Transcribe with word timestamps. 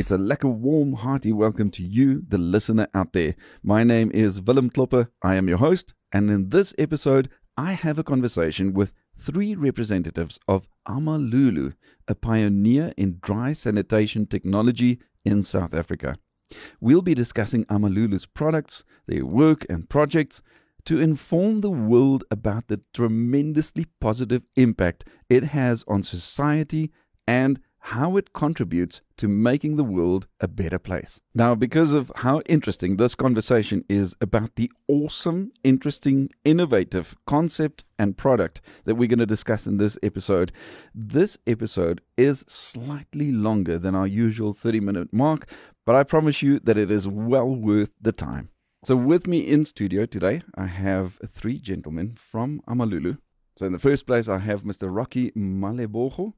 It's 0.00 0.10
a 0.10 0.16
lekker 0.16 0.50
warm, 0.50 0.94
hearty 0.94 1.30
welcome 1.30 1.70
to 1.72 1.84
you, 1.84 2.24
the 2.26 2.38
listener 2.38 2.88
out 2.94 3.12
there. 3.12 3.34
My 3.62 3.84
name 3.84 4.10
is 4.14 4.40
Willem 4.40 4.70
Klopper. 4.70 5.10
I 5.22 5.34
am 5.34 5.46
your 5.46 5.58
host, 5.58 5.92
and 6.10 6.30
in 6.30 6.48
this 6.48 6.74
episode, 6.78 7.28
I 7.58 7.72
have 7.72 7.98
a 7.98 8.02
conversation 8.02 8.72
with 8.72 8.94
three 9.14 9.54
representatives 9.54 10.40
of 10.48 10.70
Amalulu, 10.88 11.74
a 12.08 12.14
pioneer 12.14 12.94
in 12.96 13.18
dry 13.20 13.52
sanitation 13.52 14.24
technology 14.24 15.00
in 15.26 15.42
South 15.42 15.74
Africa. 15.74 16.16
We'll 16.80 17.02
be 17.02 17.14
discussing 17.14 17.66
Amalulu's 17.66 18.24
products, 18.24 18.84
their 19.06 19.26
work 19.26 19.66
and 19.68 19.86
projects 19.86 20.40
to 20.86 20.98
inform 20.98 21.58
the 21.58 21.70
world 21.70 22.24
about 22.30 22.68
the 22.68 22.80
tremendously 22.94 23.84
positive 24.00 24.46
impact 24.56 25.04
it 25.28 25.44
has 25.44 25.84
on 25.86 26.02
society 26.02 26.90
and 27.26 27.60
how 27.80 28.16
it 28.16 28.32
contributes 28.32 29.00
to 29.16 29.26
making 29.26 29.76
the 29.76 29.84
world 29.84 30.26
a 30.40 30.48
better 30.48 30.78
place. 30.78 31.20
Now, 31.34 31.54
because 31.54 31.94
of 31.94 32.12
how 32.16 32.40
interesting 32.46 32.96
this 32.96 33.14
conversation 33.14 33.84
is 33.88 34.14
about 34.20 34.56
the 34.56 34.70
awesome, 34.86 35.52
interesting, 35.64 36.30
innovative 36.44 37.16
concept 37.26 37.84
and 37.98 38.16
product 38.16 38.60
that 38.84 38.94
we're 38.94 39.08
going 39.08 39.18
to 39.18 39.26
discuss 39.26 39.66
in 39.66 39.78
this 39.78 39.96
episode, 40.02 40.52
this 40.94 41.38
episode 41.46 42.00
is 42.16 42.44
slightly 42.46 43.32
longer 43.32 43.78
than 43.78 43.94
our 43.94 44.06
usual 44.06 44.52
30 44.52 44.80
minute 44.80 45.12
mark, 45.12 45.50
but 45.86 45.94
I 45.94 46.04
promise 46.04 46.42
you 46.42 46.60
that 46.60 46.78
it 46.78 46.90
is 46.90 47.08
well 47.08 47.54
worth 47.54 47.92
the 48.00 48.12
time. 48.12 48.50
So, 48.82 48.96
with 48.96 49.26
me 49.26 49.40
in 49.40 49.66
studio 49.66 50.06
today, 50.06 50.40
I 50.54 50.66
have 50.66 51.18
three 51.26 51.58
gentlemen 51.58 52.16
from 52.16 52.62
Amalulu. 52.66 53.18
So, 53.56 53.66
in 53.66 53.72
the 53.72 53.78
first 53.78 54.06
place, 54.06 54.26
I 54.26 54.38
have 54.38 54.62
Mr. 54.62 54.88
Rocky 54.90 55.32
Malebogo 55.32 56.32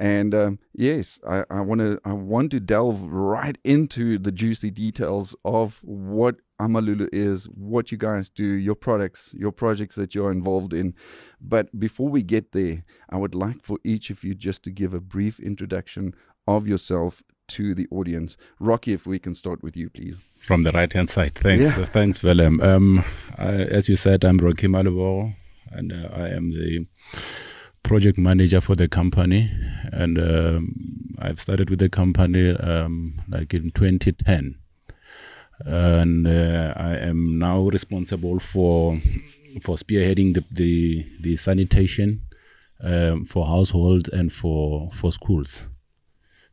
And 0.00 0.34
um, 0.34 0.58
yes, 0.72 1.20
I, 1.28 1.44
I 1.50 1.60
want 1.60 1.82
to 1.82 2.00
I 2.06 2.14
want 2.14 2.50
to 2.52 2.60
delve 2.60 3.02
right 3.02 3.58
into 3.64 4.18
the 4.18 4.32
juicy 4.32 4.70
details 4.70 5.36
of 5.44 5.80
what 5.84 6.36
Amalulu 6.58 7.06
is, 7.12 7.44
what 7.50 7.92
you 7.92 7.98
guys 7.98 8.30
do, 8.30 8.44
your 8.44 8.74
products, 8.74 9.34
your 9.36 9.52
projects 9.52 9.96
that 9.96 10.14
you're 10.14 10.32
involved 10.32 10.72
in. 10.72 10.94
But 11.38 11.78
before 11.78 12.08
we 12.08 12.22
get 12.22 12.52
there, 12.52 12.82
I 13.10 13.18
would 13.18 13.34
like 13.34 13.62
for 13.62 13.78
each 13.84 14.08
of 14.08 14.24
you 14.24 14.34
just 14.34 14.62
to 14.64 14.70
give 14.70 14.94
a 14.94 15.00
brief 15.00 15.38
introduction 15.38 16.14
of 16.46 16.66
yourself 16.66 17.22
to 17.48 17.74
the 17.74 17.86
audience. 17.90 18.38
Rocky, 18.58 18.94
if 18.94 19.06
we 19.06 19.18
can 19.18 19.34
start 19.34 19.62
with 19.62 19.76
you, 19.76 19.90
please. 19.90 20.18
From 20.38 20.62
the 20.62 20.70
right 20.72 20.90
hand 20.92 21.10
side. 21.10 21.34
Thanks, 21.34 21.76
Yeah. 21.76 21.82
uh, 21.82 21.86
thanks, 21.86 22.22
Willem. 22.22 22.60
Um, 22.62 23.04
I, 23.36 23.48
as 23.78 23.86
you 23.88 23.96
said, 23.96 24.24
I'm 24.24 24.38
Rocky 24.38 24.66
Malebo, 24.68 25.34
and 25.72 25.92
uh, 25.92 26.08
I 26.14 26.28
am 26.28 26.52
the 26.52 26.86
project 27.82 28.18
manager 28.18 28.60
for 28.60 28.74
the 28.76 28.88
company. 28.88 29.50
And 29.92 30.18
um, 30.18 31.16
I've 31.18 31.40
started 31.40 31.70
with 31.70 31.78
the 31.78 31.88
company 31.88 32.50
um, 32.56 33.20
like 33.28 33.54
in 33.54 33.70
2010. 33.72 34.56
And 35.66 36.26
uh, 36.26 36.72
I 36.76 36.96
am 36.96 37.38
now 37.38 37.60
responsible 37.68 38.40
for 38.40 38.98
for 39.62 39.76
spearheading 39.76 40.34
the 40.34 40.44
the, 40.50 41.06
the 41.20 41.36
sanitation 41.36 42.22
um, 42.82 43.26
for 43.26 43.46
households 43.46 44.08
and 44.08 44.32
for 44.32 44.90
for 44.94 45.12
schools. 45.12 45.64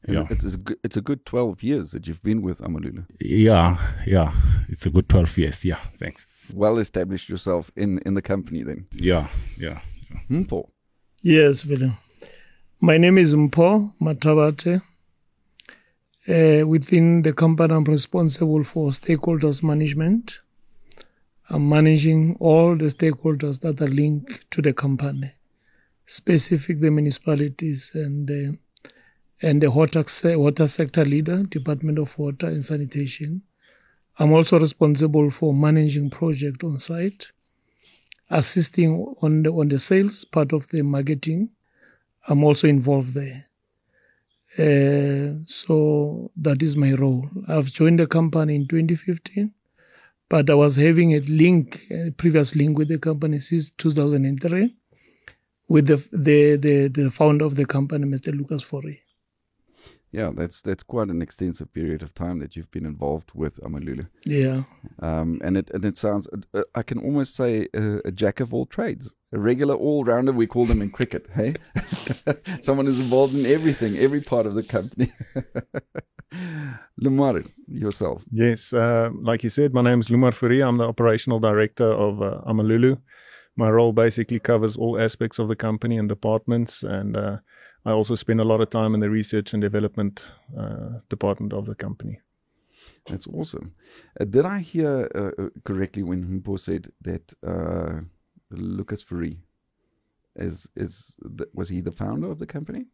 Yeah. 0.07 0.25
It's, 0.29 0.45
it's, 0.45 0.55
a 0.55 0.57
good, 0.57 0.77
it's 0.83 0.97
a 0.97 1.01
good 1.01 1.25
12 1.25 1.63
years 1.63 1.91
that 1.91 2.07
you've 2.07 2.23
been 2.23 2.41
with 2.41 2.61
Amalulu. 2.61 3.05
Yeah, 3.19 3.77
yeah, 4.05 4.31
it's 4.69 4.85
a 4.85 4.89
good 4.89 5.09
12 5.09 5.37
years. 5.37 5.65
Yeah, 5.65 5.79
thanks. 5.99 6.25
Well 6.53 6.77
established 6.77 7.27
yourself 7.27 7.71
in, 7.75 7.99
in 8.05 8.13
the 8.13 8.21
company 8.21 8.63
then. 8.63 8.87
Yeah, 8.93 9.27
yeah. 9.57 9.81
Mpho. 10.29 10.69
Yes, 11.23 11.65
William. 11.65 11.97
My 12.79 12.97
name 12.99 13.17
is 13.17 13.33
Mpho 13.33 13.91
Matabate. 13.99 14.83
Uh, 16.27 16.67
within 16.67 17.23
the 17.23 17.33
company, 17.33 17.73
I'm 17.73 17.85
responsible 17.85 18.63
for 18.63 18.91
stakeholders 18.91 19.63
management. 19.63 20.39
I'm 21.49 21.67
managing 21.67 22.37
all 22.39 22.75
the 22.75 22.85
stakeholders 22.85 23.61
that 23.61 23.81
are 23.81 23.87
linked 23.87 24.49
to 24.51 24.61
the 24.61 24.73
company, 24.73 25.31
specific 26.05 26.81
the 26.81 26.91
municipalities 26.91 27.91
and 27.95 28.27
the 28.27 28.57
and 29.41 29.61
the 29.61 29.71
water, 29.71 30.03
water 30.37 30.67
sector 30.67 31.03
leader, 31.03 31.43
Department 31.43 31.97
of 31.97 32.17
Water 32.19 32.47
and 32.47 32.63
Sanitation. 32.63 33.41
I'm 34.19 34.33
also 34.33 34.59
responsible 34.59 35.31
for 35.31 35.51
managing 35.53 36.11
project 36.11 36.63
on 36.63 36.77
site, 36.77 37.31
assisting 38.29 39.15
on 39.21 39.43
the 39.43 39.51
on 39.51 39.69
the 39.69 39.79
sales 39.79 40.25
part 40.25 40.53
of 40.53 40.67
the 40.69 40.81
marketing. 40.81 41.49
I'm 42.27 42.43
also 42.43 42.67
involved 42.67 43.13
there. 43.13 43.45
Uh, 44.57 45.39
so 45.45 46.31
that 46.35 46.61
is 46.61 46.75
my 46.75 46.93
role. 46.93 47.29
I've 47.47 47.71
joined 47.71 47.99
the 47.99 48.07
company 48.07 48.55
in 48.55 48.67
2015, 48.67 49.53
but 50.29 50.49
I 50.49 50.55
was 50.55 50.75
having 50.75 51.13
a 51.13 51.19
link, 51.19 51.83
a 51.91 52.11
previous 52.11 52.55
link 52.55 52.77
with 52.77 52.87
the 52.87 52.97
company 52.97 53.39
since 53.39 53.69
2003, 53.71 54.75
with 55.67 55.87
the 55.87 55.97
the 56.11 56.55
the, 56.55 56.87
the 56.87 57.09
founder 57.11 57.45
of 57.45 57.55
the 57.55 57.65
company, 57.65 58.05
Mr. 58.05 58.35
Lucas 58.35 58.63
Fourie. 58.63 59.06
Yeah, 60.11 60.31
that's 60.33 60.61
that's 60.61 60.83
quite 60.83 61.09
an 61.09 61.21
extensive 61.21 61.73
period 61.73 62.01
of 62.01 62.13
time 62.13 62.39
that 62.39 62.55
you've 62.55 62.71
been 62.71 62.85
involved 62.85 63.31
with 63.35 63.59
Amalulu. 63.61 64.07
Yeah, 64.25 64.63
Um, 64.99 65.41
and 65.43 65.57
it 65.57 65.69
and 65.73 65.83
it 65.83 65.97
sounds 65.97 66.29
uh, 66.53 66.63
I 66.73 66.83
can 66.83 66.99
almost 66.99 67.35
say 67.35 67.67
a, 67.73 67.99
a 68.05 68.11
jack 68.11 68.39
of 68.39 68.53
all 68.53 68.65
trades, 68.65 69.13
a 69.33 69.39
regular 69.39 69.75
all 69.75 70.05
rounder. 70.05 70.31
We 70.31 70.47
call 70.47 70.65
them 70.65 70.81
in 70.81 70.91
cricket. 70.91 71.27
Hey, 71.35 71.55
someone 72.61 72.87
is 72.87 72.99
involved 72.99 73.35
in 73.35 73.45
everything, 73.45 73.97
every 73.97 74.21
part 74.21 74.45
of 74.45 74.55
the 74.55 74.63
company. 74.63 75.11
Lumar, 77.01 77.43
yourself. 77.67 78.23
Yes, 78.31 78.73
uh, 78.73 79.09
like 79.21 79.43
you 79.43 79.49
said, 79.49 79.73
my 79.73 79.81
name 79.81 79.99
is 79.99 80.09
Lumar 80.09 80.31
Fourie. 80.33 80.61
I'm 80.61 80.77
the 80.77 80.87
operational 80.87 81.39
director 81.39 81.89
of 81.91 82.21
uh, 82.21 82.41
Amalulu. 82.47 82.97
My 83.55 83.69
role 83.69 83.91
basically 83.93 84.39
covers 84.39 84.77
all 84.77 84.99
aspects 84.99 85.39
of 85.39 85.47
the 85.47 85.55
company 85.55 85.97
and 85.97 86.07
departments, 86.09 86.83
and 86.83 87.17
uh, 87.17 87.37
I 87.87 87.91
also 87.91 88.15
spend 88.15 88.41
a 88.41 88.43
lot 88.43 88.59
of 88.59 88.69
time 88.69 88.93
in 88.93 88.99
the 88.99 89.09
research 89.09 89.53
and 89.53 89.61
development 89.61 90.29
uh, 90.59 90.99
department 91.09 91.53
of 91.53 91.65
the 91.65 91.75
company. 91.75 92.19
That's 93.05 93.27
awesome. 93.27 93.75
Uh, 94.19 94.25
did 94.25 94.45
I 94.45 94.59
hear 94.59 95.09
uh, 95.15 95.41
uh, 95.41 95.49
correctly 95.63 96.03
when 96.03 96.25
Mpho 96.25 96.59
said 96.59 96.89
that 97.03 97.33
uh, 97.45 98.01
Lucas 98.51 99.03
Fourie 99.05 99.39
is 100.35 100.69
is 100.75 101.15
the, 101.21 101.47
was 101.53 101.69
he 101.69 101.79
the 101.79 101.93
founder 101.93 102.29
of 102.29 102.39
the 102.39 102.45
company? 102.45 102.87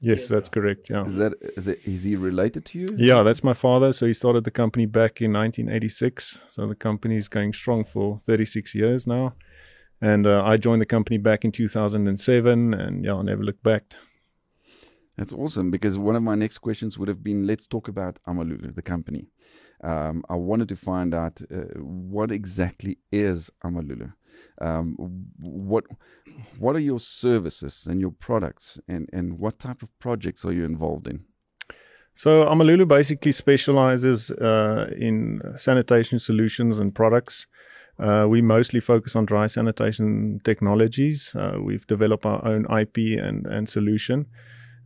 Yes, 0.00 0.28
that's 0.28 0.48
correct. 0.48 0.90
Yeah. 0.90 1.06
Is 1.06 1.16
that 1.16 1.32
is 1.56 1.66
it? 1.66 1.80
Is 1.84 2.04
he 2.04 2.14
related 2.14 2.64
to 2.66 2.78
you? 2.78 2.86
Yeah, 2.96 3.24
that's 3.24 3.42
my 3.42 3.54
father. 3.54 3.92
So 3.92 4.06
he 4.06 4.12
started 4.12 4.44
the 4.44 4.52
company 4.52 4.86
back 4.86 5.20
in 5.20 5.32
1986. 5.32 6.44
So 6.46 6.68
the 6.68 6.76
company 6.76 7.16
is 7.16 7.28
going 7.28 7.52
strong 7.52 7.84
for 7.84 8.18
36 8.18 8.76
years 8.76 9.08
now. 9.08 9.34
And 10.00 10.26
uh, 10.26 10.44
I 10.44 10.56
joined 10.56 10.82
the 10.82 10.86
company 10.86 11.18
back 11.18 11.44
in 11.44 11.50
2007, 11.50 12.74
and 12.74 13.04
yeah, 13.04 13.14
I 13.14 13.22
never 13.22 13.42
looked 13.42 13.62
back. 13.62 13.94
That's 15.16 15.32
awesome 15.32 15.70
because 15.70 15.98
one 15.98 16.16
of 16.16 16.22
my 16.22 16.34
next 16.34 16.58
questions 16.58 16.98
would 16.98 17.08
have 17.08 17.22
been 17.22 17.46
let's 17.46 17.66
talk 17.66 17.88
about 17.88 18.18
Amalulu, 18.28 18.74
the 18.74 18.82
company. 18.82 19.28
Um, 19.82 20.24
I 20.28 20.34
wanted 20.34 20.68
to 20.70 20.76
find 20.76 21.14
out 21.14 21.40
uh, 21.50 21.78
what 21.80 22.30
exactly 22.30 22.98
is 23.10 23.50
Amalulu. 23.64 24.12
Um, 24.60 24.96
what 25.38 25.84
what 26.58 26.76
are 26.76 26.80
your 26.80 27.00
services 27.00 27.86
and 27.86 28.00
your 28.00 28.10
products, 28.10 28.78
and, 28.88 29.08
and 29.12 29.38
what 29.38 29.58
type 29.58 29.82
of 29.82 29.98
projects 29.98 30.44
are 30.44 30.52
you 30.52 30.64
involved 30.64 31.08
in? 31.08 31.24
So 32.14 32.46
Amalulu 32.46 32.88
basically 32.88 33.32
specializes 33.32 34.30
uh, 34.30 34.90
in 34.96 35.40
sanitation 35.56 36.18
solutions 36.18 36.78
and 36.78 36.94
products. 36.94 37.46
Uh, 37.98 38.26
we 38.28 38.42
mostly 38.42 38.80
focus 38.80 39.16
on 39.16 39.26
dry 39.26 39.46
sanitation 39.46 40.40
technologies. 40.44 41.34
Uh, 41.34 41.58
we've 41.62 41.86
developed 41.86 42.26
our 42.26 42.42
own 42.46 42.66
IP 42.74 43.18
and, 43.18 43.46
and 43.46 43.68
solution. 43.68 44.26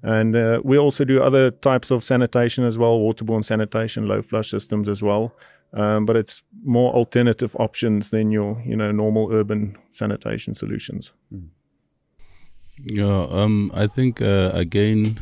And 0.03 0.35
uh, 0.35 0.61
we 0.65 0.79
also 0.79 1.05
do 1.05 1.23
other 1.23 1.51
types 1.51 1.91
of 1.91 2.03
sanitation 2.03 2.65
as 2.65 2.79
well, 2.79 2.99
waterborne 2.99 3.45
sanitation, 3.45 4.09
low 4.09 4.23
flush 4.23 4.51
systems 4.51 4.89
as 4.89 5.03
well. 5.03 5.35
Um, 5.75 6.05
but 6.07 6.17
it's 6.17 6.43
more 6.65 6.93
alternative 6.93 7.55
options 7.57 8.11
than 8.11 8.31
your, 8.33 8.61
you 8.67 8.77
know, 8.77 8.91
normal 8.91 9.33
urban 9.33 9.77
sanitation 9.91 10.55
solutions. 10.55 11.13
Yeah, 12.79 13.27
um, 13.31 13.71
I 13.75 13.87
think 13.87 14.23
uh, 14.23 14.51
again, 14.55 15.21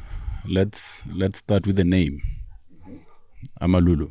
let's 0.48 1.02
let's 1.12 1.40
start 1.40 1.66
with 1.66 1.76
the 1.76 1.84
name, 1.84 2.22
Amalulu. 3.60 4.10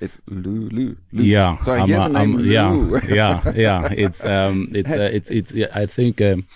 It's 0.00 0.20
Lulu. 0.28 0.96
Lu. 1.12 1.22
Yeah, 1.22 1.60
So 1.60 1.72
I 1.72 1.86
hear 1.86 2.00
the 2.00 2.08
name 2.08 2.40
yeah, 2.40 2.70
Lulu. 2.70 3.00
yeah, 3.08 3.52
yeah. 3.54 3.88
It's 3.92 4.24
um, 4.24 4.68
it's 4.72 4.90
uh, 4.90 5.10
it's 5.12 5.30
it's. 5.30 5.52
yeah, 5.52 5.68
I 5.74 5.86
think 5.86 6.20
um, 6.20 6.46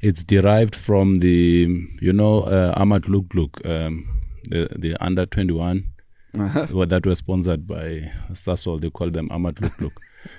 it's 0.00 0.24
derived 0.24 0.74
from 0.74 1.16
the 1.20 1.68
you 2.00 2.12
know 2.12 2.40
uh, 2.42 2.78
Amaglug-glug, 2.78 3.64
um, 3.66 4.08
the 4.44 4.68
the 4.76 4.96
under 5.04 5.26
twenty 5.26 5.52
one. 5.52 5.92
Well, 6.34 6.86
that 6.86 7.06
was 7.06 7.18
sponsored 7.18 7.66
by 7.66 8.12
Sasol. 8.32 8.80
They 8.80 8.90
call 8.90 9.10
them 9.10 9.28
Amaglug-glug. 9.30 9.92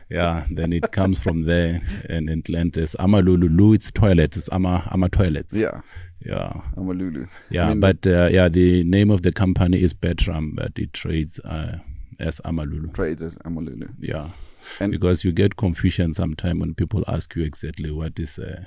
Yeah, 0.10 0.45
then 0.51 0.74
it 0.74 0.92
comes 0.92 1.19
from 1.19 1.44
there 1.44 1.81
and 2.10 2.30
it 2.30 2.50
lands 2.50 2.78
as 2.78 2.94
Amalulu. 3.00 3.56
Lu, 3.56 3.74
it's 3.74 3.89
toilets. 3.92 4.38
It's 4.38 4.50
Ama 4.51 4.88
Ama 4.92 5.10
toilets. 5.10 5.54
Yeah, 5.54 5.81
yeah. 6.25 6.51
Amalulu. 6.75 7.30
Yeah, 7.50 7.66
I 7.66 7.69
mean, 7.69 7.80
but 7.80 8.06
uh, 8.06 8.28
yeah, 8.31 8.50
the 8.50 8.84
name 8.84 9.10
of 9.10 9.22
the 9.22 9.31
company 9.31 9.81
is 9.81 9.94
Betram, 9.94 10.56
but 10.56 10.78
it 10.78 10.94
trades 10.94 11.39
uh, 11.39 11.78
as 12.19 12.40
Amalulu. 12.46 12.94
trades 12.94 13.22
as 13.24 13.38
Amalulu. 13.40 13.90
Yeah, 14.00 14.30
And- 14.80 14.92
because 14.92 15.24
you 15.24 15.31
get 15.31 15.56
confusion 15.56 16.14
sometimes 16.14 16.60
when 16.60 16.74
people 16.75 17.04
ask 17.08 17.36
you 17.36 17.44
exactly 17.44 17.92
what 17.92 18.19
is 18.19 18.40
uh, 18.40 18.64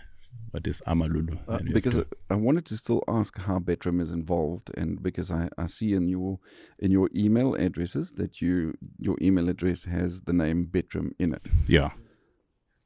what 0.53 0.67
is 0.67 0.83
Amalulu. 0.87 1.39
Uh, 1.49 1.57
And 1.59 1.69
you 1.69 1.75
have 1.75 1.75
because 1.75 1.95
to- 1.95 2.07
I 2.31 2.35
wanted 2.35 2.65
to 2.67 2.77
still 2.77 3.03
ask 3.09 3.39
how 3.39 3.59
Betram 3.61 4.01
is 4.01 4.11
involved, 4.13 4.71
and 4.77 5.03
because 5.03 5.31
I, 5.31 5.49
I 5.59 5.67
see 5.67 5.93
in 5.95 6.09
your 6.09 6.39
in 6.79 6.91
your 6.91 7.09
email 7.15 7.55
addresses 7.55 8.13
that 8.15 8.41
you 8.43 8.75
your 8.99 9.17
email 9.23 9.49
address 9.49 9.85
has 9.85 10.23
the 10.23 10.33
name 10.33 10.67
Betram 10.67 11.11
in 11.19 11.35
it. 11.35 11.49
yeah, 11.69 11.91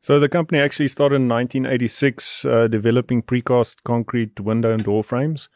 So 0.00 0.20
the 0.20 0.28
company 0.28 0.60
actually 0.60 0.88
started 0.88 1.16
in 1.16 1.28
1986, 1.28 2.44
uh, 2.44 2.68
developing 2.68 3.22
precast 3.22 3.82
concrete 3.84 4.38
window 4.40 4.70
and 4.74 4.84
door 4.84 5.02
frames. 5.02 5.48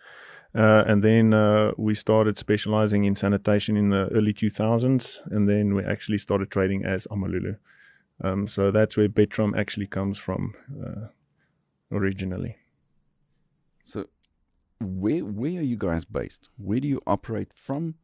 Uh, 0.54 0.82
and 0.86 1.04
then 1.04 1.34
uh, 1.34 1.72
we 1.76 1.94
started 1.94 2.36
specializing 2.36 3.04
in 3.04 3.14
sanitation 3.14 3.76
in 3.76 3.90
the 3.90 4.08
early 4.08 4.32
2000s. 4.32 5.18
And 5.30 5.48
then 5.48 5.74
we 5.74 5.84
actually 5.84 6.18
started 6.18 6.50
trading 6.50 6.84
as 6.84 7.06
Amalulu. 7.10 7.58
Um, 8.22 8.48
so 8.48 8.70
that's 8.70 8.96
where 8.96 9.08
Betram 9.08 9.56
actually 9.56 9.86
comes 9.86 10.18
from 10.18 10.54
uh, 10.84 11.08
originally. 11.92 12.56
So, 13.84 14.06
where 14.80 15.24
where 15.24 15.60
are 15.60 15.64
you 15.64 15.76
guys 15.76 16.04
based? 16.04 16.50
Where 16.56 16.80
do 16.80 16.88
you 16.88 17.00
operate 17.06 17.52
from, 17.54 17.94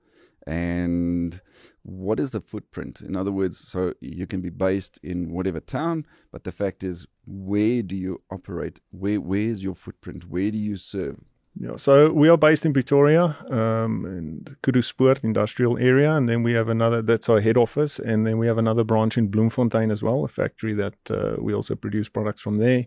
and 0.47 1.40
what 1.82 2.19
is 2.19 2.31
the 2.31 2.40
footprint? 2.40 3.00
In 3.00 3.17
other 3.17 3.32
words, 3.32 3.58
so 3.58 3.94
you 4.00 4.26
can 4.26 4.40
be 4.40 4.50
based 4.50 4.99
in 5.02 5.31
whatever 5.31 5.61
town, 5.61 6.06
but 6.32 6.44
the 6.44 6.52
fact 6.52 6.82
is, 6.82 7.06
where 7.26 7.82
do 7.82 7.94
you 7.94 8.23
operate? 8.31 8.81
Where 8.90 9.20
where 9.20 9.40
is 9.40 9.62
your 9.62 9.75
footprint? 9.75 10.29
Where 10.29 10.50
do 10.50 10.58
you 10.58 10.76
serve? 10.76 11.20
Yeah, 11.56 11.77
so 11.77 12.11
we 12.11 12.29
are 12.29 12.37
based 12.37 12.67
in 12.67 12.73
Pretoria, 12.73 13.37
um, 13.49 14.05
in 14.06 14.56
Koedoespoort 14.62 15.23
industrial 15.23 15.79
area, 15.79 16.12
and 16.12 16.29
then 16.29 16.43
we 16.43 16.53
have 16.53 16.69
another. 16.69 17.01
That's 17.01 17.29
our 17.29 17.41
head 17.41 17.56
office, 17.56 18.01
and 18.01 18.27
then 18.27 18.39
we 18.39 18.49
have 18.49 18.59
another 18.59 18.83
branch 18.83 19.17
in 19.17 19.29
Bloemfontein 19.29 19.93
as 19.93 20.03
well, 20.03 20.25
a 20.25 20.29
factory 20.29 20.75
that 20.75 20.95
uh, 21.11 21.37
we 21.39 21.55
also 21.55 21.77
produce 21.77 22.09
products 22.09 22.41
from 22.43 22.59
there. 22.59 22.87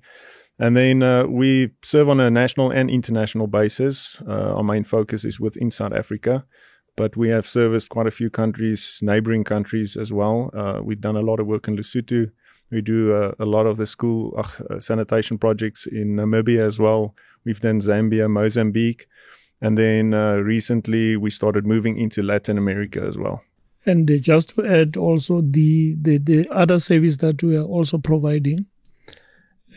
And 0.59 0.75
then 0.75 1.01
uh, 1.01 1.25
we 1.27 1.69
serve 1.81 2.09
on 2.09 2.19
a 2.19 2.29
national 2.29 2.71
and 2.71 2.89
international 2.89 3.47
basis. 3.47 4.21
Uh, 4.27 4.55
our 4.55 4.63
main 4.63 4.83
focus 4.83 5.23
is 5.23 5.39
within 5.39 5.71
South 5.71 5.93
Africa, 5.93 6.43
but 6.97 7.15
we 7.15 7.29
have 7.29 7.47
serviced 7.47 7.87
quite 7.89 8.07
a 8.07 8.11
few 8.11 8.29
countries, 8.29 8.99
neighboring 9.01 9.45
countries 9.45 9.95
as 9.95 10.11
well. 10.11 10.49
Uh, 10.53 10.81
we've 10.83 10.99
done 10.99 11.15
a 11.15 11.21
lot 11.21 11.39
of 11.39 11.47
work 11.47 11.69
in 11.69 11.77
Lesotho. 11.77 12.31
We 12.69 12.81
do 12.81 13.13
uh, 13.13 13.31
a 13.39 13.45
lot 13.45 13.65
of 13.65 13.77
the 13.77 13.85
school 13.85 14.33
uh, 14.37 14.79
sanitation 14.79 15.37
projects 15.37 15.85
in 15.85 16.17
Namibia 16.17 16.59
as 16.59 16.79
well. 16.79 17.15
We've 17.47 17.61
done 17.61 17.79
Zambia, 17.79 18.29
Mozambique, 18.29 19.07
and 19.61 19.77
then 19.77 20.13
uh, 20.13 20.35
recently 20.35 21.15
we 21.15 21.29
started 21.29 21.65
moving 21.65 21.97
into 21.97 22.21
Latin 22.21 22.57
America 22.57 23.01
as 23.01 23.17
well. 23.17 23.41
And 23.85 24.11
uh, 24.11 24.17
just 24.17 24.49
to 24.55 24.65
add 24.65 24.97
also 24.97 25.39
the, 25.39 25.95
the, 26.01 26.17
the 26.17 26.49
other 26.49 26.77
service 26.77 27.19
that 27.19 27.41
we 27.41 27.55
are 27.55 27.63
also 27.63 27.99
providing, 27.99 28.65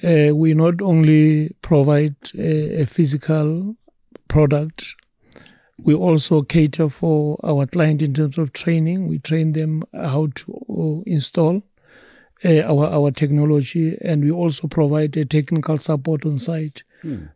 uh, 0.03 0.35
we 0.35 0.53
not 0.53 0.83
only 0.83 1.55
provide 1.63 2.17
a, 2.37 2.83
a 2.83 2.87
physical 2.87 3.77
product, 4.27 4.97
we 5.79 5.95
also 5.95 6.43
cater 6.43 6.89
for 6.89 7.39
our 7.45 7.67
client 7.67 8.03
in 8.03 8.15
terms 8.15 8.37
of 8.37 8.53
training. 8.53 9.07
We 9.07 9.21
train 9.21 9.53
them 9.53 9.85
how 9.95 10.27
to 10.35 10.45
uh, 10.69 11.03
install 11.07 11.63
uh, 12.45 12.63
our 12.63 12.87
our 12.87 13.13
technology, 13.13 13.97
and 14.03 14.25
we 14.25 14.33
also 14.33 14.67
provide 14.67 15.17
a 15.17 15.25
technical 15.25 15.79
support 15.79 16.27
on 16.27 16.39
site 16.39 16.83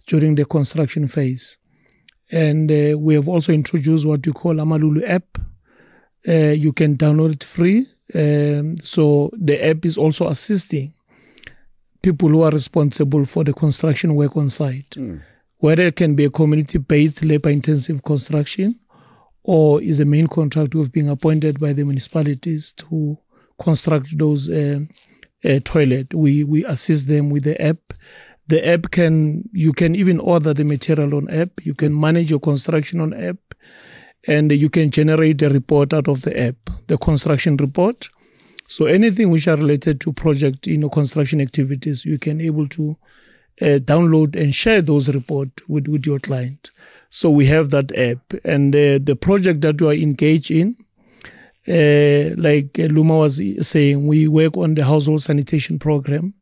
during 0.06 0.34
the 0.34 0.44
construction 0.44 1.08
phase. 1.08 1.56
And 2.30 2.70
uh, 2.70 2.98
we 2.98 3.14
have 3.14 3.28
also 3.28 3.52
introduced 3.52 4.06
what 4.06 4.26
we 4.26 4.32
call 4.32 4.54
Amalulu 4.54 5.08
app. 5.08 5.38
Uh, 6.26 6.52
you 6.52 6.72
can 6.72 6.96
download 6.96 7.34
it 7.34 7.44
free. 7.44 7.86
Um, 8.14 8.76
so 8.78 9.30
the 9.36 9.64
app 9.64 9.84
is 9.84 9.96
also 9.98 10.28
assisting 10.28 10.94
people 12.02 12.28
who 12.28 12.42
are 12.42 12.50
responsible 12.50 13.24
for 13.24 13.44
the 13.44 13.52
construction 13.52 14.14
work 14.14 14.36
on 14.36 14.48
site, 14.50 14.94
whether 15.58 15.84
it 15.86 15.96
can 15.96 16.14
be 16.14 16.24
a 16.26 16.30
community-based 16.30 17.24
labor-intensive 17.24 18.02
construction 18.02 18.78
or 19.42 19.80
is 19.82 20.00
a 20.00 20.04
main 20.04 20.26
contractor 20.26 20.78
who've 20.78 20.92
been 20.92 21.08
appointed 21.08 21.58
by 21.58 21.72
the 21.72 21.84
municipalities 21.84 22.72
to 22.72 23.16
construct 23.58 24.18
those 24.18 24.50
uh, 24.50 24.80
uh, 25.44 25.60
toilet. 25.64 26.12
We 26.14 26.44
we 26.44 26.64
assist 26.64 27.08
them 27.08 27.30
with 27.30 27.44
the 27.44 27.60
app. 27.60 27.78
The 28.46 28.66
app 28.66 28.90
can 28.90 29.48
you 29.52 29.72
can 29.72 29.94
even 29.94 30.20
order 30.20 30.52
the 30.52 30.64
material 30.64 31.14
on 31.14 31.30
app. 31.30 31.64
You 31.64 31.74
can 31.74 31.98
manage 31.98 32.30
your 32.30 32.40
construction 32.40 33.00
on 33.00 33.14
app, 33.14 33.38
and 34.26 34.52
you 34.52 34.68
can 34.68 34.90
generate 34.90 35.40
a 35.42 35.48
report 35.48 35.94
out 35.94 36.08
of 36.08 36.22
the 36.22 36.38
app, 36.38 36.56
the 36.86 36.98
construction 36.98 37.56
report. 37.56 38.08
So 38.68 38.86
anything 38.86 39.30
which 39.30 39.48
are 39.48 39.56
related 39.56 40.00
to 40.02 40.12
project, 40.12 40.66
you 40.66 40.78
know, 40.78 40.90
construction 40.90 41.40
activities, 41.40 42.04
you 42.04 42.18
can 42.18 42.40
able 42.40 42.68
to 42.68 42.96
uh, 43.62 43.78
download 43.78 44.36
and 44.36 44.54
share 44.54 44.82
those 44.82 45.08
report 45.14 45.48
with 45.68 45.88
with 45.88 46.04
your 46.06 46.18
client. 46.18 46.70
So 47.10 47.30
we 47.30 47.46
have 47.46 47.70
that 47.70 47.96
app, 47.96 48.34
and 48.44 48.74
uh, 48.74 48.98
the 49.02 49.16
project 49.16 49.60
that 49.60 49.80
we 49.80 49.86
are 49.86 49.94
engaged 49.94 50.50
in, 50.50 50.76
uh, 51.68 52.34
like 52.36 52.72
Lumar 52.74 53.20
was 53.20 53.40
saying, 53.66 54.06
we 54.06 54.28
work 54.28 54.56
on 54.56 54.74
the 54.74 54.84
household 54.84 55.22
sanitation 55.22 55.78
program 55.78 56.34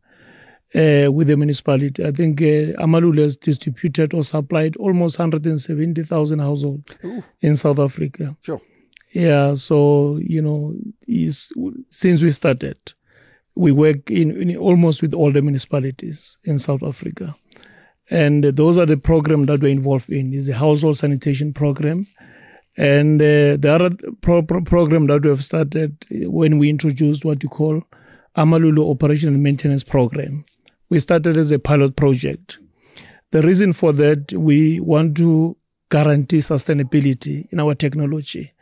uh, 0.74 1.12
with 1.12 1.28
the 1.28 1.36
municipality. 1.36 2.04
I 2.04 2.10
think 2.10 2.40
uh, 2.40 2.80
Amalulu 2.82 3.20
has 3.20 3.36
distributed 3.36 4.14
or 4.14 4.24
supplied 4.24 4.76
almost 4.76 5.18
170,000 5.18 6.38
households 6.38 6.92
in 7.40 7.56
South 7.56 7.78
Africa. 7.78 8.36
Sure. 8.42 8.60
Yeah, 9.12 9.56
so 9.56 10.18
you 10.22 10.40
know, 10.40 10.74
since 11.88 12.22
we 12.22 12.30
started, 12.30 12.78
we 13.54 13.70
work 13.70 14.10
in, 14.10 14.50
in 14.50 14.56
almost 14.56 15.02
with 15.02 15.12
all 15.12 15.30
the 15.30 15.42
municipalities 15.42 16.38
in 16.44 16.58
South 16.58 16.82
Africa, 16.82 17.36
and 18.08 18.42
those 18.44 18.78
are 18.78 18.86
the 18.86 18.96
program 18.96 19.44
that 19.46 19.60
we're 19.60 19.68
involved 19.70 20.08
in. 20.08 20.32
Is 20.32 20.48
a 20.48 20.54
household 20.54 20.96
sanitation 20.96 21.52
program, 21.52 22.06
and 22.78 23.20
uh, 23.20 23.58
the 23.58 23.70
other 23.70 23.90
pro- 24.22 24.42
pro- 24.42 24.62
program 24.62 25.06
that 25.08 25.24
we 25.24 25.28
have 25.28 25.44
started 25.44 25.94
when 26.10 26.56
we 26.56 26.70
introduced 26.70 27.22
what 27.22 27.42
you 27.42 27.50
call 27.50 27.82
Amalulu 28.38 28.90
Operation 28.90 29.34
and 29.34 29.42
Maintenance 29.42 29.84
Program. 29.84 30.46
We 30.92 31.00
started 31.00 31.38
as 31.38 31.50
a 31.50 31.58
pilot 31.58 31.96
project. 31.96 32.58
The 33.30 33.40
reason 33.40 33.72
for 33.72 33.94
that, 33.94 34.30
we 34.34 34.78
want 34.78 35.16
to 35.16 35.56
guarantee 35.90 36.40
sustainability 36.40 37.50
in 37.50 37.60
our 37.60 37.74
technology. 37.74 38.52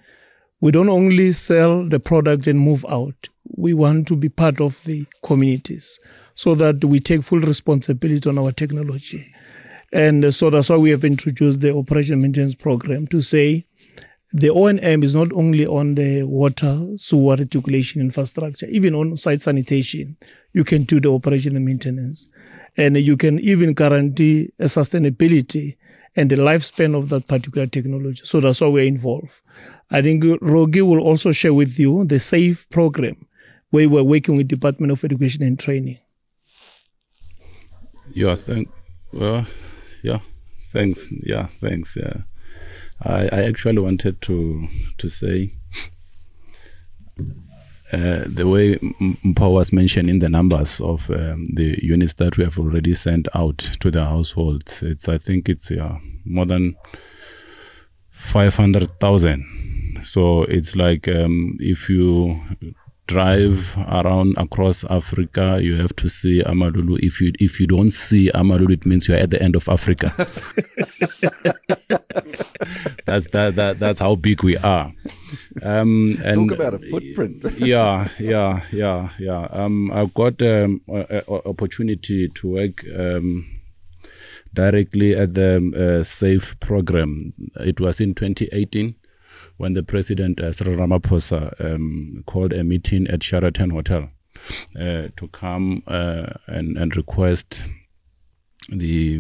We 0.60 0.70
don't 0.70 0.88
only 0.88 1.32
sell 1.32 1.84
the 1.84 1.98
product 1.98 2.46
and 2.46 2.60
move 2.60 2.86
out. 2.88 3.30
We 3.56 3.74
want 3.74 4.06
to 4.06 4.14
be 4.14 4.28
part 4.28 4.60
of 4.60 4.80
the 4.84 5.06
communities 5.24 5.98
so 6.36 6.54
that 6.54 6.84
we 6.84 7.00
take 7.00 7.24
full 7.24 7.40
responsibility 7.40 8.28
on 8.28 8.38
our 8.38 8.52
technology. 8.52 9.34
And 9.92 10.32
so 10.32 10.50
that's 10.50 10.68
why 10.68 10.76
we 10.76 10.90
have 10.90 11.02
introduced 11.04 11.62
the 11.62 11.76
operation 11.76 12.22
maintenance 12.22 12.54
program 12.54 13.08
to 13.08 13.22
say 13.22 13.66
the 14.32 14.50
O&M 14.50 15.02
is 15.02 15.16
not 15.16 15.32
only 15.32 15.66
on 15.66 15.96
the 15.96 16.22
water, 16.22 16.86
sewer 16.94 17.34
reticulation 17.34 18.00
infrastructure, 18.00 18.66
even 18.66 18.94
on 18.94 19.16
site 19.16 19.42
sanitation, 19.42 20.16
you 20.52 20.64
can 20.64 20.84
do 20.84 21.00
the 21.00 21.10
operation 21.10 21.56
and 21.56 21.64
maintenance. 21.64 22.28
And 22.76 22.96
you 22.96 23.16
can 23.16 23.38
even 23.40 23.74
guarantee 23.74 24.52
a 24.58 24.64
sustainability 24.64 25.76
and 26.16 26.30
the 26.30 26.36
lifespan 26.36 26.96
of 26.96 27.08
that 27.08 27.26
particular 27.26 27.66
technology. 27.66 28.22
So 28.24 28.40
that's 28.40 28.60
why 28.60 28.68
we're 28.68 28.84
involved. 28.84 29.40
I 29.90 30.02
think 30.02 30.24
Rocky 30.40 30.82
will 30.82 31.00
also 31.00 31.32
share 31.32 31.54
with 31.54 31.78
you 31.78 32.04
the 32.04 32.20
SAFE 32.20 32.68
program 32.70 33.26
where 33.70 33.88
we're 33.88 34.02
working 34.02 34.36
with 34.36 34.48
Department 34.48 34.92
of 34.92 35.04
Education 35.04 35.42
and 35.42 35.58
Training. 35.58 35.98
Yeah, 38.12 38.34
thank, 38.34 38.68
well, 39.12 39.46
yeah, 40.02 40.18
thanks. 40.72 41.08
Yeah, 41.22 41.46
thanks. 41.60 41.96
Yeah. 41.96 42.22
I, 43.02 43.28
I 43.32 43.42
actually 43.44 43.78
wanted 43.78 44.20
to 44.22 44.66
to 44.98 45.08
say 45.08 45.54
uh, 47.92 48.24
the 48.26 48.46
way 48.46 48.76
Mpho 48.76 49.52
was 49.52 49.72
mentioning 49.72 50.20
the 50.20 50.28
numbers 50.28 50.80
of 50.80 51.10
um, 51.10 51.44
the 51.52 51.78
units 51.82 52.14
that 52.14 52.36
we 52.36 52.44
have 52.44 52.58
already 52.58 52.94
sent 52.94 53.26
out 53.34 53.58
to 53.58 53.90
the 53.90 54.04
households, 54.04 54.82
it's 54.82 55.08
I 55.08 55.18
think 55.18 55.48
it's 55.48 55.70
yeah, 55.70 55.98
more 56.24 56.46
than 56.46 56.76
five 58.10 58.54
hundred 58.54 58.98
thousand. 59.00 59.44
So 60.02 60.44
it's 60.44 60.76
like 60.76 61.08
um, 61.08 61.56
if 61.60 61.90
you 61.90 62.40
drive 63.10 63.76
around 63.88 64.36
across 64.38 64.84
Africa, 64.84 65.58
you 65.60 65.76
have 65.76 65.96
to 65.96 66.08
see 66.08 66.42
Amalulu. 66.44 66.96
If 67.00 67.20
you 67.20 67.32
if 67.40 67.58
you 67.58 67.66
don't 67.66 67.90
see 67.90 68.30
Amalulu, 68.32 68.74
it 68.74 68.86
means 68.86 69.08
you're 69.08 69.16
at 69.16 69.30
the 69.30 69.42
end 69.42 69.56
of 69.56 69.68
Africa. 69.68 70.14
that's 73.06 73.26
that, 73.32 73.56
that 73.56 73.80
that's 73.80 73.98
how 73.98 74.14
big 74.14 74.44
we 74.44 74.56
are. 74.58 74.92
Um, 75.60 76.20
and 76.24 76.36
Talk 76.36 76.52
about 76.52 76.74
a 76.74 76.78
footprint. 76.78 77.44
yeah, 77.58 78.08
yeah, 78.20 78.62
yeah, 78.70 79.10
yeah. 79.18 79.48
Um, 79.50 79.90
I've 79.90 80.14
got 80.14 80.40
um, 80.42 80.80
a, 80.88 81.24
a 81.26 81.48
opportunity 81.48 82.28
to 82.28 82.48
work. 82.48 82.84
Um, 82.96 83.56
directly 84.52 85.14
at 85.14 85.34
the 85.34 86.00
uh, 86.00 86.02
SAFE 86.02 86.58
program. 86.58 87.32
It 87.60 87.78
was 87.78 88.00
in 88.00 88.16
2018 88.16 88.96
when 89.60 89.74
the 89.74 89.82
president, 89.82 90.40
uh, 90.40 90.50
Cyril 90.50 90.76
Ramaphosa, 90.76 91.52
um, 91.62 92.24
called 92.26 92.54
a 92.54 92.64
meeting 92.64 93.06
at 93.08 93.22
Sheraton 93.22 93.68
Hotel 93.68 94.08
uh, 94.74 95.08
to 95.18 95.28
come 95.32 95.82
uh, 95.86 96.32
and, 96.46 96.78
and 96.78 96.96
request 96.96 97.62
the 98.70 99.18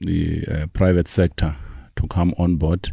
the 0.00 0.44
uh, 0.46 0.66
private 0.74 1.08
sector 1.08 1.54
to 1.96 2.06
come 2.08 2.34
on 2.36 2.56
board 2.56 2.92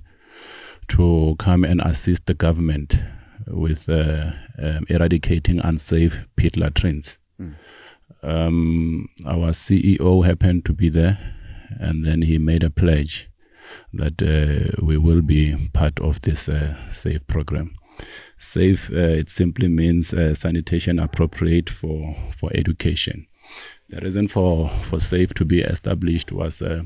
to 0.88 1.36
come 1.38 1.66
and 1.66 1.82
assist 1.82 2.28
the 2.28 2.34
government 2.34 3.04
with 3.48 3.90
uh, 3.90 4.32
um, 4.60 4.86
eradicating 4.88 5.60
unsafe 5.60 6.28
pit 6.38 6.56
latrines. 6.56 7.18
Mm. 7.42 7.56
Um, 8.24 9.10
our 9.26 9.52
CEO 9.52 10.26
happened 10.26 10.64
to 10.66 10.74
be 10.74 10.88
there, 10.88 11.20
and 11.72 12.06
then 12.06 12.22
he 12.22 12.38
made 12.38 12.64
a 12.64 12.70
pledge 12.70 13.30
that 13.94 14.22
uh, 14.22 14.76
we 14.86 14.98
will 14.98 15.22
be 15.22 15.70
part 15.74 16.00
of 16.00 16.22
this 16.22 16.50
uh, 16.50 16.76
SAFE 16.92 17.26
program. 17.28 17.76
SAFE, 18.38 18.92
uh, 18.92 18.96
it 18.96 19.30
simply 19.30 19.68
means 19.68 20.14
sanitation 20.38 21.00
appropriate 21.00 21.70
for, 21.70 22.16
for 22.38 22.50
education. 22.54 23.28
The 23.90 24.00
reason 24.02 24.28
for, 24.28 24.70
for 24.84 25.00
SAFE 25.00 25.34
to 25.36 25.46
be 25.46 25.62
established 25.62 26.32
was 26.32 26.62
uh, 26.62 26.84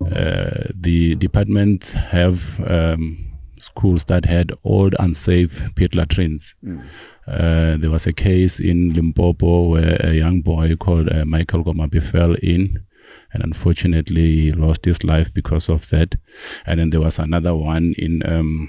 the 0.00 1.16
departments 1.16 1.92
have 1.92 2.60
um, 2.68 3.28
schools 3.58 4.04
that 4.06 4.24
had 4.24 4.52
old 4.64 4.94
unsafe 4.98 5.62
pit 5.74 5.94
latrines. 5.94 6.54
Mm. 6.64 6.84
Uh, 7.26 7.76
there 7.76 7.90
was 7.90 8.06
a 8.06 8.12
case 8.12 8.60
in 8.60 8.94
Limpopo 8.94 9.68
where 9.68 9.96
a 10.00 10.14
young 10.14 10.40
boy 10.40 10.76
called 10.76 11.12
uh, 11.12 11.24
Michael 11.24 11.64
Komape 11.64 12.02
fell 12.02 12.34
in 12.34 12.82
and 13.32 13.42
unfortunately 13.42 14.40
he 14.40 14.52
lost 14.52 14.84
his 14.84 15.04
life 15.04 15.32
because 15.32 15.68
of 15.68 15.88
that. 15.90 16.16
And 16.66 16.80
then 16.80 16.90
there 16.90 17.00
was 17.00 17.18
another 17.18 17.54
one 17.54 17.94
in 17.98 18.22
um, 18.26 18.68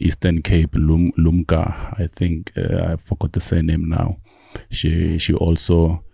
Eastern 0.00 0.42
Cape, 0.42 0.74
Lum- 0.74 1.12
Lumka, 1.18 2.00
I 2.00 2.08
think 2.08 2.52
uh, 2.56 2.92
I 2.92 2.96
forgot 2.96 3.32
the 3.32 3.40
surname 3.40 3.88
now. 3.88 4.16
She 4.70 5.18
she 5.18 5.34
also 5.34 6.04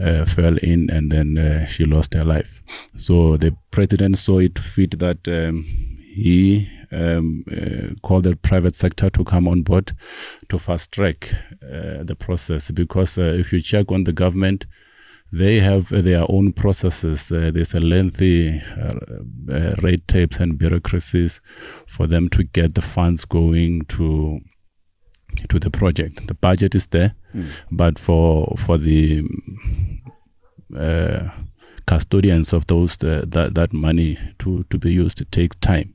uh, 0.00 0.24
fell 0.24 0.56
in 0.58 0.90
and 0.90 1.10
then 1.10 1.38
uh, 1.38 1.66
she 1.66 1.84
lost 1.84 2.14
her 2.14 2.24
life. 2.24 2.62
So 2.96 3.36
the 3.36 3.56
president 3.70 4.18
saw 4.18 4.38
it 4.38 4.58
fit 4.58 4.98
that 4.98 5.26
um, 5.28 5.64
he 6.14 6.68
um, 6.90 7.44
uh, 7.50 7.94
called 8.06 8.24
the 8.24 8.36
private 8.36 8.74
sector 8.74 9.08
to 9.10 9.24
come 9.24 9.48
on 9.48 9.62
board 9.62 9.92
to 10.48 10.58
fast 10.58 10.92
track 10.92 11.32
uh, 11.62 12.02
the 12.02 12.16
process 12.18 12.70
because 12.70 13.16
uh, 13.16 13.22
if 13.22 13.52
you 13.52 13.60
check 13.60 13.90
on 13.90 14.04
the 14.04 14.12
government, 14.12 14.66
they 15.32 15.60
have 15.60 15.88
their 15.88 16.30
own 16.30 16.52
processes. 16.52 17.32
Uh, 17.32 17.50
there's 17.52 17.74
a 17.74 17.80
lengthy 17.80 18.60
uh, 18.78 18.94
uh, 19.50 19.74
red 19.82 20.06
tapes 20.06 20.38
and 20.38 20.58
bureaucracies 20.58 21.40
for 21.86 22.06
them 22.06 22.28
to 22.28 22.44
get 22.44 22.74
the 22.74 22.82
funds 22.82 23.24
going 23.24 23.84
to 23.86 24.40
to 25.48 25.58
the 25.58 25.70
project. 25.70 26.26
The 26.26 26.34
budget 26.34 26.74
is 26.74 26.86
there, 26.88 27.14
mm. 27.34 27.48
but 27.70 27.98
for 27.98 28.54
for 28.58 28.76
the 28.76 29.22
uh, 30.76 31.30
custodians 31.86 32.52
of 32.52 32.66
those 32.66 33.02
uh, 33.02 33.24
that 33.28 33.54
that 33.54 33.72
money 33.72 34.18
to 34.40 34.64
to 34.64 34.78
be 34.78 34.92
used, 34.92 35.22
it 35.22 35.32
takes 35.32 35.56
time. 35.56 35.94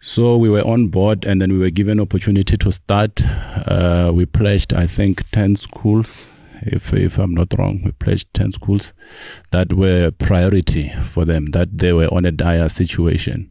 So 0.00 0.36
we 0.36 0.50
were 0.50 0.64
on 0.64 0.88
board, 0.88 1.24
and 1.24 1.40
then 1.40 1.54
we 1.54 1.58
were 1.58 1.70
given 1.70 1.98
opportunity 1.98 2.58
to 2.58 2.70
start. 2.70 3.22
Uh, 3.66 4.12
we 4.14 4.26
pledged, 4.26 4.74
I 4.74 4.86
think, 4.86 5.24
ten 5.30 5.56
schools 5.56 6.26
if 6.62 6.92
if 6.92 7.18
I'm 7.18 7.34
not 7.34 7.56
wrong. 7.58 7.82
We 7.84 7.92
pledged 7.92 8.32
ten 8.34 8.52
schools 8.52 8.92
that 9.50 9.72
were 9.72 10.10
priority 10.10 10.92
for 11.10 11.24
them, 11.24 11.46
that 11.46 11.78
they 11.78 11.92
were 11.92 12.12
on 12.12 12.24
a 12.24 12.32
dire 12.32 12.68
situation, 12.68 13.50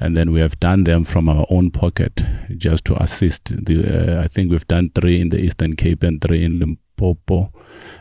and 0.00 0.16
then 0.16 0.32
we 0.32 0.40
have 0.40 0.58
done 0.60 0.84
them 0.84 1.04
from 1.04 1.28
our 1.28 1.46
own 1.50 1.70
pocket 1.70 2.22
just 2.56 2.84
to 2.86 3.02
assist. 3.02 3.64
The 3.66 4.18
uh, 4.18 4.22
I 4.22 4.28
think 4.28 4.50
we've 4.50 4.68
done 4.68 4.90
three 4.94 5.20
in 5.20 5.30
the 5.30 5.38
Eastern 5.38 5.76
Cape 5.76 6.02
and 6.02 6.20
three 6.20 6.44
in 6.44 6.58
Limpopo, 6.58 7.52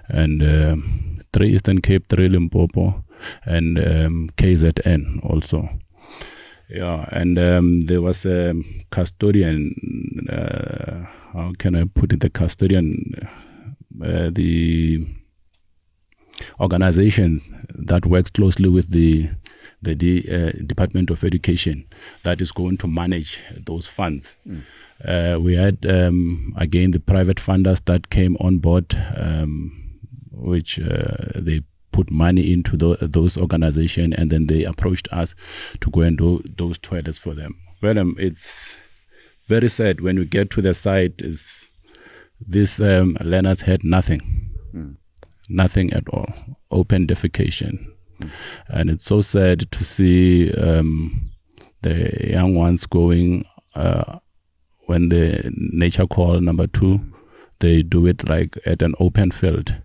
and 0.09 0.41
uh, 0.41 0.75
three 1.33 1.55
Eastern 1.55 1.81
Cape, 1.81 2.07
three 2.09 2.29
Limpopo, 2.29 3.03
and 3.45 3.77
um, 3.79 4.29
KZN 4.37 5.23
also. 5.23 5.69
Yeah, 6.69 7.07
and 7.11 7.39
um, 7.39 7.85
there 7.85 8.01
was 8.01 8.25
a 8.25 8.53
custodian. 8.91 9.73
Uh, 10.29 11.05
how 11.33 11.53
can 11.57 11.75
I 11.75 11.85
put 11.85 12.11
it? 12.11 12.19
The 12.19 12.29
custodian 12.29 13.13
uh, 14.03 14.29
the 14.31 15.05
organization 16.59 17.41
that 17.69 18.05
works 18.05 18.29
closely 18.29 18.69
with 18.69 18.91
the 18.91 19.29
the 19.81 20.25
uh, 20.27 20.51
Department 20.65 21.11
of 21.11 21.23
Education 21.23 21.85
that 22.23 22.41
is 22.41 22.51
going 22.51 22.77
to 22.77 22.87
manage 22.87 23.39
those 23.55 23.87
funds. 23.87 24.35
Mm. 24.47 24.63
Uh, 25.05 25.39
we 25.39 25.55
had 25.55 25.85
um, 25.85 26.53
again 26.57 26.91
the 26.91 26.99
private 26.99 27.37
funders 27.37 27.85
that 27.85 28.09
came 28.09 28.35
on 28.39 28.57
board, 28.57 28.95
um, 29.15 29.99
which 30.31 30.79
uh, 30.79 31.15
they 31.35 31.61
put 31.91 32.09
money 32.09 32.51
into 32.51 32.75
the, 32.77 32.97
those 33.01 33.37
organizations, 33.37 34.15
and 34.17 34.31
then 34.31 34.47
they 34.47 34.63
approached 34.63 35.07
us 35.11 35.35
to 35.81 35.89
go 35.91 36.01
and 36.01 36.17
do 36.17 36.43
those 36.57 36.79
toilets 36.79 37.17
for 37.17 37.35
them. 37.35 37.55
Well, 37.81 37.99
um, 37.99 38.15
it's 38.19 38.75
very 39.47 39.69
sad 39.69 40.01
when 40.01 40.17
we 40.17 40.25
get 40.25 40.49
to 40.51 40.61
the 40.61 40.73
site. 40.73 41.21
Is 41.21 41.66
these 42.45 42.79
um, 42.81 43.17
learners 43.21 43.61
had 43.61 43.83
nothing, 43.83 44.51
mm. 44.73 44.95
nothing 45.49 45.93
at 45.93 46.07
all, 46.09 46.31
open 46.71 47.07
defecation. 47.07 47.87
Mm. 48.21 48.29
And 48.67 48.89
it's 48.89 49.05
so 49.05 49.21
sad 49.21 49.71
to 49.71 49.83
see 49.83 50.51
um, 50.53 51.31
the 51.81 52.29
young 52.29 52.55
ones 52.55 52.85
going 52.85 53.45
uh, 53.75 54.19
when 54.85 55.09
the 55.09 55.51
nature 55.55 56.07
call 56.07 56.39
number 56.39 56.67
two, 56.67 56.99
they 57.59 57.81
do 57.81 58.05
it 58.07 58.27
like 58.27 58.57
at 58.65 58.81
an 58.81 58.93
open 58.99 59.31
field. 59.31 59.75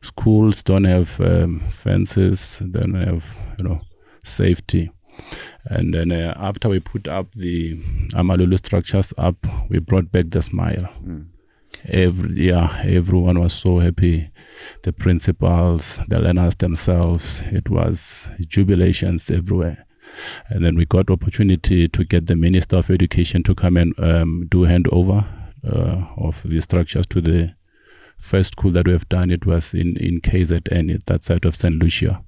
Schools 0.00 0.62
don't 0.62 0.84
have 0.84 1.20
um, 1.20 1.62
fences, 1.70 2.62
don't 2.70 2.94
have 2.94 3.24
you 3.58 3.64
know 3.64 3.80
safety. 4.24 4.90
And 5.66 5.94
then 5.94 6.10
uh, 6.10 6.34
after 6.36 6.68
we 6.68 6.80
put 6.80 7.06
up 7.06 7.32
the 7.34 7.76
Amalulu 8.14 8.58
structures 8.58 9.12
up, 9.18 9.36
we 9.68 9.78
brought 9.78 10.10
back 10.10 10.26
the 10.30 10.42
smile. 10.42 10.88
Mm. 11.04 11.26
Every, 11.86 12.46
yeah, 12.46 12.82
everyone 12.84 13.40
was 13.40 13.52
so 13.52 13.78
happy. 13.78 14.30
The 14.82 14.92
principals, 14.92 15.98
the 16.08 16.20
learners 16.20 16.56
themselves, 16.56 17.42
it 17.46 17.68
was 17.68 18.26
jubilations 18.40 19.30
everywhere. 19.30 19.86
And 20.48 20.64
then 20.64 20.76
we 20.76 20.86
got 20.86 21.10
opportunity 21.10 21.88
to 21.88 22.04
get 22.04 22.26
the 22.26 22.36
Minister 22.36 22.78
of 22.78 22.90
Education 22.90 23.42
to 23.44 23.54
come 23.54 23.76
and 23.76 23.98
um, 23.98 24.46
do 24.50 24.60
handover 24.60 25.26
uh, 25.66 26.06
of 26.16 26.40
the 26.44 26.60
structures 26.60 27.06
to 27.08 27.20
the 27.20 27.54
first 28.18 28.52
school 28.52 28.70
that 28.72 28.86
we 28.86 28.92
have 28.92 29.08
done. 29.08 29.30
It 29.30 29.44
was 29.44 29.74
in, 29.74 29.96
in 29.96 30.20
KZN, 30.20 30.94
at 30.94 31.06
that 31.06 31.24
side 31.24 31.44
of 31.44 31.56
St. 31.56 31.74
Lucia. 31.74 32.22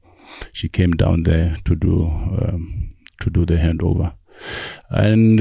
She 0.53 0.69
came 0.69 0.91
down 0.93 1.23
there 1.23 1.57
to 1.65 1.75
do 1.75 2.07
um, 2.07 2.95
to 3.21 3.31
do 3.31 3.47
the 3.47 3.55
handover, 3.55 4.13
and 4.91 5.41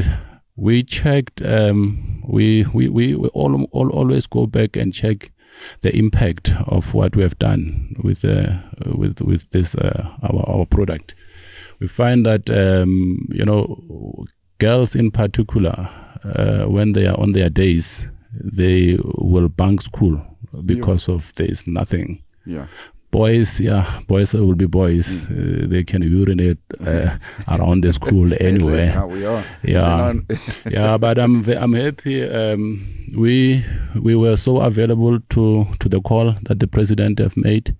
we 0.55 0.83
checked. 0.83 1.41
Um, 1.41 2.23
we, 2.27 2.65
we 2.73 2.89
we 2.89 3.15
we 3.15 3.27
all, 3.29 3.65
all 3.71 3.89
always 3.89 4.25
go 4.25 4.47
back 4.47 4.75
and 4.75 4.93
check 4.93 5.31
the 5.81 5.95
impact 5.95 6.51
of 6.67 6.93
what 6.93 7.15
we 7.15 7.23
have 7.23 7.37
done 7.39 7.95
with 8.03 8.25
uh, 8.25 8.57
with 8.85 9.21
with 9.21 9.49
this 9.51 9.75
uh, 9.75 10.09
our 10.23 10.49
our 10.49 10.65
product. 10.65 11.15
We 11.79 11.87
find 11.87 12.25
that 12.25 12.49
um, 12.49 13.27
you 13.29 13.45
know 13.45 14.25
girls 14.59 14.95
in 14.95 15.11
particular 15.11 15.89
uh, 16.23 16.65
when 16.65 16.93
they 16.93 17.05
are 17.05 17.19
on 17.19 17.33
their 17.33 17.49
days 17.49 18.07
they 18.33 18.97
will 19.01 19.49
bunk 19.49 19.81
school 19.81 20.21
because 20.65 21.07
yeah. 21.07 21.15
of 21.15 21.33
there 21.35 21.47
is 21.47 21.67
nothing. 21.67 22.23
Yeah 22.45 22.67
boys, 23.15 23.61
yeah, 23.61 24.01
boys 24.07 24.33
will 24.33 24.55
be 24.55 24.65
boys. 24.65 25.07
Mm. 25.07 25.63
Uh, 25.63 25.67
they 25.69 25.83
can 25.83 26.01
urinate 26.01 26.57
uh, 26.85 27.17
around 27.47 27.81
the 27.81 27.93
school 27.93 28.33
anyway. 28.41 28.87
how 28.87 29.07
we 29.07 29.25
are. 29.25 29.43
Yeah, 29.63 30.13
yeah. 30.69 30.97
But 30.97 31.17
I'm 31.17 31.47
I'm 31.49 31.73
happy. 31.73 32.27
Um, 32.27 32.85
we 33.15 33.63
we 34.03 34.15
were 34.15 34.35
so 34.35 34.59
available 34.59 35.19
to 35.29 35.65
to 35.79 35.89
the 35.89 36.01
call 36.01 36.35
that 36.43 36.59
the 36.59 36.67
president 36.67 37.19
have 37.19 37.37
made, 37.37 37.75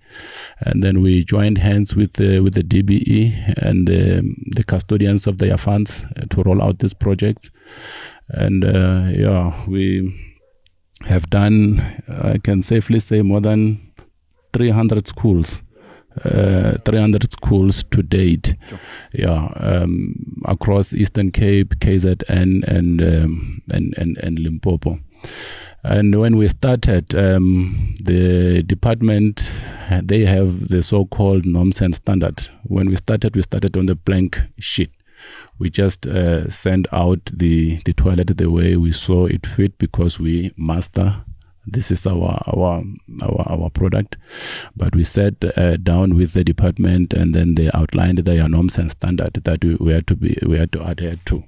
and 0.60 0.82
then 0.82 1.02
we 1.02 1.24
joined 1.24 1.58
hands 1.58 1.94
with 1.94 2.14
the 2.14 2.40
with 2.40 2.54
the 2.54 2.64
DBE 2.64 3.62
and 3.62 3.86
the, 3.86 4.22
the 4.56 4.64
custodians 4.64 5.26
of 5.26 5.36
their 5.36 5.58
funds 5.58 6.02
to 6.30 6.42
roll 6.44 6.62
out 6.62 6.78
this 6.78 6.94
project. 6.94 7.50
And 8.30 8.64
uh, 8.64 9.10
yeah, 9.12 9.52
we 9.68 10.12
have 11.02 11.28
done. 11.28 11.80
I 12.08 12.38
can 12.38 12.62
safely 12.62 13.00
say 13.00 13.20
more 13.22 13.42
than 13.42 13.85
300 14.56 15.06
schools. 15.06 15.62
Uh, 16.24 16.78
300 16.86 17.30
schools 17.30 17.84
to 17.90 18.02
date, 18.02 18.56
sure. 18.70 18.80
yeah, 19.12 19.48
um, 19.56 20.14
across 20.46 20.94
Eastern 20.94 21.30
Cape, 21.30 21.74
KZN, 21.74 22.64
and 22.66 23.02
um, 23.02 23.60
and, 23.70 23.94
and 23.98 24.16
and 24.16 24.38
Limpopo. 24.38 24.98
And 25.82 26.18
when 26.18 26.38
we 26.38 26.48
started, 26.48 27.14
um, 27.14 27.94
the 28.02 28.62
department 28.62 29.52
they 30.02 30.24
have 30.24 30.68
the 30.68 30.82
so-called 30.82 31.44
norms 31.44 31.82
and 31.82 31.94
standard. 31.94 32.48
When 32.64 32.88
we 32.88 32.96
started, 32.96 33.36
we 33.36 33.42
started 33.42 33.76
on 33.76 33.84
the 33.84 33.94
blank 33.94 34.40
sheet. 34.58 34.90
We 35.58 35.68
just 35.68 36.06
uh, 36.06 36.48
sent 36.50 36.86
out 36.92 37.26
the 37.32 37.76
the 37.84 37.92
toilet 37.92 38.36
the 38.36 38.50
way 38.50 38.76
we 38.76 38.92
saw 38.92 39.26
it 39.26 39.46
fit 39.46 39.76
because 39.76 40.18
we 40.18 40.52
master 40.56 41.24
this 41.66 41.90
is 41.90 42.06
our 42.06 42.42
our 42.46 42.82
our, 43.22 43.46
our 43.48 43.70
product 43.70 44.16
but 44.76 44.94
we 44.94 45.04
sat 45.04 45.34
uh, 45.56 45.76
down 45.76 46.16
with 46.16 46.32
the 46.32 46.44
department 46.44 47.12
and 47.12 47.34
then 47.34 47.54
they 47.54 47.70
outlined 47.74 48.18
their 48.18 48.48
norms 48.48 48.78
and 48.78 48.90
standard 48.90 49.34
that 49.34 49.64
we, 49.64 49.74
we 49.76 49.92
had 49.92 50.06
to 50.06 50.14
be 50.16 50.38
we 50.46 50.58
had 50.58 50.72
to 50.72 50.86
adhere 50.86 51.18
to 51.24 51.42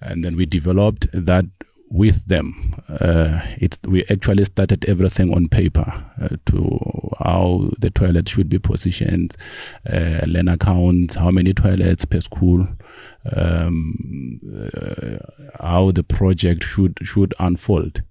and 0.00 0.24
then 0.24 0.36
we 0.36 0.46
developed 0.46 1.06
that 1.12 1.46
with 1.94 2.26
them. 2.26 2.74
Uh, 2.88 3.40
it's, 3.58 3.78
we 3.86 4.04
actually 4.10 4.44
started 4.44 4.84
everything 4.86 5.32
on 5.32 5.48
paper 5.48 5.84
uh, 6.20 6.28
to 6.46 6.78
how 7.20 7.70
the 7.78 7.88
toilet 7.88 8.28
should 8.28 8.48
be 8.48 8.58
positioned, 8.58 9.36
uh, 9.90 10.20
learner 10.26 10.56
counts, 10.56 11.14
how 11.14 11.30
many 11.30 11.52
toilets 11.54 12.04
per 12.04 12.20
school, 12.20 12.66
um, 13.36 14.40
uh, 14.76 15.18
how 15.64 15.92
the 15.92 16.02
project 16.02 16.64
should 16.64 16.98
should 17.02 17.32
unfold. 17.38 18.02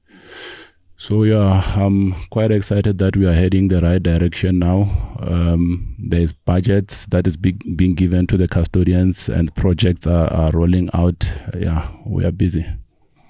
So 0.95 1.23
yeah, 1.23 1.61
I'm 1.75 2.13
quite 2.29 2.51
excited 2.51 2.97
that 2.99 3.17
we 3.17 3.25
are 3.25 3.33
heading 3.33 3.67
the 3.67 3.81
right 3.81 4.01
direction 4.01 4.59
now. 4.59 5.17
Um, 5.19 5.95
there's 5.99 6.31
budgets 6.31 7.05
that 7.07 7.27
is 7.27 7.35
be- 7.35 7.59
being 7.75 7.95
given 7.95 8.27
to 8.27 8.37
the 8.37 8.47
custodians, 8.47 9.27
and 9.27 9.53
projects 9.55 10.07
are, 10.07 10.31
are 10.31 10.51
rolling 10.51 10.89
out. 10.93 11.33
Yeah, 11.57 11.89
we 12.05 12.23
are 12.25 12.31
busy. 12.31 12.65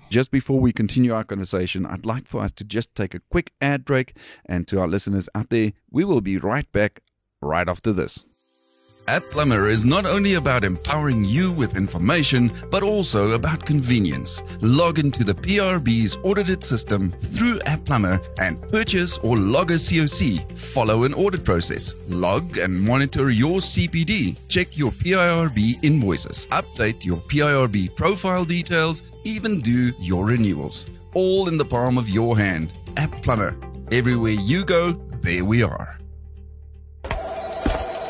Just 0.09 0.29
before 0.29 0.59
we 0.59 0.71
continue 0.71 1.13
our 1.13 1.23
conversation, 1.23 1.87
I'd 1.87 2.05
like 2.05 2.27
for 2.27 2.43
us 2.43 2.51
to 2.53 2.63
just 2.63 2.93
take 2.93 3.15
a 3.15 3.21
quick 3.31 3.51
ad 3.59 3.85
break. 3.85 4.15
And 4.45 4.67
to 4.67 4.79
our 4.79 4.87
listeners 4.87 5.27
out 5.33 5.49
there, 5.49 5.73
we 5.89 6.03
will 6.03 6.21
be 6.21 6.37
right 6.37 6.71
back 6.71 7.01
right 7.41 7.67
after 7.67 7.91
this. 7.91 8.23
App 9.09 9.23
Plumber 9.23 9.67
is 9.67 9.83
not 9.83 10.05
only 10.05 10.35
about 10.35 10.63
empowering 10.63 11.25
you 11.25 11.51
with 11.51 11.75
information, 11.75 12.49
but 12.71 12.83
also 12.83 13.31
about 13.31 13.65
convenience. 13.65 14.41
Log 14.61 14.97
into 14.97 15.25
the 15.25 15.33
PIRB's 15.33 16.15
audited 16.23 16.63
system 16.63 17.11
through 17.19 17.59
App 17.65 17.83
Plumber 17.83 18.21
and 18.39 18.61
purchase 18.71 19.17
or 19.17 19.35
log 19.35 19.71
a 19.71 19.75
COC. 19.75 20.57
Follow 20.57 21.03
an 21.03 21.13
audit 21.13 21.43
process. 21.43 21.95
Log 22.07 22.57
and 22.57 22.79
monitor 22.79 23.29
your 23.29 23.59
CPD. 23.59 24.37
Check 24.47 24.77
your 24.77 24.91
PIRB 24.91 25.83
invoices. 25.83 26.47
Update 26.51 27.03
your 27.03 27.17
PIRB 27.17 27.93
profile 27.97 28.45
details. 28.45 29.03
Even 29.25 29.59
do 29.59 29.91
your 29.99 30.25
renewals. 30.25 30.87
All 31.13 31.49
in 31.49 31.57
the 31.57 31.65
palm 31.65 31.97
of 31.97 32.07
your 32.07 32.37
hand. 32.37 32.71
App 32.95 33.11
Plumber. 33.21 33.53
Everywhere 33.91 34.31
you 34.31 34.63
go, 34.63 34.93
there 35.21 35.43
we 35.43 35.61
are. 35.61 35.97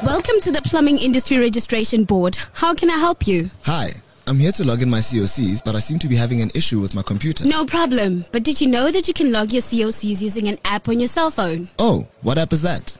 Welcome 0.03 0.41
to 0.41 0.51
the 0.51 0.61
Plumbing 0.61 0.97
Industry 0.97 1.37
Registration 1.37 2.03
Board. 2.03 2.37
How 2.51 2.73
can 2.73 2.89
I 2.89 2.97
help 2.97 3.25
you? 3.25 3.49
Hi. 3.63 3.93
I'm 4.27 4.37
here 4.37 4.51
to 4.51 4.65
log 4.65 4.81
in 4.81 4.89
my 4.89 4.99
COCs, 4.99 5.63
but 5.63 5.75
I 5.75 5.79
seem 5.79 5.97
to 5.99 6.09
be 6.09 6.15
having 6.17 6.41
an 6.41 6.51
issue 6.53 6.81
with 6.81 6.93
my 6.93 7.01
computer. 7.01 7.45
No 7.45 7.65
problem. 7.65 8.25
But 8.33 8.43
did 8.43 8.59
you 8.59 8.67
know 8.67 8.91
that 8.91 9.07
you 9.07 9.13
can 9.13 9.31
log 9.31 9.53
your 9.53 9.61
COCs 9.61 10.19
using 10.19 10.49
an 10.49 10.57
app 10.65 10.89
on 10.89 10.99
your 10.99 11.07
cell 11.07 11.31
phone? 11.31 11.69
Oh, 11.79 12.05
what 12.21 12.37
app 12.37 12.51
is 12.51 12.61
that? 12.63 12.97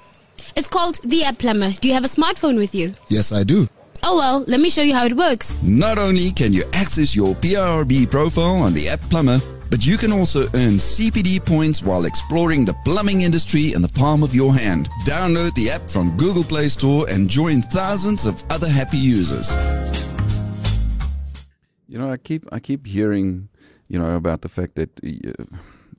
It's 0.55 0.69
called 0.69 0.99
the 1.03 1.25
App 1.25 1.39
Plumber. 1.39 1.71
Do 1.81 1.89
you 1.89 1.93
have 1.93 2.05
a 2.05 2.07
smartphone 2.07 2.57
with 2.57 2.73
you? 2.73 2.93
Yes, 3.09 3.33
I 3.33 3.43
do. 3.43 3.67
Oh 4.01 4.15
well, 4.17 4.45
let 4.47 4.61
me 4.61 4.69
show 4.69 4.81
you 4.81 4.93
how 4.93 5.05
it 5.05 5.17
works. 5.17 5.55
Not 5.61 5.97
only 5.97 6.31
can 6.31 6.53
you 6.53 6.63
access 6.73 7.15
your 7.15 7.35
PIRB 7.35 8.11
profile 8.11 8.61
on 8.61 8.73
the 8.73 8.87
App 8.87 9.01
Plumber, 9.09 9.41
but 9.73 9.83
you 9.83 9.97
can 9.97 10.12
also 10.12 10.43
earn 10.53 10.77
CPD 10.77 11.43
points 11.43 11.81
while 11.81 12.05
exploring 12.05 12.63
the 12.63 12.75
plumbing 12.86 13.21
industry 13.21 13.73
in 13.73 13.81
the 13.81 13.88
palm 13.88 14.21
of 14.21 14.36
your 14.36 14.53
hand. 14.53 14.88
Download 15.03 15.51
the 15.55 15.71
app 15.71 15.89
from 15.89 16.15
Google 16.15 16.43
Play 16.43 16.69
Store 16.69 17.09
and 17.09 17.27
join 17.27 17.63
thousands 17.63 18.27
of 18.27 18.43
other 18.51 18.69
happy 18.69 18.99
users. 18.99 19.51
You 21.88 21.97
know, 21.97 22.12
I 22.12 22.17
keep 22.17 22.45
I 22.51 22.59
keep 22.59 22.86
hearing, 22.86 23.49
you 23.88 23.97
know, 23.97 24.15
about 24.15 24.43
the 24.43 24.47
fact 24.47 24.75
that 24.75 24.91
uh, 25.03 25.43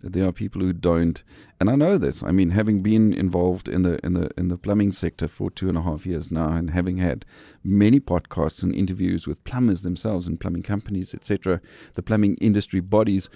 there 0.03 0.29
are 0.29 0.33
people 0.33 0.61
who 0.61 0.73
don't, 0.73 1.25
and 1.59 1.71
I 1.71 1.77
know 1.77 1.99
this. 1.99 2.23
I 2.23 2.31
mean, 2.31 2.51
having 2.51 2.83
been 2.83 3.13
involved 3.13 3.69
in 3.69 3.83
the 3.83 3.99
in 4.05 4.13
the 4.13 4.31
in 4.37 4.49
the 4.49 4.59
plumbing 4.59 4.93
sector 4.93 5.27
for 5.27 5.51
two 5.51 5.69
and 5.69 5.79
a 5.79 5.83
half 5.83 6.07
years 6.07 6.31
now, 6.31 6.51
and 6.51 6.71
having 6.71 6.99
had 6.99 7.25
many 7.65 8.01
podcasts 8.01 8.63
and 8.63 8.75
interviews 8.75 9.27
with 9.27 9.43
plumbers 9.45 9.83
themselves 9.83 10.29
and 10.29 10.39
plumbing 10.39 10.63
companies, 10.63 11.15
etc., 11.15 11.61
the 11.95 12.03
plumbing 12.03 12.37
industry 12.37 12.81
bodies, 12.81 13.31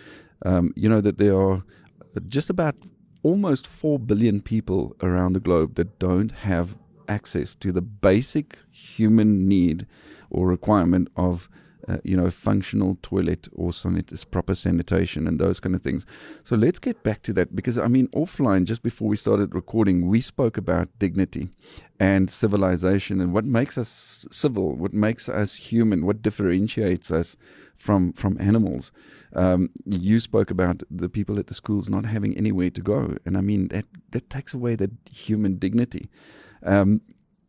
um, 0.44 0.72
you 0.77 0.88
know 0.88 1.01
that 1.01 1.18
there 1.18 1.38
are 1.38 1.62
just 2.29 2.51
about 2.51 2.74
almost 3.22 3.66
4 3.66 3.98
billion 3.98 4.40
people 4.40 4.96
around 5.03 5.33
the 5.33 5.40
globe 5.40 5.74
that 5.74 5.98
don't 5.98 6.33
have 6.33 6.77
access 7.09 7.55
to 7.57 7.72
the 7.72 7.83
basic 7.83 8.59
human 8.70 9.48
need 9.48 9.87
or 10.31 10.46
requirement 10.46 11.09
of 11.16 11.48
uh, 11.88 11.98
you 12.05 12.16
know, 12.16 12.31
functional 12.31 12.98
toilet 13.03 13.48
or 13.55 13.70
sanit- 13.70 14.31
proper 14.31 14.55
sanitation 14.55 15.27
and 15.27 15.38
those 15.38 15.59
kind 15.59 15.74
of 15.74 15.83
things. 15.83 16.05
So 16.42 16.55
let's 16.57 16.79
get 16.79 17.03
back 17.03 17.22
to 17.22 17.33
that 17.35 17.57
because 17.57 17.79
I 17.79 17.88
mean, 17.88 18.09
offline, 18.09 18.64
just 18.64 18.83
before 18.83 19.09
we 19.09 19.16
started 19.16 19.55
recording, 19.55 20.07
we 20.07 20.20
spoke 20.20 20.59
about 20.59 20.88
dignity 20.98 21.48
and 21.98 22.29
civilization 22.29 23.20
and 23.20 23.33
what 23.33 23.44
makes 23.44 23.79
us 23.79 24.27
civil, 24.31 24.77
what 24.77 24.92
makes 24.92 25.29
us 25.29 25.55
human, 25.55 26.05
what 26.05 26.22
differentiates 26.22 27.11
us 27.11 27.37
from 27.74 28.12
from 28.12 28.37
animals. 28.40 28.92
Um, 29.35 29.70
you 29.85 30.20
spoke 30.20 30.51
about 30.51 30.83
the 30.90 31.09
people 31.09 31.38
at 31.38 31.46
the 31.46 31.55
schools 31.55 31.88
not 31.88 32.07
having 32.07 32.37
anywhere 32.37 32.70
to 32.70 32.81
go, 32.83 33.16
and 33.24 33.37
I 33.37 33.40
mean 33.40 33.68
that 33.68 33.87
that 34.11 34.29
takes 34.29 34.53
away 34.53 34.74
that 34.77 34.90
human 35.11 35.57
dignity. 35.57 36.11
Um, 36.62 37.01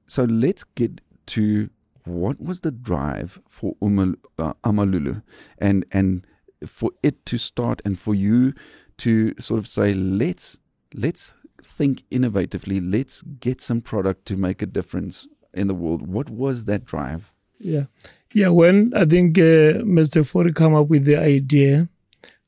so 0.08 0.24
let's 0.24 0.64
get 0.64 1.02
to 1.28 1.70
what 2.06 2.42
was 2.42 2.62
the 2.62 2.72
drive 2.72 3.40
for 3.48 3.76
Umal, 3.82 4.16
uh, 4.38 4.54
Amalulu, 4.64 5.22
and 5.58 5.86
and 5.92 6.26
for 6.66 6.92
it 7.04 7.26
to 7.28 7.38
start, 7.38 7.82
and 7.86 7.98
for 7.98 8.14
you 8.16 8.54
to 8.98 9.34
sort 9.40 9.60
of 9.60 9.68
say, 9.68 9.94
let's 9.94 10.58
let's 10.94 11.34
think 11.64 12.04
innovatively, 12.10 12.82
let's 12.82 13.22
get 13.22 13.62
some 13.62 13.82
product 13.82 14.26
to 14.26 14.36
make 14.36 14.62
a 14.62 14.66
difference 14.66 15.28
in 15.54 15.68
the 15.68 15.74
world. 15.74 16.08
What 16.08 16.30
was 16.30 16.66
that 16.66 16.86
drive? 16.86 17.34
Yeah. 17.60 17.86
Yeah, 18.34 18.50
when 18.50 18.94
I 18.96 19.06
think 19.06 19.38
uh, 19.40 19.82
Mr. 19.84 20.26
Fourie 20.26 20.54
came 20.54 20.76
up 20.76 20.88
with 20.88 21.06
the 21.06 21.18
idea, 21.18 21.90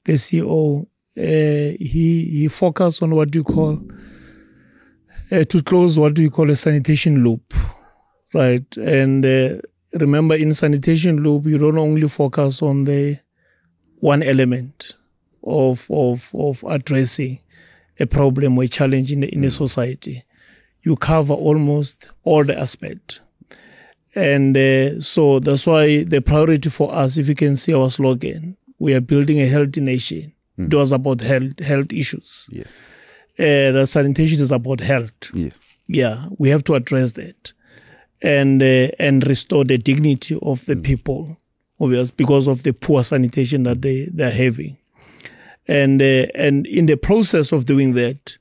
the 0.05 0.13
CEO, 0.13 0.85
uh, 1.17 1.75
he 1.79 2.25
he 2.25 2.47
focused 2.47 3.01
on 3.01 3.15
what 3.15 3.31
do 3.31 3.39
you 3.39 3.43
call 3.43 3.81
uh, 5.31 5.43
to 5.43 5.63
close 5.63 5.97
what 5.97 6.13
do 6.13 6.21
you 6.21 6.29
call 6.29 6.49
a 6.51 6.55
sanitation 6.55 7.23
loop, 7.23 7.53
right? 8.33 8.77
And 8.77 9.25
uh, 9.25 9.57
remember 9.93 10.35
in 10.35 10.53
sanitation 10.53 11.23
loop, 11.23 11.45
you 11.45 11.57
don't 11.57 11.77
only 11.77 12.07
focus 12.07 12.61
on 12.61 12.85
the 12.85 13.19
one 13.99 14.23
element 14.23 14.95
of 15.43 15.85
of 15.89 16.29
of 16.33 16.63
addressing 16.67 17.39
a 17.99 18.05
problem 18.05 18.57
or 18.57 18.63
a 18.63 18.67
challenge 18.67 19.11
in, 19.11 19.23
in 19.23 19.43
a 19.43 19.49
society. 19.49 20.23
You 20.83 20.95
cover 20.95 21.33
almost 21.33 22.09
all 22.23 22.43
the 22.43 22.57
aspect. 22.57 23.19
And 24.15 24.57
uh, 24.57 24.99
so 25.01 25.39
that's 25.39 25.65
why 25.65 26.03
the 26.03 26.21
priority 26.21 26.69
for 26.69 26.93
us, 26.93 27.17
if 27.17 27.29
you 27.29 27.35
can 27.35 27.55
see 27.55 27.73
our 27.73 27.89
slogan, 27.89 28.57
we 28.79 28.93
are 28.93 28.99
building 29.01 29.39
a 29.39 29.45
healthy 29.47 29.79
nation. 29.79 30.33
It 30.57 30.73
was 30.73 30.91
about 30.91 31.21
health 31.21 31.59
health 31.59 31.91
issues. 31.91 32.47
Yes. 32.51 32.77
Uh, 33.39 33.71
the 33.71 33.85
sanitation 33.87 34.39
is 34.41 34.51
about 34.51 34.79
health. 34.79 35.31
Yes. 35.33 35.59
Yeah, 35.87 36.27
we 36.37 36.49
have 36.49 36.63
to 36.65 36.75
address 36.75 37.13
that, 37.13 37.53
and 38.21 38.61
uh, 38.61 38.89
and 38.99 39.25
restore 39.27 39.63
the 39.63 39.77
dignity 39.77 40.37
of 40.41 40.65
the 40.65 40.75
people, 40.75 41.37
obvious 41.79 42.11
because 42.11 42.47
of 42.47 42.63
the 42.63 42.73
poor 42.73 43.03
sanitation 43.03 43.63
that 43.63 43.81
they 43.81 44.07
they're 44.11 44.31
having, 44.31 44.77
and 45.67 46.01
uh, 46.01 46.27
and 46.35 46.67
in 46.67 46.85
the 46.85 46.97
process 46.97 47.51
of 47.51 47.65
doing 47.65 47.93
that, 47.93 48.37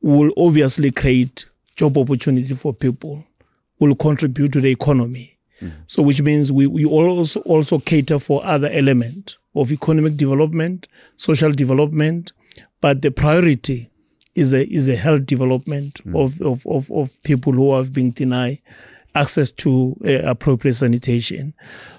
will 0.00 0.32
obviously 0.36 0.90
create 0.90 1.46
job 1.76 1.96
opportunity 1.96 2.54
for 2.54 2.72
people, 2.72 3.24
will 3.78 3.94
contribute 3.94 4.52
to 4.52 4.60
the 4.60 4.70
economy. 4.70 5.38
So, 5.86 6.02
which 6.02 6.20
means 6.20 6.50
we, 6.50 6.66
we 6.66 6.84
also 6.84 7.38
also 7.42 7.78
cater 7.78 8.18
for 8.18 8.44
other 8.44 8.68
element 8.68 9.36
of 9.54 9.70
economic 9.70 10.16
development, 10.16 10.88
social 11.16 11.52
development, 11.52 12.32
but 12.80 13.00
the 13.00 13.12
priority 13.12 13.91
is 14.34 14.54
a 14.54 14.66
is 14.72 14.88
a 14.88 14.96
health 14.96 15.26
development 15.26 16.00
of, 16.14 16.40
of, 16.40 16.66
of, 16.66 16.90
of 16.90 17.22
people 17.22 17.52
who 17.52 17.74
have 17.74 17.92
been 17.92 18.12
denied 18.12 18.58
access 19.14 19.50
to 19.50 19.96
uh, 20.06 20.10
appropriate 20.28 20.74
sanitation. 20.74 21.52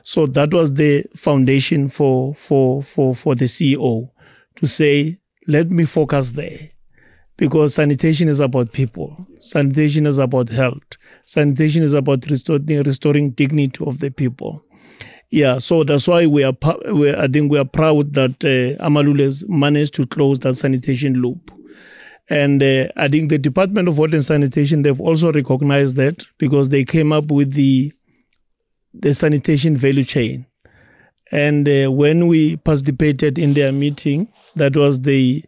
So 0.03 0.25
that 0.27 0.53
was 0.53 0.73
the 0.73 1.05
foundation 1.15 1.89
for 1.89 2.33
for 2.35 2.81
for 2.81 3.15
for 3.15 3.35
the 3.35 3.45
CEO 3.45 4.09
to 4.55 4.67
say, 4.67 5.17
let 5.47 5.69
me 5.69 5.85
focus 5.85 6.31
there 6.31 6.69
because 7.37 7.75
sanitation 7.75 8.27
is 8.29 8.39
about 8.39 8.71
people. 8.71 9.27
Sanitation 9.39 10.05
is 10.05 10.17
about 10.17 10.49
health. 10.49 10.97
Sanitation 11.25 11.83
is 11.83 11.93
about 11.93 12.25
restoring, 12.29 12.83
restoring 12.83 13.31
dignity 13.31 13.83
of 13.85 13.99
the 13.99 14.09
people. 14.09 14.63
Yeah, 15.31 15.57
so 15.57 15.83
that's 15.83 16.07
why 16.07 16.27
we 16.27 16.43
are. 16.43 16.53
I 16.63 17.27
think 17.27 17.51
we 17.51 17.57
are 17.57 17.65
proud 17.65 18.13
that 18.13 18.43
uh, 18.45 18.83
Amalul 18.83 19.19
has 19.19 19.43
managed 19.49 19.95
to 19.95 20.05
close 20.05 20.37
that 20.39 20.55
sanitation 20.55 21.15
loop, 21.15 21.51
and 22.29 22.63
uh, 22.63 22.87
I 22.95 23.07
think 23.07 23.29
the 23.29 23.37
Department 23.37 23.87
of 23.87 23.97
Water 23.97 24.15
and 24.15 24.25
Sanitation 24.25 24.81
they've 24.81 24.99
also 24.99 25.31
recognized 25.31 25.95
that 25.97 26.25
because 26.37 26.69
they 26.69 26.85
came 26.85 27.11
up 27.11 27.25
with 27.25 27.53
the 27.53 27.93
the 28.93 29.13
sanitation 29.13 29.75
value 29.75 30.03
chain. 30.03 30.45
And 31.31 31.67
uh, 31.67 31.91
when 31.91 32.27
we 32.27 32.57
participated 32.57 33.39
in 33.39 33.53
their 33.53 33.71
meeting, 33.71 34.27
that 34.55 34.75
was 34.75 35.01
the 35.01 35.43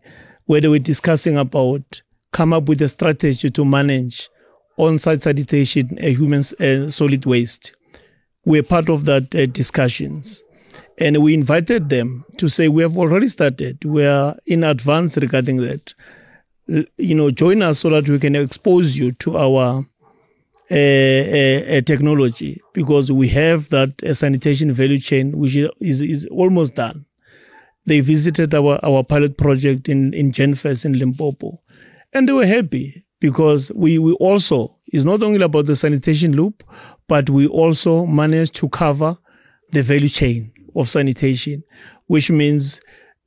where 0.45 0.61
they 0.61 0.67
were 0.67 0.79
discussing 0.79 1.38
about 1.38 2.01
come 2.31 2.53
up 2.53 2.63
with 2.65 2.81
a 2.81 2.89
strategy 2.89 3.49
to 3.49 3.63
manage 3.63 4.29
on-site 4.77 5.21
sanitation 5.21 5.97
and 5.99 6.17
human 6.17 6.43
uh, 6.59 6.89
solid 6.89 7.25
waste. 7.25 7.71
We're 8.43 8.63
part 8.63 8.89
of 8.89 9.05
that 9.05 9.33
uh, 9.33 9.45
discussions, 9.45 10.43
and 10.97 11.17
we 11.17 11.33
invited 11.33 11.89
them 11.89 12.25
to 12.38 12.49
say 12.49 12.67
we 12.67 12.83
have 12.83 12.97
already 12.97 13.29
started. 13.29 13.83
We 13.85 14.05
are 14.05 14.35
in 14.45 14.63
advance 14.63 15.17
regarding 15.17 15.57
that. 15.57 15.93
You 16.67 17.15
know, 17.15 17.32
join 17.32 17.62
us 17.62 17.80
so 17.80 17.89
that 17.91 18.10
we 18.10 18.17
can 18.19 18.36
expose 18.36 18.97
you 18.97 19.12
to 19.13 19.38
our 19.38 19.86
uh, 20.71 21.82
technology 21.82 22.62
because 22.73 23.12
we 23.12 23.28
have 23.30 23.69
that 23.69 24.01
sanitation 24.15 24.71
value 24.71 24.99
chain 24.99 25.38
which 25.38 25.56
is, 25.56 25.69
is, 25.80 26.01
is 26.01 26.25
almost 26.32 26.75
done. 26.75 27.06
They 27.86 27.99
visited 27.99 28.56
our, 28.56 28.80
our 28.84 29.04
pilot 29.04 29.38
project 29.38 29.89
in, 29.89 30.13
in 30.15 30.32
Genfest 30.32 30.86
in 30.86 30.97
Limpopo 30.97 31.62
and 32.13 32.28
they 32.28 32.34
were 32.34 32.47
happy 32.47 33.06
because 33.19 33.71
we, 33.75 33.99
we 33.99 34.13
also, 34.13 34.75
it's 34.88 35.06
not 35.06 35.21
only 35.21 35.41
about 35.41 35.67
the 35.67 35.75
sanitation 35.75 36.36
loop, 36.36 36.63
but 37.08 37.30
we 37.30 37.45
also 37.47 38.06
managed 38.06 38.56
to 38.56 38.69
cover 38.69 39.17
the 39.71 39.84
value 39.84 40.10
chain 40.10 40.51
of 40.75 40.89
sanitation, 40.89 41.63
which 42.08 42.32
means 42.32 42.82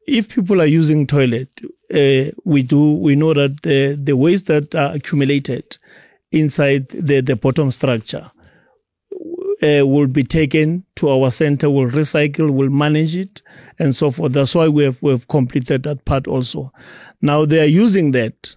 if 0.07 0.35
people 0.35 0.61
are 0.61 0.66
using 0.66 1.07
toilet, 1.07 1.48
uh, 1.94 2.31
we 2.44 2.62
do 2.62 2.94
we 2.94 3.16
know 3.16 3.35
that 3.35 3.62
the, 3.62 3.98
the 4.03 4.16
waste 4.16 4.46
that 4.46 4.74
are 4.74 4.94
accumulated 4.94 5.79
inside 6.33 6.88
the, 6.88 7.20
the 7.20 7.37
bottom 7.37 7.70
structure 7.70 8.31
uh, 9.62 9.87
will 9.87 10.07
be 10.07 10.22
taken 10.22 10.85
to 10.96 11.11
our 11.11 11.31
center, 11.31 11.68
will 11.70 11.88
recycle, 11.88 12.51
will 12.51 12.70
manage 12.70 13.16
it, 13.16 13.42
and 13.79 13.94
so 13.94 14.11
forth. 14.11 14.33
That's 14.33 14.55
why 14.55 14.68
we 14.68 14.85
have 14.85 15.03
we 15.03 15.11
have 15.12 15.29
completed 15.29 15.83
that 15.85 16.05
part 16.05 16.27
also. 16.27 16.72
Now 17.20 17.44
they 17.44 17.61
are 17.61 17.64
using 17.64 18.12
that 18.12 18.57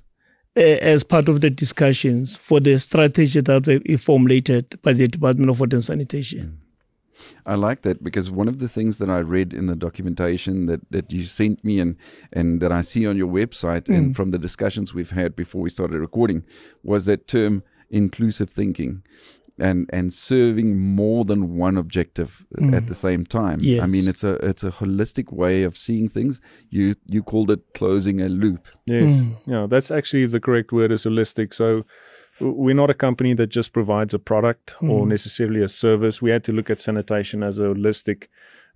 uh, 0.55 0.59
as 0.59 1.03
part 1.03 1.29
of 1.29 1.41
the 1.41 1.49
discussions 1.49 2.35
for 2.35 2.59
the 2.59 2.77
strategy 2.77 3.41
that 3.41 3.65
we 3.87 3.97
formulated 3.97 4.79
by 4.81 4.93
the 4.93 5.07
Department 5.07 5.49
of 5.49 5.59
Water 5.59 5.77
and 5.77 5.85
Sanitation. 5.85 6.61
I 7.45 7.55
like 7.55 7.81
that 7.83 8.03
because 8.03 8.29
one 8.29 8.47
of 8.47 8.59
the 8.59 8.69
things 8.69 8.97
that 8.99 9.09
I 9.09 9.19
read 9.19 9.53
in 9.53 9.67
the 9.67 9.75
documentation 9.75 10.65
that, 10.67 10.81
that 10.91 11.11
you 11.11 11.25
sent 11.25 11.63
me 11.63 11.79
and, 11.79 11.97
and 12.31 12.61
that 12.61 12.71
I 12.71 12.81
see 12.81 13.07
on 13.07 13.17
your 13.17 13.27
website 13.27 13.89
and 13.89 14.07
hmm. 14.07 14.11
from 14.11 14.31
the 14.31 14.37
discussions 14.37 14.93
we've 14.93 15.11
had 15.11 15.35
before 15.35 15.61
we 15.61 15.69
started 15.69 15.99
recording 15.99 16.43
was 16.83 17.05
that 17.05 17.27
term 17.27 17.63
inclusive 17.89 18.49
thinking 18.49 19.03
and 19.59 19.89
and 19.93 20.11
serving 20.13 20.77
more 20.79 21.23
than 21.23 21.55
one 21.55 21.77
objective 21.77 22.45
hmm. 22.57 22.73
at 22.73 22.87
the 22.87 22.95
same 22.95 23.25
time. 23.25 23.59
I 23.81 23.85
mean 23.85 24.07
it's 24.07 24.23
a 24.23 24.33
it's 24.45 24.63
a 24.63 24.71
holistic 24.71 25.31
way 25.31 25.63
of 25.63 25.77
seeing 25.77 26.09
things. 26.09 26.41
You 26.69 26.95
you 27.05 27.21
called 27.21 27.51
it 27.51 27.61
closing 27.73 28.21
a 28.21 28.29
loop. 28.29 28.67
Yes. 28.87 29.21
Hmm. 29.21 29.51
Yeah, 29.51 29.67
that's 29.69 29.91
actually 29.91 30.25
the 30.25 30.39
correct 30.39 30.71
word 30.71 30.91
is 30.91 31.03
holistic. 31.05 31.53
So 31.53 31.67
w- 31.67 31.85
we're 32.41 32.75
not 32.75 32.89
a 32.89 32.95
company 32.95 33.33
that 33.35 33.47
just 33.47 33.73
provides 33.73 34.13
a 34.13 34.19
product 34.19 34.75
or 34.81 35.05
necessarily 35.05 35.61
a 35.61 35.69
service. 35.69 36.21
We 36.21 36.31
had 36.31 36.43
to 36.45 36.51
look 36.51 36.69
at 36.69 36.79
sanitation 36.79 37.43
as 37.43 37.59
a 37.59 37.63
holistic, 37.63 38.27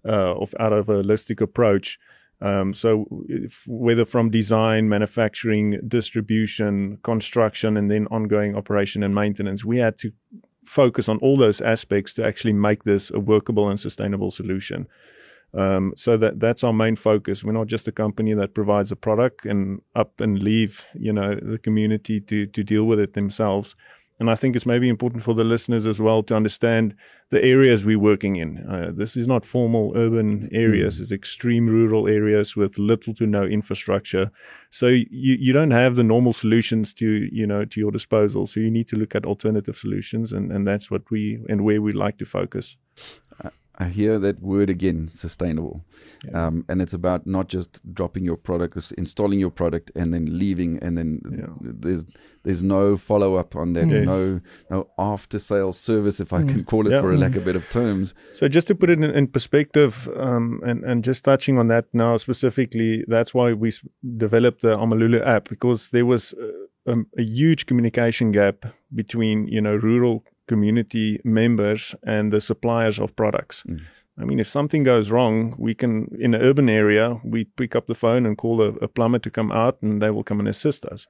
uh, 0.07 0.35
of 0.35 0.53
out 0.59 0.73
of 0.73 0.89
a 0.89 1.03
holistic 1.03 1.41
approach. 1.41 1.99
Um, 2.41 2.73
so 2.73 3.07
if, 3.27 3.63
whether 3.67 4.05
from 4.05 4.29
design, 4.29 4.89
manufacturing, 4.89 5.79
distribution, 5.87 6.97
construction, 7.03 7.77
and 7.77 7.89
then 7.89 8.07
ongoing 8.07 8.55
operation 8.55 9.03
and 9.03 9.15
maintenance, 9.15 9.63
we 9.63 9.77
had 9.77 9.97
to 9.99 10.11
focus 10.65 11.07
on 11.07 11.17
all 11.19 11.37
those 11.37 11.61
aspects 11.61 12.13
to 12.15 12.25
actually 12.25 12.53
make 12.53 12.83
this 12.83 13.11
a 13.11 13.19
workable 13.19 13.69
and 13.69 13.79
sustainable 13.79 14.31
solution. 14.31 14.87
Um, 15.55 15.93
so 15.95 16.17
that 16.17 16.39
that's 16.39 16.63
our 16.63 16.73
main 16.73 16.95
focus. 16.95 17.43
We're 17.43 17.53
not 17.53 17.67
just 17.67 17.87
a 17.87 17.91
company 17.91 18.33
that 18.33 18.53
provides 18.53 18.91
a 18.91 18.95
product 18.95 19.45
and 19.45 19.81
up 19.95 20.19
and 20.19 20.41
leave, 20.41 20.85
you 20.93 21.13
know, 21.13 21.35
the 21.35 21.57
community 21.57 22.19
to 22.21 22.45
to 22.47 22.63
deal 22.63 22.83
with 22.85 22.99
it 22.99 23.13
themselves. 23.13 23.75
And 24.17 24.29
I 24.29 24.35
think 24.35 24.55
it's 24.55 24.65
maybe 24.65 24.87
important 24.87 25.23
for 25.23 25.33
the 25.33 25.43
listeners 25.43 25.85
as 25.85 25.99
well 25.99 26.23
to 26.23 26.35
understand 26.35 26.95
the 27.31 27.43
areas 27.43 27.83
we're 27.83 27.99
working 27.99 28.37
in. 28.37 28.65
Uh, 28.65 28.91
this 28.95 29.17
is 29.17 29.27
not 29.27 29.45
formal 29.45 29.91
urban 29.95 30.47
areas; 30.53 31.01
it's 31.01 31.11
extreme 31.11 31.67
rural 31.67 32.07
areas 32.07 32.55
with 32.55 32.77
little 32.77 33.13
to 33.15 33.27
no 33.27 33.43
infrastructure. 33.43 34.31
So 34.69 34.87
you 34.87 35.37
you 35.39 35.53
don't 35.53 35.71
have 35.71 35.95
the 35.95 36.03
normal 36.03 36.33
solutions 36.33 36.93
to 36.95 37.07
you 37.31 37.47
know 37.47 37.65
to 37.65 37.79
your 37.79 37.91
disposal. 37.91 38.45
So 38.45 38.59
you 38.59 38.71
need 38.71 38.87
to 38.87 38.95
look 38.95 39.15
at 39.15 39.25
alternative 39.25 39.75
solutions, 39.77 40.33
and 40.33 40.51
and 40.51 40.65
that's 40.67 40.89
what 40.89 41.09
we 41.11 41.39
and 41.49 41.61
where 41.61 41.81
we 41.81 41.91
like 41.91 42.17
to 42.17 42.25
focus. 42.25 42.77
I 43.77 43.85
hear 43.89 44.19
that 44.19 44.41
word 44.41 44.69
again, 44.69 45.07
sustainable. 45.07 45.83
Um, 46.33 46.65
and 46.69 46.81
it's 46.81 46.93
about 46.93 47.27
not 47.27 47.49
just 47.49 47.81
dropping 47.93 48.23
your 48.25 48.37
product, 48.37 48.77
it's 48.77 48.91
installing 48.93 49.39
your 49.39 49.51
product 49.51 49.91
and 49.95 50.13
then 50.13 50.39
leaving, 50.39 50.79
and 50.79 50.97
then 50.97 51.21
Yeah. 51.39 51.47
there's 51.61 52.05
there's 52.43 52.61
no 52.63 52.95
follow 52.95 53.35
up 53.35 53.55
on 53.55 53.73
that, 53.73 53.87
Yes. 53.87 54.05
no 54.07 54.39
no 54.69 54.87
after 54.97 55.39
sales 55.39 55.77
service, 55.79 56.19
if 56.19 56.31
I 56.33 56.43
can 56.43 56.63
call 56.63 56.87
it 56.87 56.91
Yeah. 56.91 57.01
for 57.01 57.11
a 57.11 57.17
lack 57.17 57.35
of 57.35 57.43
better 57.45 57.59
terms. 57.71 58.13
So 58.31 58.47
just 58.47 58.67
to 58.67 58.75
put 58.75 58.89
it 58.89 58.99
in, 58.99 59.03
in 59.03 59.27
perspective, 59.27 60.07
um, 60.15 60.61
and 60.63 60.83
and 60.83 61.03
just 61.03 61.25
touching 61.25 61.57
on 61.59 61.67
that 61.67 61.85
now 61.93 62.17
specifically, 62.17 63.03
that's 63.07 63.33
why 63.33 63.53
we 63.53 63.69
developed 64.17 64.61
the 64.61 64.77
Amalulu 64.77 65.21
app 65.25 65.49
because 65.49 65.89
there 65.91 66.05
was 66.05 66.33
uh, 66.33 66.91
um, 66.91 67.07
a 67.17 67.23
huge 67.23 67.65
communication 67.65 68.31
gap 68.31 68.65
between 68.93 69.47
you 69.47 69.61
know 69.61 69.75
rural 69.75 70.23
community 70.47 71.19
members 71.23 71.95
and 72.03 72.31
the 72.31 72.41
suppliers 72.41 72.99
of 72.99 73.15
products. 73.15 73.63
I 74.17 74.23
mean, 74.23 74.39
if 74.39 74.47
something 74.47 74.83
goes 74.83 75.11
wrong, 75.11 75.55
we 75.57 75.73
can 75.73 76.07
in 76.19 76.33
an 76.33 76.41
urban 76.41 76.69
area 76.69 77.19
we 77.23 77.45
pick 77.45 77.75
up 77.75 77.87
the 77.87 77.95
phone 77.95 78.25
and 78.25 78.37
call 78.37 78.61
a, 78.61 78.69
a 78.75 78.87
plumber 78.87 79.19
to 79.19 79.29
come 79.29 79.51
out, 79.51 79.81
and 79.81 80.01
they 80.01 80.09
will 80.09 80.23
come 80.23 80.39
and 80.39 80.47
assist 80.47 80.85
us. 80.85 81.07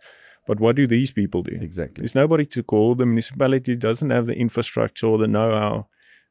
But 0.47 0.59
what 0.59 0.75
do 0.75 0.87
these 0.87 1.11
people 1.11 1.43
do? 1.43 1.57
Exactly. 1.59 2.01
There's 2.01 2.15
nobody 2.15 2.45
to 2.47 2.63
call. 2.63 2.95
The 2.95 3.05
municipality 3.05 3.75
doesn't 3.75 4.09
have 4.11 4.25
the 4.27 4.35
infrastructure 4.35 5.07
or 5.07 5.17
the 5.17 5.27
know-how 5.27 5.87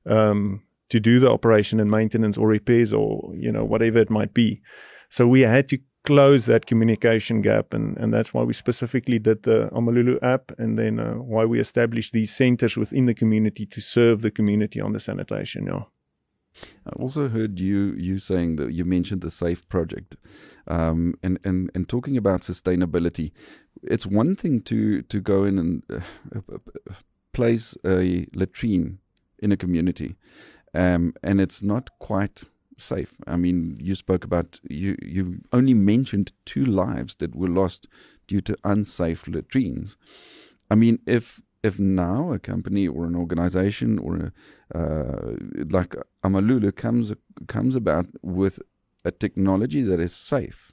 um, 0.07 0.63
to 0.89 1.01
do 1.01 1.19
the 1.19 1.31
operation 1.31 1.81
and 1.81 1.91
maintenance 1.91 2.39
or 2.39 2.49
repairs 2.49 2.93
or 2.93 3.33
you 3.37 3.53
know 3.53 3.65
whatever 3.65 3.99
it 3.99 4.11
might 4.11 4.35
be. 4.35 4.61
So 5.09 5.29
we 5.29 5.43
had 5.43 5.69
to 5.69 5.79
close 6.05 6.47
that 6.47 6.67
communication 6.67 7.41
gap. 7.43 7.75
And, 7.75 7.97
and 7.97 8.13
that's 8.13 8.33
why 8.33 8.43
we 8.43 8.53
specifically 8.53 9.19
did 9.19 9.43
the 9.43 9.69
Amalulu 9.73 10.23
app 10.23 10.53
and 10.59 10.79
then 10.79 11.01
uh, 11.01 11.15
why 11.15 11.45
we 11.45 11.59
established 11.59 12.13
these 12.13 12.33
centers 12.33 12.77
within 12.77 13.07
the 13.07 13.15
community 13.15 13.67
to 13.67 13.81
serve 13.81 14.21
the 14.21 14.31
community 14.31 14.81
on 14.81 14.93
the 14.93 15.01
sanitation. 15.01 15.67
Yeah. 15.67 15.85
I 16.87 16.91
also 16.91 17.29
heard 17.29 17.59
you 17.59 17.95
you 17.97 18.19
saying 18.19 18.57
that 18.57 18.73
you 18.73 18.85
mentioned 18.85 19.23
the 19.23 19.31
Safe 19.31 19.69
project, 19.69 20.17
um, 20.69 21.15
and 21.21 21.39
and 21.45 21.71
and 21.75 21.89
talking 21.89 22.17
about 22.17 22.43
sustainability. 22.43 23.33
It's 23.83 24.07
one 24.07 24.37
thing 24.37 24.63
to 24.63 25.03
to 25.03 25.21
go 25.21 25.43
in 25.43 25.59
and 25.59 25.83
uh, 25.91 26.59
place 27.33 27.77
a 27.85 28.27
latrine 28.35 28.99
in 29.41 29.51
a 29.51 29.57
community, 29.57 30.15
um, 30.75 31.15
and 31.25 31.41
it's 31.41 31.61
not 31.61 31.91
quite 31.99 32.45
safe. 32.77 33.17
I 33.27 33.37
mean, 33.37 33.79
you 33.81 33.95
spoke 33.95 34.25
about 34.25 34.61
you 34.69 34.97
you 35.03 35.41
only 35.53 35.75
mentioned 35.75 36.33
two 36.45 36.65
lives 36.65 37.17
that 37.17 37.35
were 37.35 37.49
lost 37.49 37.87
due 38.27 38.41
to 38.43 38.57
unsafe 38.65 39.27
latrines. 39.29 39.97
I 40.71 40.75
mean, 40.75 40.99
if 41.07 41.41
if 41.63 41.79
now 41.79 42.33
a 42.33 42.39
company 42.39 42.87
or 42.87 43.07
an 43.07 43.17
organization 43.17 43.99
or 43.99 44.33
a, 44.75 44.79
uh, 44.79 45.37
like 45.71 45.95
Amalulu 46.23 46.75
comes 46.75 47.13
comes 47.47 47.77
about 47.77 48.07
with 48.23 48.61
a 49.05 49.11
technology 49.11 49.83
that 49.83 50.01
is 50.01 50.15
safe, 50.15 50.73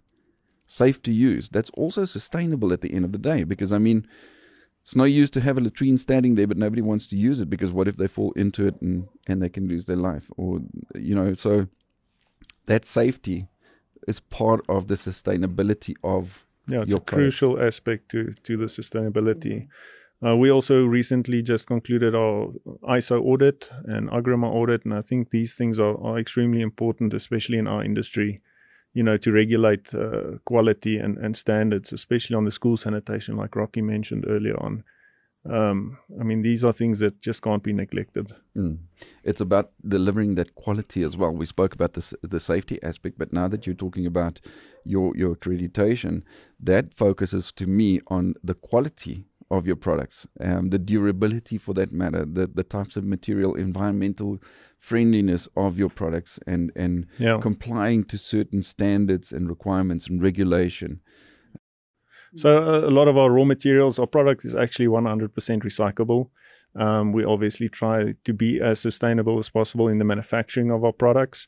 safe 0.65 1.01
to 1.03 1.11
use, 1.11 1.49
that's 1.49 1.69
also 1.71 2.05
sustainable 2.05 2.73
at 2.73 2.81
the 2.81 2.93
end 2.93 3.05
of 3.05 3.11
the 3.11 3.17
day. 3.17 3.43
Because 3.43 3.71
I 3.71 3.77
mean, 3.77 4.07
it's 4.81 4.95
no 4.95 5.03
use 5.03 5.29
to 5.31 5.41
have 5.41 5.57
a 5.57 5.61
latrine 5.61 5.97
standing 5.97 6.35
there, 6.35 6.47
but 6.47 6.57
nobody 6.57 6.81
wants 6.81 7.07
to 7.07 7.15
use 7.15 7.39
it 7.39 7.49
because 7.49 7.71
what 7.71 7.87
if 7.87 7.97
they 7.97 8.07
fall 8.07 8.31
into 8.33 8.67
it 8.67 8.81
and, 8.81 9.07
and 9.27 9.41
they 9.41 9.49
can 9.49 9.67
lose 9.67 9.85
their 9.85 9.97
life? 9.97 10.31
Or, 10.37 10.59
you 10.95 11.13
know, 11.13 11.33
so 11.33 11.67
that 12.65 12.85
safety 12.85 13.47
is 14.07 14.19
part 14.19 14.61
of 14.67 14.87
the 14.87 14.95
sustainability 14.95 15.95
of 16.03 16.45
yeah, 16.67 16.81
it's 16.81 16.93
a 16.93 16.99
crucial 16.99 17.61
aspect 17.61 18.09
to, 18.09 18.33
to 18.43 18.57
the 18.57 18.65
sustainability. 18.65 19.67
Uh, 20.23 20.35
we 20.35 20.51
also 20.51 20.83
recently 20.83 21.41
just 21.41 21.67
concluded 21.67 22.13
our 22.13 22.47
ISO 22.83 23.19
audit 23.21 23.71
and 23.85 24.09
Agrément 24.09 24.53
audit, 24.53 24.85
and 24.85 24.93
I 24.93 25.01
think 25.01 25.31
these 25.31 25.55
things 25.55 25.79
are, 25.79 25.99
are 25.99 26.19
extremely 26.19 26.61
important, 26.61 27.13
especially 27.13 27.57
in 27.57 27.67
our 27.67 27.83
industry 27.83 28.41
you 28.93 29.03
know, 29.03 29.17
to 29.17 29.31
regulate 29.31 29.93
uh, 29.95 30.37
quality 30.45 30.97
and, 30.97 31.17
and 31.17 31.35
standards, 31.35 31.93
especially 31.93 32.35
on 32.35 32.45
the 32.45 32.51
school 32.51 32.75
sanitation, 32.75 33.37
like 33.37 33.55
Rocky 33.55 33.81
mentioned 33.81 34.25
earlier 34.27 34.61
on. 34.61 34.83
Um, 35.49 35.97
I 36.19 36.23
mean, 36.23 36.43
these 36.43 36.63
are 36.63 36.71
things 36.71 36.99
that 36.99 37.19
just 37.19 37.41
can't 37.41 37.63
be 37.63 37.73
neglected. 37.73 38.35
Mm. 38.55 38.77
It's 39.23 39.41
about 39.41 39.71
delivering 39.87 40.35
that 40.35 40.53
quality 40.53 41.01
as 41.01 41.17
well. 41.17 41.31
We 41.31 41.45
spoke 41.45 41.73
about 41.73 41.93
the 41.93 42.15
the 42.21 42.39
safety 42.39 42.81
aspect, 42.83 43.17
but 43.17 43.33
now 43.33 43.47
that 43.47 43.65
you're 43.65 43.75
talking 43.75 44.05
about 44.05 44.39
your 44.85 45.17
your 45.17 45.35
accreditation, 45.35 46.21
that 46.59 46.93
focuses 46.93 47.51
to 47.53 47.65
me 47.65 47.99
on 48.07 48.35
the 48.43 48.53
quality 48.53 49.25
of 49.51 49.67
your 49.67 49.75
products, 49.75 50.25
um, 50.39 50.69
the 50.69 50.79
durability 50.79 51.57
for 51.57 51.73
that 51.73 51.91
matter, 51.91 52.25
the, 52.25 52.47
the 52.47 52.63
types 52.63 52.95
of 52.95 53.03
material, 53.03 53.53
environmental 53.53 54.37
friendliness 54.77 55.49
of 55.57 55.77
your 55.77 55.89
products, 55.89 56.39
and, 56.47 56.71
and 56.73 57.05
yeah. 57.19 57.37
complying 57.39 58.05
to 58.05 58.17
certain 58.17 58.63
standards 58.63 59.33
and 59.33 59.49
requirements 59.49 60.07
and 60.07 60.23
regulation. 60.23 61.01
So, 62.35 62.85
a 62.85 62.89
lot 62.89 63.07
of 63.07 63.17
our 63.17 63.29
raw 63.29 63.43
materials, 63.43 63.99
our 63.99 64.07
product 64.07 64.45
is 64.45 64.55
actually 64.55 64.87
100% 64.87 65.29
recyclable. 65.63 66.29
Um, 66.75 67.11
we 67.11 67.25
obviously 67.25 67.67
try 67.67 68.15
to 68.23 68.33
be 68.33 68.61
as 68.61 68.79
sustainable 68.79 69.37
as 69.37 69.49
possible 69.49 69.89
in 69.89 69.97
the 69.97 70.05
manufacturing 70.05 70.71
of 70.71 70.85
our 70.85 70.93
products 70.93 71.47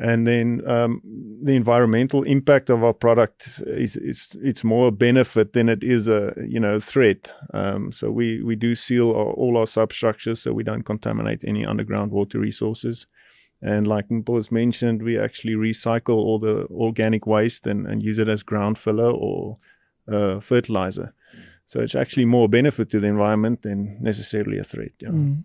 and 0.00 0.26
then 0.26 0.66
um, 0.66 1.02
the 1.42 1.54
environmental 1.54 2.22
impact 2.22 2.70
of 2.70 2.82
our 2.82 2.94
product 2.94 3.62
is, 3.66 3.96
is 3.96 4.34
it's 4.42 4.64
more 4.64 4.88
a 4.88 4.90
benefit 4.90 5.52
than 5.52 5.68
it 5.68 5.84
is 5.84 6.08
a 6.08 6.32
you 6.48 6.58
know 6.58 6.80
threat. 6.80 7.34
Um, 7.52 7.92
so 7.92 8.10
we 8.10 8.42
we 8.42 8.56
do 8.56 8.74
seal 8.74 9.10
our, 9.10 9.32
all 9.32 9.58
our 9.58 9.66
substructures 9.66 10.40
so 10.40 10.54
we 10.54 10.64
don't 10.64 10.84
contaminate 10.84 11.44
any 11.44 11.66
underground 11.66 12.12
water 12.12 12.38
resources. 12.38 13.06
And 13.60 13.86
like 13.86 14.06
was 14.26 14.50
mentioned, 14.50 15.02
we 15.02 15.18
actually 15.18 15.52
recycle 15.52 16.16
all 16.16 16.38
the 16.38 16.66
organic 16.70 17.26
waste 17.26 17.66
and, 17.66 17.86
and 17.86 18.02
use 18.02 18.18
it 18.18 18.28
as 18.28 18.42
ground 18.42 18.78
filler 18.78 19.10
or 19.10 19.58
uh, 20.08 20.40
fertilizer. 20.40 21.14
So 21.64 21.80
it's 21.80 21.94
actually 21.94 22.24
more 22.24 22.48
benefit 22.48 22.90
to 22.90 23.00
the 23.00 23.06
environment 23.06 23.62
than 23.62 24.02
necessarily 24.02 24.58
a 24.58 24.64
threat. 24.64 24.92
Yeah. 25.00 25.10
Mm. 25.10 25.44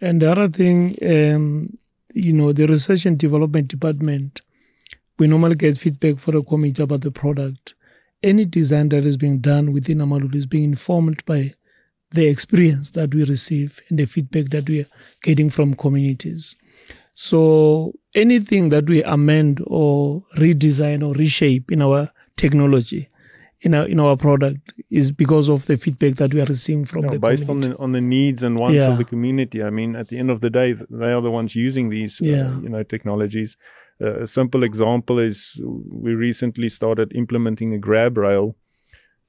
And 0.00 0.22
the 0.22 0.30
other 0.30 0.48
thing, 0.48 0.96
um, 1.02 1.78
you 2.12 2.32
know, 2.32 2.52
the 2.52 2.66
research 2.66 3.06
and 3.06 3.18
development 3.18 3.68
department, 3.68 4.42
we 5.18 5.26
normally 5.26 5.56
get 5.56 5.78
feedback 5.78 6.18
for 6.18 6.36
a 6.36 6.42
committee 6.42 6.82
about 6.82 7.00
the 7.00 7.10
product. 7.10 7.74
Any 8.22 8.44
design 8.44 8.90
that 8.90 9.04
is 9.04 9.16
being 9.16 9.38
done 9.38 9.72
within 9.72 9.98
Amalulu 9.98 10.34
is 10.34 10.46
being 10.46 10.64
informed 10.64 11.24
by 11.24 11.54
the 12.12 12.26
experience 12.26 12.92
that 12.92 13.14
we 13.14 13.24
receive 13.24 13.80
and 13.88 13.98
the 13.98 14.06
feedback 14.06 14.50
that 14.50 14.68
we 14.68 14.80
are 14.80 14.88
getting 15.22 15.50
from 15.50 15.74
communities. 15.74 16.54
So 17.14 17.94
anything 18.14 18.68
that 18.68 18.86
we 18.86 19.02
amend 19.02 19.62
or 19.66 20.22
redesign 20.36 21.06
or 21.06 21.14
reshape 21.14 21.72
in 21.72 21.82
our 21.82 22.10
technology 22.36 23.08
in 23.60 23.74
our 23.74 23.86
in 23.86 24.00
our 24.00 24.16
product 24.16 24.72
is 24.90 25.12
because 25.12 25.48
of 25.48 25.66
the 25.66 25.76
feedback 25.76 26.14
that 26.16 26.34
we 26.34 26.40
are 26.40 26.46
receiving 26.46 26.84
from 26.84 27.06
the 27.06 27.18
based 27.18 27.46
community. 27.46 27.72
on 27.72 27.76
the 27.76 27.82
on 27.82 27.92
the 27.92 28.00
needs 28.00 28.42
and 28.42 28.58
wants 28.58 28.76
yeah. 28.76 28.90
of 28.90 28.98
the 28.98 29.04
community. 29.04 29.62
I 29.62 29.70
mean, 29.70 29.96
at 29.96 30.08
the 30.08 30.18
end 30.18 30.30
of 30.30 30.40
the 30.40 30.50
day, 30.50 30.72
they 30.72 31.12
are 31.12 31.22
the 31.22 31.30
ones 31.30 31.54
using 31.56 31.88
these 31.88 32.20
uh, 32.20 32.26
yeah. 32.26 32.48
uh, 32.48 32.60
you 32.60 32.68
know 32.68 32.82
technologies. 32.82 33.56
Uh, 34.00 34.20
a 34.20 34.26
simple 34.26 34.62
example 34.62 35.18
is 35.18 35.60
we 35.90 36.14
recently 36.14 36.68
started 36.68 37.12
implementing 37.14 37.72
a 37.72 37.78
grab 37.78 38.18
rail 38.18 38.56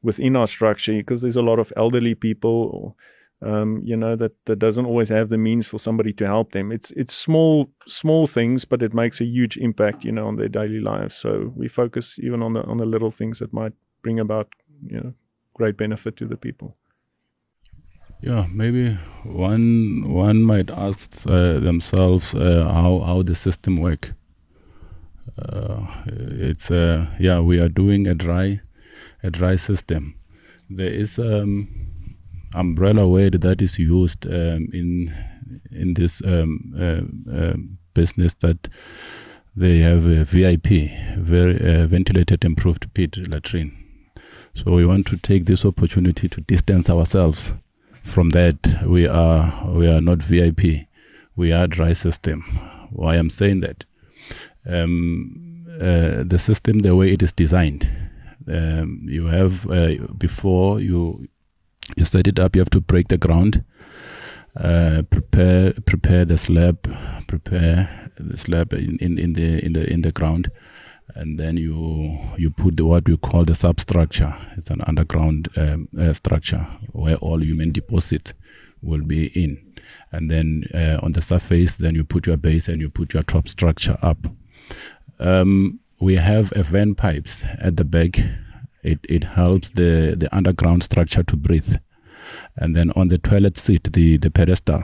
within 0.01 0.35
our 0.35 0.47
structure 0.47 0.93
because 0.93 1.21
there's 1.21 1.37
a 1.37 1.41
lot 1.41 1.59
of 1.59 1.71
elderly 1.77 2.15
people. 2.15 2.97
Um, 3.41 3.81
you 3.83 3.95
know 3.95 4.15
that 4.15 4.33
that 4.45 4.57
doesn't 4.57 4.87
always 4.87 5.09
have 5.09 5.29
the 5.29 5.37
means 5.37 5.67
for 5.67 5.77
somebody 5.77 6.11
to 6.13 6.25
help 6.25 6.53
them. 6.53 6.71
It's 6.71 6.89
it's 6.91 7.13
small 7.13 7.69
small 7.85 8.25
things, 8.25 8.65
but 8.65 8.81
it 8.81 8.93
makes 8.95 9.21
a 9.21 9.25
huge 9.25 9.57
impact, 9.57 10.03
you 10.03 10.11
know, 10.11 10.27
on 10.27 10.37
their 10.37 10.49
daily 10.49 10.79
lives. 10.79 11.15
So 11.15 11.53
we 11.55 11.67
focus 11.67 12.17
even 12.19 12.41
on 12.41 12.53
the 12.53 12.63
on 12.63 12.77
the 12.77 12.85
little 12.85 13.11
things 13.11 13.39
that 13.39 13.53
might 13.53 13.73
bring 14.01 14.19
about 14.19 14.47
you 14.83 14.99
know 14.99 15.13
great 15.53 15.77
benefit 15.77 16.15
to 16.17 16.25
the 16.25 16.37
people. 16.37 16.77
Yeah, 18.21 18.47
maybe 18.51 18.97
one 19.23 20.11
one 20.11 20.41
might 20.41 20.71
ask 20.71 21.27
uh, 21.27 21.59
themselves 21.59 22.33
uh, 22.33 22.67
how 22.73 23.01
how 23.05 23.21
the 23.21 23.35
system 23.35 23.77
work. 23.77 24.13
Uh, 25.37 25.85
it's 26.07 26.71
uh, 26.71 27.05
yeah, 27.19 27.39
we 27.39 27.59
are 27.59 27.69
doing 27.69 28.07
a 28.07 28.15
dry 28.15 28.59
a 29.21 29.29
dry 29.29 29.55
system. 29.57 30.15
There 30.69 30.89
is 30.89 31.19
um 31.19 31.86
umbrella 32.53 33.07
word 33.07 33.41
that 33.41 33.61
is 33.61 33.77
used 33.79 34.25
um, 34.25 34.69
in 34.73 35.13
in 35.71 35.93
this 35.93 36.21
um, 36.25 36.73
uh, 36.77 37.33
uh, 37.33 37.53
business 37.93 38.33
that 38.35 38.67
they 39.55 39.79
have 39.79 40.05
a 40.05 40.23
VIP, 40.23 40.91
very 41.17 41.55
uh, 41.57 41.87
ventilated 41.87 42.45
improved 42.45 42.93
pit 42.93 43.17
latrine. 43.17 43.71
So 44.53 44.71
we 44.71 44.85
want 44.85 45.07
to 45.07 45.17
take 45.17 45.45
this 45.45 45.65
opportunity 45.65 46.27
to 46.29 46.41
distance 46.41 46.89
ourselves 46.89 47.51
from 48.03 48.31
that. 48.31 48.57
We 48.85 49.07
are 49.07 49.69
we 49.69 49.87
are 49.87 50.01
not 50.01 50.19
VIP. 50.19 50.87
We 51.35 51.51
are 51.51 51.67
dry 51.67 51.93
system. 51.93 52.41
Why 52.91 53.15
I'm 53.15 53.29
saying 53.29 53.61
that? 53.61 53.85
Um, 54.67 55.65
uh, 55.75 56.23
the 56.23 56.39
system, 56.39 56.79
the 56.79 56.95
way 56.95 57.13
it 57.13 57.21
is 57.21 57.33
designed, 57.33 57.87
um, 58.47 58.99
you 59.03 59.25
have 59.27 59.69
uh, 59.69 59.95
before 60.17 60.79
you 60.79 61.27
you 61.95 62.05
set 62.05 62.27
it 62.27 62.39
up, 62.39 62.55
you 62.55 62.61
have 62.61 62.69
to 62.71 62.81
break 62.81 63.07
the 63.07 63.17
ground, 63.17 63.63
uh, 64.55 65.03
prepare 65.09 65.73
prepare 65.85 66.25
the 66.25 66.37
slab, 66.37 66.77
prepare 67.27 68.11
the 68.19 68.37
slab 68.37 68.73
in, 68.73 68.97
in, 68.99 69.17
in 69.17 69.33
the 69.33 69.63
in 69.65 69.73
the 69.73 69.91
in 69.91 70.01
the 70.01 70.11
ground 70.11 70.51
and 71.15 71.39
then 71.39 71.57
you 71.57 72.19
you 72.37 72.49
put 72.49 72.77
the, 72.77 72.85
what 72.85 73.07
we 73.07 73.17
call 73.17 73.43
the 73.43 73.55
substructure. 73.55 74.35
It's 74.55 74.69
an 74.69 74.81
underground 74.85 75.49
um, 75.57 75.87
uh, 75.99 76.13
structure 76.13 76.65
where 76.91 77.15
all 77.15 77.41
human 77.43 77.71
deposits 77.71 78.33
will 78.81 79.01
be 79.01 79.27
in, 79.27 79.57
and 80.11 80.29
then 80.29 80.65
uh, 80.73 80.99
on 81.01 81.13
the 81.13 81.21
surface, 81.21 81.75
then 81.77 81.95
you 81.95 82.03
put 82.03 82.27
your 82.27 82.37
base 82.37 82.67
and 82.67 82.81
you 82.81 82.89
put 82.89 83.13
your 83.13 83.23
top 83.23 83.47
structure 83.47 83.97
up. 84.01 84.27
Um, 85.19 85.79
we 85.99 86.15
have 86.15 86.53
a 86.55 86.63
vent 86.63 86.97
pipes 86.97 87.43
at 87.59 87.77
the 87.77 87.83
back. 87.83 88.19
It 88.91 88.99
it 89.09 89.23
helps 89.23 89.69
the 89.71 90.15
the 90.17 90.29
underground 90.35 90.83
structure 90.83 91.23
to 91.23 91.37
breathe, 91.37 91.75
and 92.55 92.75
then 92.75 92.91
on 92.95 93.07
the 93.09 93.17
toilet 93.17 93.57
seat, 93.57 93.91
the 93.93 94.17
the 94.17 94.29
pedestal, 94.29 94.83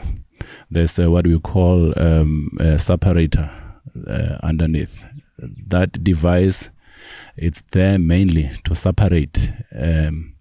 there's 0.72 1.00
uh, 1.00 1.10
what 1.10 1.26
we 1.26 1.40
call 1.40 1.94
um, 2.00 2.50
a 2.60 2.78
separator 2.78 3.50
uh, 4.08 4.38
underneath. 4.44 5.04
That 5.68 6.04
device 6.04 6.70
it's 7.36 7.64
there 7.72 8.00
mainly 8.00 8.52
to 8.64 8.76
separate 8.76 9.52
um, 9.76 10.33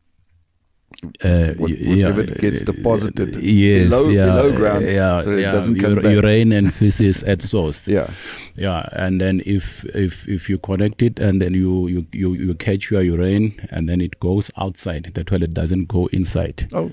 uh, 1.25 1.55
What- 1.55 1.71
y- 1.71 1.77
whatever 1.89 2.23
gets 2.25 2.63
deposited 2.63 3.37
yes, 3.37 3.91
below- 3.91 4.09
yeah, 4.11 4.27
below 4.27 4.53
ground, 4.53 4.85
yeah, 4.87 5.21
so 5.21 5.33
it 5.33 5.43
doesn't 5.43 5.79
come 5.81 5.93
ur- 5.99 6.03
back. 6.03 6.13
urine 6.13 6.53
and 6.53 6.73
feces 6.75 7.23
at 7.25 7.43
source. 7.43 7.89
Yeah. 7.97 8.11
Yeah, 8.55 8.87
and 8.93 9.19
then 9.19 9.41
if 9.47 9.83
if 9.95 10.29
if 10.29 10.51
you 10.51 10.59
connect 10.59 11.01
it 11.03 11.19
and 11.19 11.41
then 11.41 11.55
you 11.55 11.89
you 11.89 12.05
you, 12.13 12.35
you 12.35 12.55
catch 12.55 12.91
your 12.91 13.01
urine 13.03 13.55
and 13.71 13.89
then 13.89 14.01
it 14.03 14.21
goes 14.21 14.51
outside, 14.59 15.11
the 15.15 15.25
toilet 15.25 15.55
doesn't 15.55 15.89
go 15.89 16.07
inside. 16.13 16.69
Oh. 16.75 16.91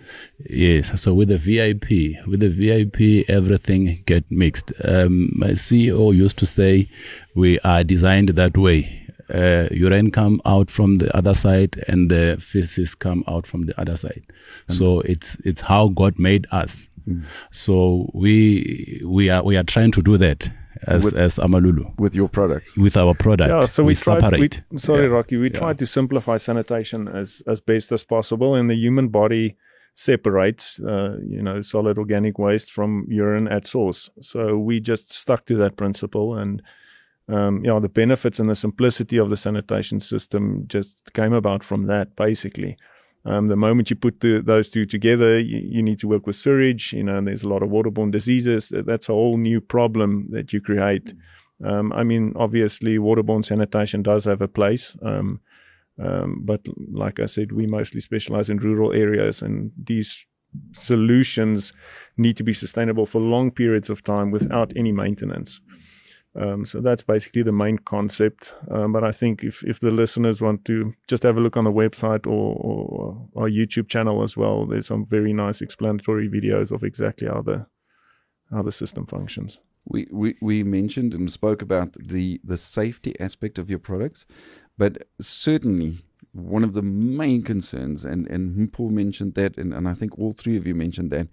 Yes. 0.50 1.02
So 1.02 1.14
with 1.14 1.28
the 1.28 1.38
VIP, 1.38 2.16
with 2.26 2.40
the 2.40 2.50
VIP, 2.50 3.26
everything 3.30 4.02
get 4.06 4.24
mixed. 4.32 4.72
Um, 4.86 5.32
my 5.36 5.52
CEO 5.52 6.16
used 6.16 6.38
to 6.38 6.46
say, 6.46 6.88
we 7.36 7.60
are 7.66 7.84
designed 7.84 8.30
that 8.30 8.58
way. 8.58 8.88
Uh, 9.34 9.68
urine 9.72 10.12
come 10.12 10.42
out 10.46 10.72
from 10.72 10.98
the 10.98 11.16
other 11.16 11.34
side 11.36 11.84
and 11.88 12.10
the 12.10 12.38
feces 12.40 12.96
come 12.96 13.24
out 13.28 13.46
from 13.46 13.66
the 13.68 13.80
other 13.80 13.96
side. 13.98 14.24
So 14.68 15.02
it's 15.02 15.38
it's 15.46 15.62
how 15.62 15.90
God 15.90 16.18
made 16.18 16.48
us. 16.52 16.88
So 17.52 18.10
we 18.14 19.02
we 19.06 19.30
are 19.30 19.44
we 19.44 19.58
are 19.58 19.64
trying 19.64 19.92
to 19.92 20.02
do 20.02 20.18
that 20.18 20.50
as 20.88 21.04
With- 21.04 21.16
as 21.16 21.36
Amalulu 21.38 21.98
With 22.00 22.16
your 22.16 22.30
products. 22.30 22.78
with 22.78 22.96
our 22.98 23.14
product. 23.14 23.50
Yeah, 23.50 23.66
so 23.66 23.84
we, 23.84 23.96
tried. 23.96 24.22
separate. 24.22 24.62
We, 24.72 24.78
sorry, 24.78 25.06
Yeah. 25.08 25.14
Rocky. 25.14 25.38
We 25.38 25.50
Yeah. 25.52 25.60
tried 25.60 25.78
to 25.80 25.86
simplify 25.86 26.38
sanitation 26.38 27.08
as 27.08 27.44
as 27.48 27.62
best 27.62 27.92
as 27.92 28.04
possible, 28.04 28.56
and 28.56 28.70
the 28.70 28.76
human 28.76 29.10
body 29.10 29.56
separates, 29.96 30.80
uh, 30.80 31.18
you 31.28 31.42
know, 31.42 31.62
solid 31.62 31.98
organic 31.98 32.40
waste 32.40 32.72
from 32.72 33.06
urine 33.10 33.48
at 33.48 33.68
source. 33.68 34.10
So 34.22 34.58
we 34.58 34.80
just 34.80 35.12
stuck 35.12 35.46
to 35.46 35.56
that 35.58 35.76
principle, 35.76 36.36
and 36.38 36.62
um, 37.30 37.64
yeah, 37.64 37.80
the 37.80 37.90
benefits 37.90 38.40
and 38.40 38.50
the 38.50 38.56
simplicity 38.56 39.18
of 39.18 39.30
the 39.30 39.38
sanitation 39.38 40.00
system 40.00 40.64
just 40.68 41.14
came 41.14 41.34
about 41.34 41.64
from 41.64 41.86
that, 41.88 42.16
basically. 42.16 42.78
Um, 43.26 43.50
the 43.50 43.56
moment 43.56 43.90
you 43.90 43.96
put 43.96 44.22
the, 44.22 44.42
those 44.42 44.70
two 44.70 44.86
together, 44.86 45.40
you, 45.40 45.60
you 45.64 45.84
need 45.84 46.00
to 46.00 46.08
work 46.08 46.26
with 46.26 46.36
sewage. 46.36 46.94
You 46.94 47.04
know, 47.04 47.18
and 47.18 47.28
there's 47.28 47.44
a 47.44 47.50
lot 47.50 47.62
of 47.62 47.70
waterborne 47.70 48.12
diseases. 48.12 48.72
That's 48.74 49.10
a 49.10 49.14
whole 49.14 49.38
new 49.38 49.62
problem 49.62 50.28
that 50.32 50.54
you 50.54 50.62
create. 50.62 51.14
Um, 51.64 51.92
I 51.94 52.04
mean, 52.04 52.34
obviously, 52.36 52.98
waterborne 52.98 53.46
sanitation 53.46 54.02
does 54.02 54.26
have 54.26 54.42
a 54.42 54.48
place. 54.48 54.96
Um, 55.04 55.42
um, 56.02 56.42
but 56.44 56.66
like 56.92 57.20
I 57.20 57.26
said, 57.26 57.52
we 57.52 57.68
mostly 57.68 58.00
specialize 58.00 58.50
in 58.50 58.58
rural 58.58 58.94
areas, 58.94 59.42
and 59.42 59.72
these 59.78 60.26
solutions 60.72 61.74
need 62.18 62.38
to 62.38 62.44
be 62.44 62.54
sustainable 62.54 63.06
for 63.06 63.22
long 63.22 63.52
periods 63.52 63.90
of 63.90 64.04
time 64.04 64.32
without 64.32 64.74
any 64.76 64.92
maintenance. 64.92 65.62
Um, 66.36 66.64
so 66.64 66.80
that's 66.80 67.04
basically 67.04 67.44
the 67.44 67.52
main 67.52 67.80
concept. 67.80 68.54
Um, 68.70 68.92
but 68.92 69.04
I 69.04 69.12
think 69.12 69.44
if, 69.44 69.64
if 69.64 69.80
the 69.80 69.92
listeners 69.92 70.42
want 70.42 70.64
to 70.66 70.94
just 71.08 71.24
have 71.24 71.38
a 71.38 71.40
look 71.40 71.58
on 71.58 71.64
the 71.64 71.72
website 71.72 72.28
or, 72.28 72.56
or 72.56 73.28
our 73.36 73.50
YouTube 73.50 73.90
channel 73.90 74.24
as 74.24 74.38
well, 74.38 74.66
there's 74.66 74.88
some 74.88 75.06
very 75.06 75.34
nice 75.34 75.62
explanatory 75.62 76.30
videos 76.30 76.72
of 76.72 76.84
exactly 76.84 77.28
how 77.28 77.42
the 77.42 77.66
how 78.52 78.64
the 78.64 78.72
system 78.72 79.06
functions. 79.06 79.60
We, 79.86 80.08
we, 80.12 80.36
we 80.42 80.64
mentioned 80.64 81.14
and 81.14 81.32
spoke 81.32 81.62
about 81.62 81.94
the, 81.94 82.40
the 82.44 82.58
safety 82.58 83.20
aspect 83.20 83.60
of 83.60 83.70
your 83.70 83.80
products, 83.80 84.26
but 84.78 85.08
certainly 85.22 86.00
one 86.32 86.64
of 86.64 86.74
the 86.74 86.82
main 86.82 87.44
concerns, 87.44 88.06
and, 88.06 88.28
and 88.28 88.72
Paul 88.72 88.90
mentioned 88.90 89.36
that, 89.36 89.58
and, 89.58 89.74
and 89.74 89.88
I 89.88 89.94
think 89.94 90.18
all 90.18 90.32
three 90.32 90.58
of 90.58 90.68
you 90.68 90.76
mentioned 90.76 91.12
that, 91.12 91.28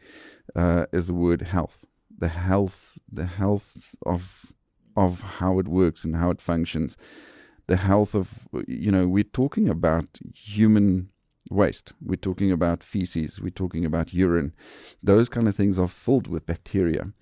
uh, 0.54 0.86
is 0.92 1.06
the 1.06 1.14
word 1.14 1.42
health. 1.42 1.84
The 2.18 2.28
health, 2.28 2.98
the 3.10 3.26
health 3.26 3.94
of 4.04 4.52
of 4.96 5.22
how 5.22 5.58
it 5.58 5.68
works 5.68 6.04
and 6.04 6.16
how 6.16 6.30
it 6.30 6.40
functions. 6.40 6.96
The 7.66 7.76
health 7.76 8.14
of, 8.14 8.48
you 8.66 8.90
know, 8.90 9.06
we're 9.08 9.24
talking 9.24 9.68
about 9.68 10.20
human 10.34 11.10
waste. 11.50 11.92
We're 12.00 12.16
talking 12.16 12.52
about 12.52 12.82
feces. 12.82 13.40
We're 13.40 13.50
talking 13.50 13.84
about 13.84 14.14
urine. 14.14 14.52
Those 15.02 15.28
kind 15.28 15.48
of 15.48 15.56
things 15.56 15.78
are 15.78 15.88
filled 15.88 16.26
with 16.26 16.46
bacteria. 16.46 17.12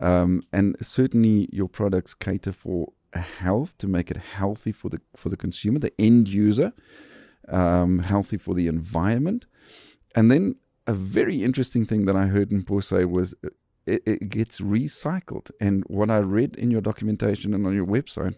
Um, 0.00 0.42
and 0.52 0.76
certainly 0.80 1.48
your 1.52 1.68
products 1.68 2.14
cater 2.14 2.52
for 2.52 2.92
health 3.12 3.76
to 3.78 3.86
make 3.86 4.10
it 4.10 4.16
healthy 4.16 4.72
for 4.72 4.88
the 4.88 5.00
for 5.16 5.28
the 5.28 5.36
consumer, 5.36 5.78
the 5.78 5.92
end 6.00 6.28
user, 6.28 6.72
um, 7.48 7.98
healthy 8.00 8.36
for 8.36 8.54
the 8.54 8.66
environment. 8.66 9.46
And 10.14 10.30
then 10.30 10.56
a 10.86 10.92
very 10.92 11.42
interesting 11.42 11.84
thing 11.84 12.06
that 12.06 12.16
I 12.16 12.26
heard 12.26 12.50
in 12.50 12.64
say 12.80 13.04
was 13.04 13.34
it, 13.90 14.02
it 14.06 14.28
gets 14.28 14.60
recycled. 14.60 15.50
And 15.60 15.84
what 15.86 16.10
I 16.10 16.18
read 16.18 16.56
in 16.56 16.70
your 16.70 16.80
documentation 16.80 17.54
and 17.54 17.66
on 17.66 17.74
your 17.74 17.86
website, 17.86 18.36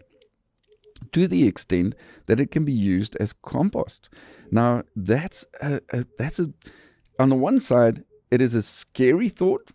to 1.11 1.27
the 1.27 1.47
extent 1.47 1.95
that 2.27 2.39
it 2.39 2.51
can 2.51 2.65
be 2.65 2.73
used 2.73 3.15
as 3.17 3.33
compost. 3.33 4.09
Now 4.51 4.83
that's 4.95 5.45
a, 5.61 5.81
a, 5.91 6.05
that's 6.17 6.39
a 6.39 6.53
on 7.19 7.29
the 7.29 7.35
one 7.35 7.59
side 7.59 8.03
it 8.33 8.41
is 8.41 8.55
a 8.55 8.63
scary 8.63 9.29
thought 9.29 9.71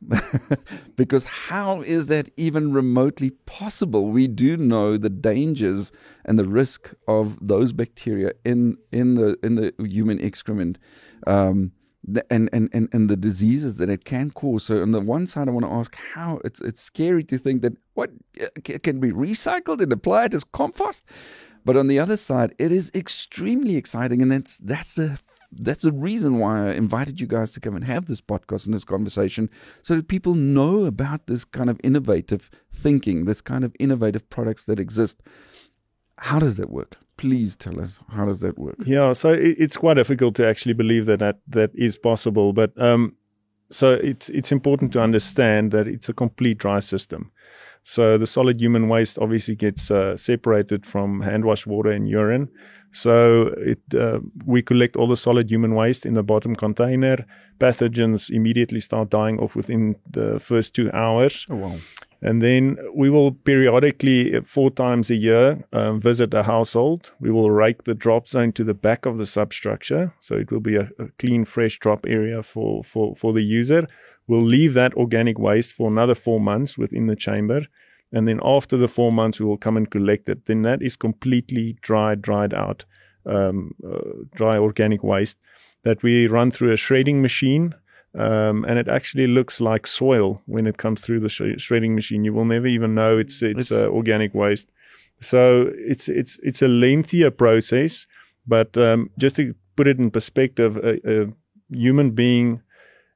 because 0.97 1.25
how 1.25 1.81
is 1.83 2.09
that 2.09 2.29
even 2.37 2.73
remotely 2.73 3.31
possible? 3.47 4.09
We 4.09 4.27
do 4.27 4.57
know 4.57 4.97
the 4.97 5.09
dangers 5.09 5.93
and 6.25 6.41
the 6.41 6.45
risk 6.45 6.93
of 7.07 7.39
those 7.41 7.73
bacteria 7.73 8.33
in 8.45 8.77
in 8.91 9.15
the 9.15 9.39
in 9.45 9.55
the 9.55 9.73
human 9.79 10.21
excrement. 10.21 10.79
Um, 11.25 11.71
and, 12.31 12.49
and, 12.53 12.69
and, 12.73 12.89
and 12.93 13.09
the 13.09 13.17
diseases 13.17 13.77
that 13.77 13.89
it 13.89 14.05
can 14.05 14.31
cause. 14.31 14.65
So 14.65 14.83
on 14.83 14.93
the 14.93 15.01
one 15.01 15.27
side, 15.27 15.49
I 15.49 15.53
want 15.53 15.67
to 15.67 15.73
ask 15.73 15.95
how 16.15 16.41
it's 16.45 16.61
it's 16.61 16.81
scary 16.81 17.25
to 17.25 17.39
think 17.39 17.63
that 17.63 17.75
what 17.95 18.11
uh, 18.41 18.47
it 18.67 18.83
can 18.83 19.01
be 19.01 19.11
recycled 19.11 19.81
and 19.81 19.93
applied 19.93 20.35
as 20.35 20.45
compost, 20.45 21.05
but 21.65 21.77
on 21.77 21.89
the 21.89 21.99
other 21.99 22.17
side, 22.17 22.55
it 22.59 22.73
is 22.73 22.91
extremely 22.95 23.77
exciting, 23.77 24.23
and 24.23 24.31
that's 24.33 24.59
that's 24.59 24.95
the 24.95 25.19
that's 25.51 25.83
the 25.83 25.93
reason 25.93 26.39
why 26.39 26.69
I 26.69 26.73
invited 26.75 27.21
you 27.21 27.27
guys 27.27 27.53
to 27.53 27.61
come 27.61 27.75
and 27.75 27.85
have 27.85 28.07
this 28.07 28.21
podcast 28.21 28.67
and 28.67 28.75
this 28.75 28.85
conversation, 28.85 29.49
so 29.83 29.97
that 29.97 30.09
people 30.09 30.35
know 30.35 30.85
about 30.85 31.27
this 31.27 31.45
kind 31.45 31.71
of 31.71 31.81
innovative 31.83 32.51
thinking, 32.71 33.25
this 33.25 33.41
kind 33.41 33.65
of 33.65 33.75
innovative 33.79 34.29
products 34.29 34.65
that 34.65 34.79
exist. 34.79 35.23
How 36.19 36.39
does 36.39 36.57
that 36.57 36.71
work? 36.71 36.97
Please 37.17 37.57
tell 37.57 37.81
us 37.81 37.99
how 38.11 38.27
does 38.27 38.41
that 38.41 38.59
work? 38.59 38.77
Yeah, 38.85 39.13
so 39.13 39.33
it, 39.33 39.57
it's 39.59 39.77
quite 39.77 39.95
difficult 39.95 40.35
to 40.37 40.47
actually 40.47 40.75
believe 40.75 41.07
that 41.07 41.19
that, 41.19 41.39
that 41.49 41.71
is 41.75 41.97
possible, 41.97 42.53
but 42.53 42.71
um, 42.81 43.15
so 43.71 43.93
it's 43.93 44.29
it's 44.31 44.53
important 44.53 44.93
to 44.93 45.01
understand 45.01 45.71
that 45.73 45.87
it's 45.87 46.09
a 46.09 46.13
complete 46.13 46.59
dry 46.59 46.81
system. 46.81 47.31
So 47.85 48.19
the 48.19 48.27
solid 48.27 48.61
human 48.61 48.89
waste 48.89 49.19
obviously 49.19 49.57
gets 49.57 49.91
uh, 49.91 50.17
separated 50.17 50.85
from 50.85 51.23
hand 51.23 51.45
wash 51.45 51.67
water 51.67 51.91
and 51.91 52.09
urine. 52.09 52.49
So 52.93 53.55
it 53.59 53.81
uh, 53.95 54.21
we 54.45 54.63
collect 54.63 54.97
all 54.97 55.09
the 55.09 55.17
solid 55.17 55.51
human 55.51 55.75
waste 55.75 56.07
in 56.07 56.15
the 56.15 56.23
bottom 56.23 56.55
container. 56.55 57.27
Pathogens 57.59 58.31
immediately 58.31 58.81
start 58.81 59.11
dying 59.11 59.39
off 59.39 59.55
within 59.55 59.97
the 60.11 60.39
first 60.39 60.75
two 60.75 60.91
hours. 60.93 61.47
Oh 61.51 61.57
wow! 61.57 61.77
And 62.21 62.43
then 62.43 62.79
we 62.93 63.11
will 63.11 63.33
periodically, 63.33 64.41
four 64.41 64.71
times 64.71 65.09
a 65.09 65.15
year, 65.15 65.65
um, 65.73 66.01
visit 66.01 66.35
a 66.35 66.43
household. 66.43 67.13
We 67.21 67.31
will 67.31 67.51
rake 67.51 67.85
the 67.85 67.95
drop 67.95 68.27
zone 68.27 68.53
to 68.53 68.65
the 68.65 68.75
back 68.75 69.07
of 69.07 69.19
the 69.19 69.27
substructure. 69.27 70.13
So 70.19 70.35
it 70.35 70.51
will 70.51 70.61
be 70.61 70.75
a, 70.75 70.91
a, 70.99 71.09
clean, 71.19 71.45
fresh 71.45 71.79
drop 71.79 72.07
area 72.09 72.43
for, 72.43 72.83
for, 72.83 73.15
for 73.15 73.33
the 73.33 73.43
user. 73.43 73.87
We'll 74.27 74.45
leave 74.45 74.75
that 74.75 74.95
organic 74.95 75.39
waste 75.39 75.73
for 75.73 75.89
another 75.89 76.17
four 76.17 76.41
months 76.41 76.77
within 76.77 77.07
the 77.07 77.17
chamber. 77.17 77.67
And 78.13 78.27
then 78.27 78.41
after 78.43 78.77
the 78.77 78.89
four 78.89 79.13
months, 79.13 79.39
we 79.39 79.47
will 79.47 79.57
come 79.57 79.77
and 79.77 79.89
collect 79.89 80.29
it. 80.29 80.47
Then 80.47 80.63
that 80.63 80.83
is 80.83 80.97
completely 80.97 81.77
dry, 81.83 82.17
dried 82.17 82.53
out, 82.53 82.85
um, 83.27 83.75
uh, 83.87 84.25
dry 84.35 84.59
organic 84.59 85.05
waste 85.05 85.39
that 85.85 86.03
we 86.03 86.27
run 86.27 86.51
through 86.51 86.73
a 86.73 86.77
shredding 86.77 87.23
machine. 87.23 87.75
Um, 88.15 88.65
and 88.65 88.79
it 88.79 88.89
actually 88.89 89.27
looks 89.27 89.61
like 89.61 89.87
soil 89.87 90.41
when 90.47 90.67
it 90.67 90.79
comes 90.79 91.03
through 91.03 91.21
the 91.21 91.29
sh- 91.29 91.61
shredding 91.61 91.95
machine. 91.95 92.25
You 92.25 92.33
will 92.33 92.45
never 92.45 92.67
even 92.67 92.95
know 92.95 93.19
it's 93.19 93.43
it's, 93.43 93.71
it's 93.71 93.73
uh, 93.73 93.87
organic 93.89 94.35
waste. 94.35 94.71
So 95.21 95.71
it's 95.75 96.09
it's 96.09 96.39
it's 96.43 96.63
a 96.63 96.69
lengthier 96.69 97.31
process, 97.31 98.07
but 98.47 98.77
um, 98.79 99.11
just 99.19 99.37
to 99.37 99.55
put 99.77 99.87
it 99.87 99.99
in 99.99 100.11
perspective, 100.11 100.77
a, 100.79 101.23
a 101.23 101.27
human 101.71 102.13
being 102.13 102.63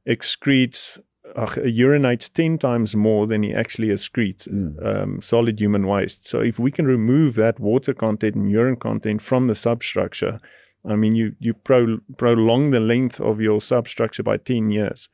excretes 0.07 0.98
uh, 1.37 1.46
urinates 1.46 2.33
10 2.33 2.59
times 2.59 2.94
more 2.94 3.26
than 3.26 3.42
he 3.42 3.55
actually 3.55 3.88
excretes 3.88 4.48
mm. 4.48 4.85
um, 4.85 5.22
solid 5.22 5.59
human 5.59 5.87
waste. 5.87 6.26
So 6.26 6.40
if 6.40 6.59
we 6.59 6.70
can 6.70 6.87
remove 6.87 7.37
that 7.37 7.59
water 7.59 7.94
content 7.94 8.35
and 8.35 8.50
urine 8.50 8.76
content 8.76 9.22
from 9.22 9.46
the 9.46 9.55
substructure, 9.55 10.40
I 10.85 10.97
mean, 10.97 11.14
you, 11.14 11.35
you 11.38 11.55
pro, 11.55 11.99
prolong 12.16 12.71
the 12.71 12.81
length 12.81 13.21
of 13.21 13.40
your 13.40 13.61
substructure 13.61 14.23
by 14.23 14.37
10 14.37 14.71
years. 14.71 15.09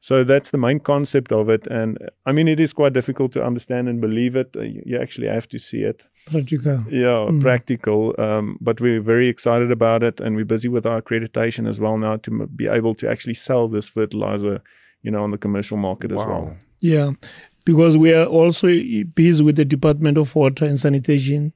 So 0.00 0.22
that's 0.22 0.50
the 0.50 0.58
main 0.58 0.78
concept 0.78 1.32
of 1.32 1.48
it. 1.48 1.66
And 1.66 1.98
I 2.24 2.30
mean, 2.30 2.46
it 2.46 2.60
is 2.60 2.72
quite 2.72 2.92
difficult 2.92 3.32
to 3.32 3.44
understand 3.44 3.88
and 3.88 4.00
believe 4.00 4.36
it. 4.36 4.54
You, 4.54 4.82
you 4.86 5.00
actually 5.00 5.26
have 5.26 5.48
to 5.48 5.58
see 5.58 5.82
it. 5.82 6.04
Practical. 6.26 6.84
Yeah, 6.88 7.26
mm. 7.28 7.40
practical. 7.40 8.14
Um, 8.18 8.58
but 8.60 8.80
we're 8.80 9.00
very 9.00 9.28
excited 9.28 9.72
about 9.72 10.04
it. 10.04 10.20
And 10.20 10.36
we're 10.36 10.44
busy 10.44 10.68
with 10.68 10.86
our 10.86 11.02
accreditation 11.02 11.68
as 11.68 11.80
well 11.80 11.98
now 11.98 12.16
to 12.18 12.46
be 12.46 12.68
able 12.68 12.94
to 12.96 13.10
actually 13.10 13.34
sell 13.34 13.66
this 13.66 13.88
fertilizer, 13.88 14.62
you 15.02 15.10
know, 15.10 15.24
on 15.24 15.32
the 15.32 15.38
commercial 15.38 15.76
market 15.76 16.12
wow. 16.12 16.22
as 16.22 16.28
well. 16.28 16.56
Yeah, 16.80 17.10
because 17.64 17.96
we 17.96 18.12
are 18.14 18.26
also 18.26 18.68
busy 18.68 19.42
with 19.42 19.56
the 19.56 19.64
Department 19.64 20.16
of 20.16 20.34
Water 20.36 20.64
and 20.64 20.78
Sanitation 20.78 21.52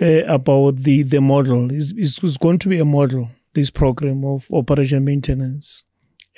uh, 0.00 0.24
about 0.26 0.76
the, 0.78 1.02
the 1.02 1.20
model. 1.20 1.70
It's, 1.70 1.92
it's 1.96 2.36
going 2.36 2.58
to 2.60 2.68
be 2.68 2.78
a 2.78 2.84
model 2.84 3.30
this 3.56 3.70
program 3.70 4.24
of 4.24 4.46
operation 4.52 5.04
maintenance 5.04 5.84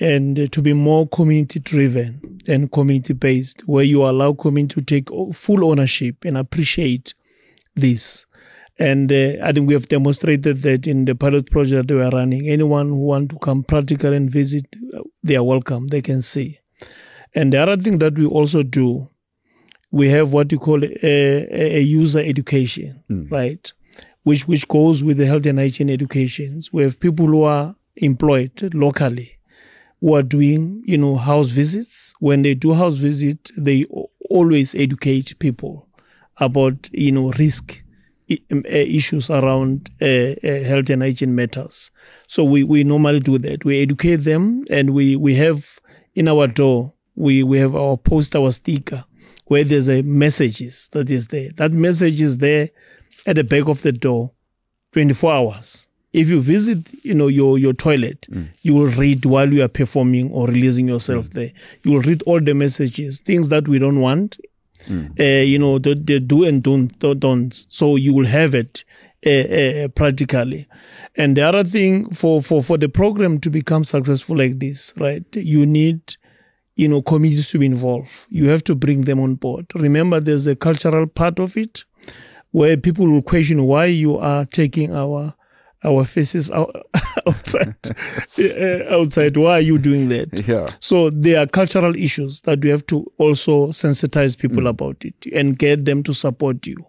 and 0.01 0.39
uh, 0.39 0.47
to 0.53 0.63
be 0.63 0.73
more 0.73 1.07
community 1.09 1.59
driven 1.59 2.39
and 2.47 2.71
community 2.71 3.13
based, 3.13 3.63
where 3.63 3.85
you 3.85 4.05
allow 4.05 4.33
community 4.33 4.75
to 4.77 4.83
take 4.83 5.09
full 5.35 5.65
ownership 5.65 6.25
and 6.25 6.39
appreciate 6.39 7.15
this. 7.75 8.25
And 8.79 9.11
uh, 9.11 9.33
I 9.43 9.51
think 9.51 9.67
we 9.67 9.75
have 9.75 9.89
demonstrated 9.89 10.63
that 10.63 10.87
in 10.87 11.05
the 11.05 11.17
pilot 11.17 11.51
project 11.51 11.89
that 11.89 11.95
we 11.95 12.01
are 12.01 12.11
running. 12.11 12.49
Anyone 12.49 12.91
who 12.91 12.97
want 12.97 13.31
to 13.31 13.39
come 13.39 13.65
practical 13.65 14.13
and 14.13 14.31
visit, 14.31 14.77
they 15.25 15.35
are 15.35 15.43
welcome. 15.43 15.89
They 15.89 16.01
can 16.01 16.23
see. 16.23 16.61
And 17.35 17.53
the 17.53 17.59
other 17.59 17.77
thing 17.77 17.99
that 17.99 18.17
we 18.17 18.25
also 18.25 18.63
do, 18.63 19.09
we 19.91 20.09
have 20.11 20.33
what 20.33 20.53
you 20.53 20.59
call 20.59 20.85
a, 20.85 21.77
a 21.77 21.81
user 21.81 22.21
education, 22.21 23.03
mm. 23.11 23.31
right? 23.31 23.73
Which 24.23 24.47
which 24.47 24.69
goes 24.69 25.03
with 25.03 25.19
the 25.19 25.27
health 25.27 25.47
and 25.47 25.59
hygiene 25.59 25.91
educations. 25.91 26.73
We 26.73 26.83
have 26.83 27.01
people 27.01 27.27
who 27.27 27.45
are 27.45 27.75
employed 27.97 28.75
locally 28.75 29.39
who 30.01 30.15
are 30.15 30.23
doing, 30.23 30.83
you 30.85 30.99
know, 30.99 31.17
house 31.17 31.49
visits. 31.49 32.15
When 32.21 32.43
they 32.43 32.55
do 32.55 32.75
house 32.75 32.97
visit, 32.97 33.51
they 33.57 33.87
always 34.31 34.75
educate 34.75 35.39
people 35.39 35.89
about, 36.39 36.89
you 36.93 37.13
know, 37.13 37.33
risk 37.33 37.83
uh, 38.31 38.37
issues 38.63 39.31
around 39.31 39.91
uh, 40.01 40.05
uh, 40.05 40.65
health 40.65 40.91
and 40.91 41.03
hygiene 41.03 41.35
matters. 41.35 41.91
So 42.27 42.45
we, 42.45 42.63
we 42.63 42.85
normally 42.85 43.21
do 43.21 43.39
that. 43.39 43.65
We 43.65 43.83
educate 43.83 44.17
them 44.17 44.65
and 44.71 44.91
we, 44.91 45.17
we 45.17 45.35
have 45.37 45.81
in 46.15 46.29
our 46.29 46.47
door, 46.47 46.93
we, 47.15 47.43
we 47.43 47.59
have 47.59 47.75
our 47.75 47.97
post, 47.97 48.37
our 48.37 48.53
sticker 48.53 49.05
where 49.49 49.65
there's 49.65 49.89
a 49.89 50.03
messages 50.03 50.89
that 50.93 51.11
is 51.11 51.29
there. 51.29 51.51
That 51.57 51.73
message 51.73 52.21
is 52.21 52.39
there 52.39 52.71
at 53.27 53.37
the 53.37 53.45
back 53.45 53.67
of 53.69 53.83
the 53.83 53.93
door 53.93 54.33
24 54.93 55.33
hours 55.33 55.89
if 56.13 56.29
you 56.29 56.41
visit 56.41 56.89
you 57.05 57.15
know 57.15 57.29
your 57.29 57.59
your 57.59 57.73
toilet 57.73 58.27
mm. 58.31 58.49
you 58.63 58.75
will 58.75 58.89
read 58.89 59.25
while 59.25 59.53
you 59.53 59.63
are 59.63 59.69
performing 59.69 60.31
or 60.33 60.47
releasing 60.47 60.89
yourself 60.89 61.27
mm. 61.27 61.33
there 61.35 61.53
you 61.85 61.93
will 61.93 62.01
read 62.03 62.23
all 62.23 62.41
the 62.41 62.55
messages 62.55 63.21
things 63.21 63.49
that 63.51 63.69
we 63.69 63.79
don't 63.79 64.01
want 64.01 64.39
mm. 64.87 65.21
uh, 65.21 65.43
you 65.45 65.59
know 65.59 65.79
the, 65.79 65.95
the 65.95 66.19
do 66.19 66.45
and 66.45 66.63
don't 66.63 66.99
don't 67.21 67.53
so 67.69 67.97
you 67.97 68.15
will 68.15 68.27
have 68.27 68.55
it 68.55 68.85
uh, 69.27 69.31
uh, 69.31 69.89
practically 69.89 70.67
and 71.17 71.37
the 71.37 71.43
other 71.43 71.65
thing 71.65 72.09
for 72.11 72.41
for 72.43 72.63
for 72.63 72.79
the 72.79 72.89
program 72.89 73.39
to 73.39 73.51
become 73.51 73.85
successful 73.85 74.37
like 74.37 74.59
this 74.59 74.95
right 74.97 75.25
you 75.37 75.67
need 75.67 76.01
you 76.79 76.89
know 76.89 77.03
communities 77.03 77.51
to 77.51 77.59
be 77.59 77.67
involved 77.67 78.09
you 78.31 78.49
have 78.49 78.65
to 78.65 78.75
bring 78.75 79.03
them 79.03 79.21
on 79.21 79.35
board. 79.35 79.67
Remember 79.75 80.21
there's 80.21 80.47
a 80.47 80.57
cultural 80.57 81.07
part 81.07 81.39
of 81.39 81.57
it 81.57 81.85
where 82.53 82.77
people 82.77 83.07
will 83.07 83.21
question 83.21 83.65
why 83.65 83.85
you 83.85 84.17
are 84.17 84.47
taking 84.47 84.95
our 84.95 85.35
our 85.85 86.05
faces 86.05 86.51
out, 86.51 86.75
outside 87.27 87.75
outside. 88.91 89.37
Why 89.37 89.59
are 89.59 89.61
you 89.61 89.79
doing 89.79 90.09
that? 90.09 90.33
Yeah. 90.47 90.71
So 90.81 91.11
there 91.11 91.41
are 91.41 91.47
cultural 91.47 91.95
issues 91.97 92.43
that 92.43 92.61
we 92.61 92.71
have 92.71 92.87
to 92.87 93.11
also 93.19 93.69
sensitize 93.69 94.39
people 94.39 94.63
mm. 94.63 94.69
about 94.69 95.05
it 95.05 95.27
and 95.33 95.59
get 95.59 95.85
them 95.85 96.03
to 96.05 96.15
support 96.15 96.67
you 96.67 96.85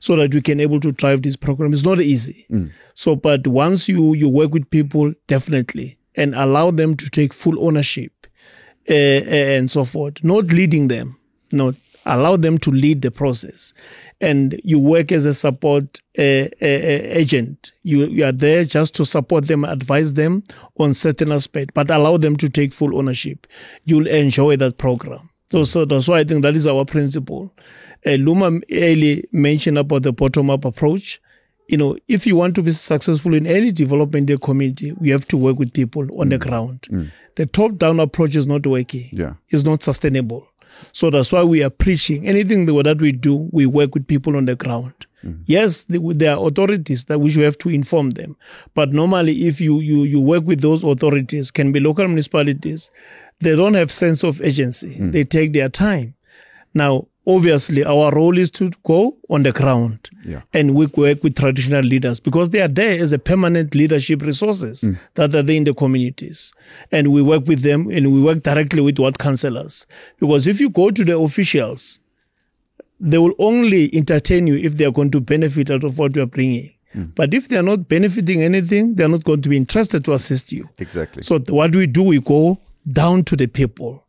so 0.00 0.16
that 0.16 0.34
we 0.34 0.40
can 0.40 0.60
able 0.60 0.80
to 0.80 0.92
drive 0.92 1.22
this 1.22 1.36
program. 1.36 1.72
It's 1.72 1.84
not 1.84 2.00
easy. 2.00 2.46
Mm. 2.50 2.70
so 2.94 3.16
but 3.16 3.46
once 3.46 3.88
you 3.88 4.14
you 4.14 4.28
work 4.28 4.52
with 4.52 4.70
people 4.70 5.12
definitely 5.26 5.98
and 6.14 6.34
allow 6.34 6.70
them 6.70 6.96
to 6.96 7.10
take 7.10 7.32
full 7.32 7.64
ownership 7.64 8.21
uh, 8.88 8.92
and 8.92 9.70
so 9.70 9.84
forth 9.84 10.22
not 10.24 10.44
leading 10.46 10.88
them 10.88 11.16
not 11.52 11.74
allow 12.04 12.36
them 12.36 12.58
to 12.58 12.70
lead 12.70 13.02
the 13.02 13.10
process 13.10 13.72
and 14.22 14.58
you 14.62 14.78
work 14.78 15.10
as 15.10 15.24
a 15.24 15.34
support 15.34 16.00
uh, 16.16 16.46
agent. 16.60 17.72
You, 17.82 18.06
you 18.06 18.24
are 18.24 18.32
there 18.32 18.64
just 18.64 18.94
to 18.94 19.04
support 19.04 19.48
them, 19.48 19.64
advise 19.64 20.14
them 20.14 20.44
on 20.78 20.94
certain 20.94 21.32
aspects, 21.32 21.72
but 21.74 21.90
allow 21.90 22.16
them 22.16 22.36
to 22.36 22.48
take 22.48 22.72
full 22.72 22.96
ownership. 22.96 23.48
You'll 23.84 24.06
enjoy 24.06 24.56
that 24.56 24.78
program. 24.78 25.28
So, 25.50 25.64
so 25.64 25.84
that's 25.84 26.06
why 26.06 26.20
I 26.20 26.24
think 26.24 26.42
that 26.42 26.54
is 26.54 26.68
our 26.68 26.84
principle. 26.84 27.52
Uh, 28.06 28.10
Lumar 28.10 28.62
early 28.70 29.28
mentioned 29.32 29.76
about 29.76 30.04
the 30.04 30.12
bottom-up 30.12 30.64
approach. 30.64 31.20
You 31.72 31.78
know, 31.78 31.96
if 32.06 32.26
you 32.26 32.36
want 32.36 32.54
to 32.56 32.62
be 32.62 32.72
successful 32.72 33.32
in 33.34 33.46
any 33.46 33.72
development 33.72 34.28
in 34.28 34.34
the 34.36 34.38
community, 34.38 34.92
we 34.92 35.08
have 35.08 35.26
to 35.28 35.38
work 35.38 35.58
with 35.58 35.72
people 35.72 36.02
on 36.20 36.26
mm. 36.26 36.30
the 36.30 36.38
ground. 36.38 36.82
Mm. 36.90 37.10
The 37.36 37.46
top-down 37.46 37.98
approach 37.98 38.36
is 38.36 38.46
not 38.46 38.66
working. 38.66 39.08
Yeah. 39.10 39.32
It's 39.48 39.64
not 39.64 39.82
sustainable. 39.82 40.46
So 40.92 41.08
that's 41.08 41.32
why 41.32 41.44
we 41.44 41.62
are 41.62 41.70
preaching. 41.70 42.28
Anything 42.28 42.66
that 42.66 42.98
we 43.00 43.12
do, 43.12 43.48
we 43.52 43.64
work 43.64 43.94
with 43.94 44.06
people 44.06 44.36
on 44.36 44.44
the 44.44 44.54
ground. 44.54 44.92
Mm-hmm. 45.24 45.44
Yes, 45.46 45.86
there 45.88 46.36
are 46.36 46.46
authorities 46.46 47.06
that 47.06 47.20
which 47.20 47.38
we 47.38 47.44
have 47.44 47.56
to 47.58 47.70
inform 47.70 48.10
them. 48.10 48.36
But 48.74 48.92
normally, 48.92 49.46
if 49.46 49.58
you, 49.58 49.80
you, 49.80 50.04
you 50.04 50.20
work 50.20 50.44
with 50.44 50.60
those 50.60 50.84
authorities, 50.84 51.50
can 51.50 51.72
be 51.72 51.80
local 51.80 52.06
municipalities, 52.06 52.90
they 53.40 53.56
don't 53.56 53.74
have 53.74 53.90
sense 53.90 54.22
of 54.22 54.42
agency. 54.42 54.96
Mm. 54.96 55.12
They 55.12 55.24
take 55.24 55.54
their 55.54 55.70
time. 55.70 56.16
Now, 56.74 57.06
obviously 57.26 57.84
our 57.84 58.12
role 58.12 58.36
is 58.36 58.50
to 58.50 58.70
go 58.84 59.16
on 59.30 59.42
the 59.44 59.52
ground 59.52 60.10
yeah. 60.24 60.42
and 60.52 60.74
we 60.74 60.86
work 60.86 61.22
with 61.22 61.36
traditional 61.36 61.82
leaders 61.82 62.18
because 62.18 62.50
they 62.50 62.60
are 62.60 62.68
there 62.68 63.00
as 63.00 63.12
a 63.12 63.18
permanent 63.18 63.74
leadership 63.74 64.22
resources 64.22 64.82
mm. 64.82 64.98
that 65.14 65.34
are 65.34 65.42
there 65.42 65.56
in 65.56 65.64
the 65.64 65.74
communities 65.74 66.52
and 66.90 67.12
we 67.12 67.22
work 67.22 67.46
with 67.46 67.62
them 67.62 67.88
and 67.90 68.12
we 68.12 68.20
work 68.20 68.42
directly 68.42 68.80
with 68.80 68.98
what 68.98 69.18
councillors 69.18 69.86
because 70.18 70.46
if 70.48 70.60
you 70.60 70.68
go 70.68 70.90
to 70.90 71.04
the 71.04 71.16
officials 71.16 72.00
they 72.98 73.18
will 73.18 73.34
only 73.38 73.94
entertain 73.94 74.46
you 74.46 74.56
if 74.56 74.76
they 74.76 74.84
are 74.84 74.92
going 74.92 75.10
to 75.10 75.20
benefit 75.20 75.70
out 75.70 75.84
of 75.84 75.98
what 75.98 76.16
you 76.16 76.22
are 76.22 76.26
bringing 76.26 76.72
mm. 76.94 77.14
but 77.14 77.32
if 77.32 77.48
they 77.48 77.56
are 77.56 77.62
not 77.62 77.88
benefiting 77.88 78.42
anything 78.42 78.96
they 78.96 79.04
are 79.04 79.08
not 79.08 79.22
going 79.22 79.40
to 79.40 79.48
be 79.48 79.56
interested 79.56 80.04
to 80.04 80.12
assist 80.12 80.50
you 80.50 80.68
exactly 80.78 81.22
so 81.22 81.38
what 81.50 81.70
do 81.70 81.78
we 81.78 81.86
do 81.86 82.02
we 82.02 82.20
go 82.20 82.58
down 82.90 83.22
to 83.22 83.36
the 83.36 83.46
people 83.46 84.04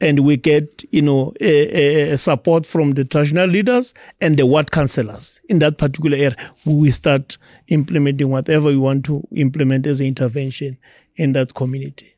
and 0.00 0.20
we 0.20 0.36
get, 0.36 0.84
you 0.90 1.02
know, 1.02 1.32
a, 1.40 2.12
a 2.12 2.18
support 2.18 2.64
from 2.64 2.92
the 2.94 3.04
traditional 3.04 3.46
leaders 3.46 3.92
and 4.20 4.38
the 4.38 4.46
ward 4.46 4.70
councillors 4.70 5.40
in 5.48 5.58
that 5.58 5.78
particular 5.78 6.16
area. 6.16 6.36
We 6.64 6.90
start 6.90 7.36
implementing 7.68 8.30
whatever 8.30 8.68
we 8.68 8.76
want 8.76 9.04
to 9.06 9.26
implement 9.32 9.86
as 9.86 10.00
an 10.00 10.06
intervention 10.06 10.78
in 11.16 11.32
that 11.34 11.54
community. 11.54 12.14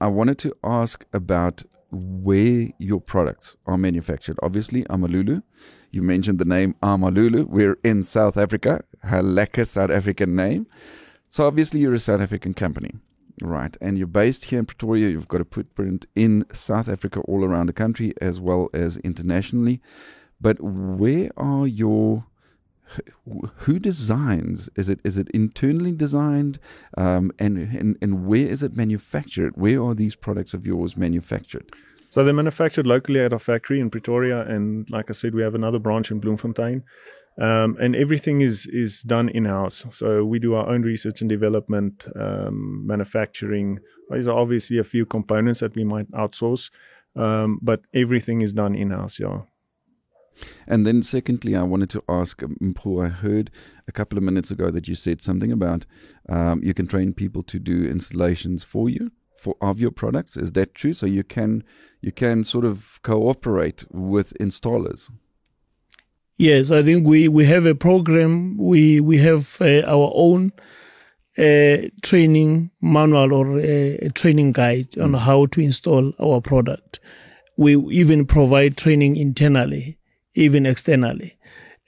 I 0.00 0.08
wanted 0.08 0.38
to 0.38 0.56
ask 0.64 1.04
about 1.12 1.62
where 1.92 2.68
your 2.78 3.00
products 3.00 3.56
are 3.66 3.76
manufactured. 3.76 4.38
Obviously, 4.42 4.84
Amalulu. 4.84 5.42
You 5.92 6.02
mentioned 6.02 6.38
the 6.38 6.44
name 6.44 6.74
Amalulu. 6.82 7.48
We're 7.48 7.78
in 7.82 8.02
South 8.02 8.36
Africa, 8.36 8.84
a 9.02 9.22
lekker 9.22 9.66
South 9.66 9.90
African 9.90 10.36
name. 10.36 10.66
So 11.28 11.46
obviously, 11.46 11.80
you're 11.80 11.94
a 11.94 12.00
South 12.00 12.20
African 12.20 12.54
company. 12.54 12.92
Right, 13.42 13.76
and 13.80 13.96
you're 13.96 14.06
based 14.06 14.46
here 14.46 14.58
in 14.58 14.66
Pretoria. 14.66 15.08
You've 15.08 15.28
got 15.28 15.40
a 15.40 15.46
footprint 15.46 16.06
in 16.14 16.44
South 16.52 16.88
Africa, 16.88 17.20
all 17.20 17.44
around 17.44 17.66
the 17.66 17.72
country, 17.72 18.12
as 18.20 18.38
well 18.38 18.68
as 18.74 18.98
internationally. 18.98 19.80
But 20.40 20.60
where 20.60 21.30
are 21.36 21.66
your 21.66 22.26
who 23.56 23.78
designs? 23.78 24.68
Is 24.76 24.88
it 24.88 25.00
is 25.04 25.16
it 25.16 25.28
internally 25.30 25.92
designed, 25.92 26.58
um, 26.96 27.32
and, 27.38 27.56
and 27.56 27.96
and 28.02 28.26
where 28.26 28.46
is 28.46 28.62
it 28.62 28.76
manufactured? 28.76 29.56
Where 29.56 29.82
are 29.82 29.94
these 29.94 30.16
products 30.16 30.54
of 30.54 30.66
yours 30.66 30.96
manufactured? 30.96 31.70
So 32.08 32.24
they're 32.24 32.34
manufactured 32.34 32.88
locally 32.88 33.20
at 33.20 33.32
our 33.32 33.38
factory 33.38 33.78
in 33.80 33.88
Pretoria, 33.88 34.40
and 34.40 34.90
like 34.90 35.10
I 35.10 35.12
said, 35.12 35.34
we 35.34 35.42
have 35.42 35.54
another 35.54 35.78
branch 35.78 36.10
in 36.10 36.18
Bloemfontein. 36.18 36.82
Um, 37.38 37.76
and 37.80 37.96
everything 37.96 38.42
is 38.42 38.66
is 38.66 39.02
done 39.02 39.28
in 39.28 39.46
house. 39.46 39.86
So 39.90 40.24
we 40.24 40.38
do 40.38 40.54
our 40.54 40.68
own 40.68 40.82
research 40.82 41.20
and 41.20 41.30
development, 41.30 42.06
um, 42.16 42.86
manufacturing. 42.86 43.78
There's 44.08 44.28
obviously 44.28 44.78
a 44.78 44.84
few 44.84 45.06
components 45.06 45.60
that 45.60 45.74
we 45.74 45.84
might 45.84 46.10
outsource, 46.10 46.70
um, 47.16 47.58
but 47.62 47.82
everything 47.94 48.42
is 48.42 48.52
done 48.52 48.74
in 48.74 48.90
house. 48.90 49.18
Yeah. 49.20 49.42
And 50.66 50.86
then, 50.86 51.02
secondly, 51.02 51.54
I 51.56 51.62
wanted 51.62 51.90
to 51.90 52.02
ask 52.08 52.40
Mpho. 52.40 53.04
I 53.04 53.08
heard 53.08 53.50
a 53.86 53.92
couple 53.92 54.16
of 54.16 54.24
minutes 54.24 54.50
ago 54.50 54.70
that 54.70 54.88
you 54.88 54.94
said 54.94 55.22
something 55.22 55.52
about 55.52 55.86
um, 56.28 56.62
you 56.62 56.74
can 56.74 56.86
train 56.86 57.12
people 57.12 57.42
to 57.44 57.58
do 57.58 57.84
installations 57.84 58.64
for 58.64 58.88
you 58.88 59.12
for 59.36 59.56
of 59.60 59.80
your 59.80 59.90
products. 59.90 60.36
Is 60.36 60.52
that 60.52 60.74
true? 60.74 60.92
So 60.92 61.06
you 61.06 61.24
can 61.24 61.64
you 62.00 62.12
can 62.12 62.44
sort 62.44 62.64
of 62.64 63.00
cooperate 63.02 63.84
with 63.90 64.34
installers. 64.38 65.10
Yes, 66.40 66.70
I 66.70 66.82
think 66.82 67.06
we, 67.06 67.28
we 67.28 67.44
have 67.44 67.66
a 67.66 67.74
program. 67.74 68.56
We 68.56 68.98
we 68.98 69.18
have 69.18 69.58
uh, 69.60 69.82
our 69.82 70.10
own 70.14 70.52
uh, 71.36 71.76
training 72.00 72.70
manual 72.80 73.34
or 73.34 73.58
a, 73.58 73.96
uh, 73.96 74.06
a 74.06 74.08
training 74.08 74.52
guide 74.52 74.92
mm. 74.92 75.04
on 75.04 75.12
how 75.12 75.44
to 75.52 75.60
install 75.60 76.14
our 76.18 76.40
product. 76.40 76.98
We 77.58 77.76
even 77.90 78.24
provide 78.24 78.78
training 78.78 79.16
internally, 79.16 79.98
even 80.32 80.64
externally. 80.64 81.36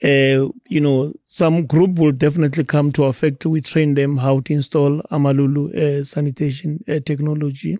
Uh, 0.03 0.53
you 0.69 0.79
know, 0.79 1.13
some 1.25 1.65
group 1.65 1.97
will 1.97 2.11
definitely 2.11 2.63
come 2.63 2.91
to 2.91 3.05
our 3.05 3.13
factory. 3.13 3.49
We 3.49 3.61
train 3.61 3.95
them 3.95 4.17
how 4.17 4.41
to 4.41 4.53
install 4.53 5.01
Amalulu 5.09 5.73
uh, 5.75 6.03
sanitation 6.05 6.83
uh, 6.87 6.99
technology 7.03 7.79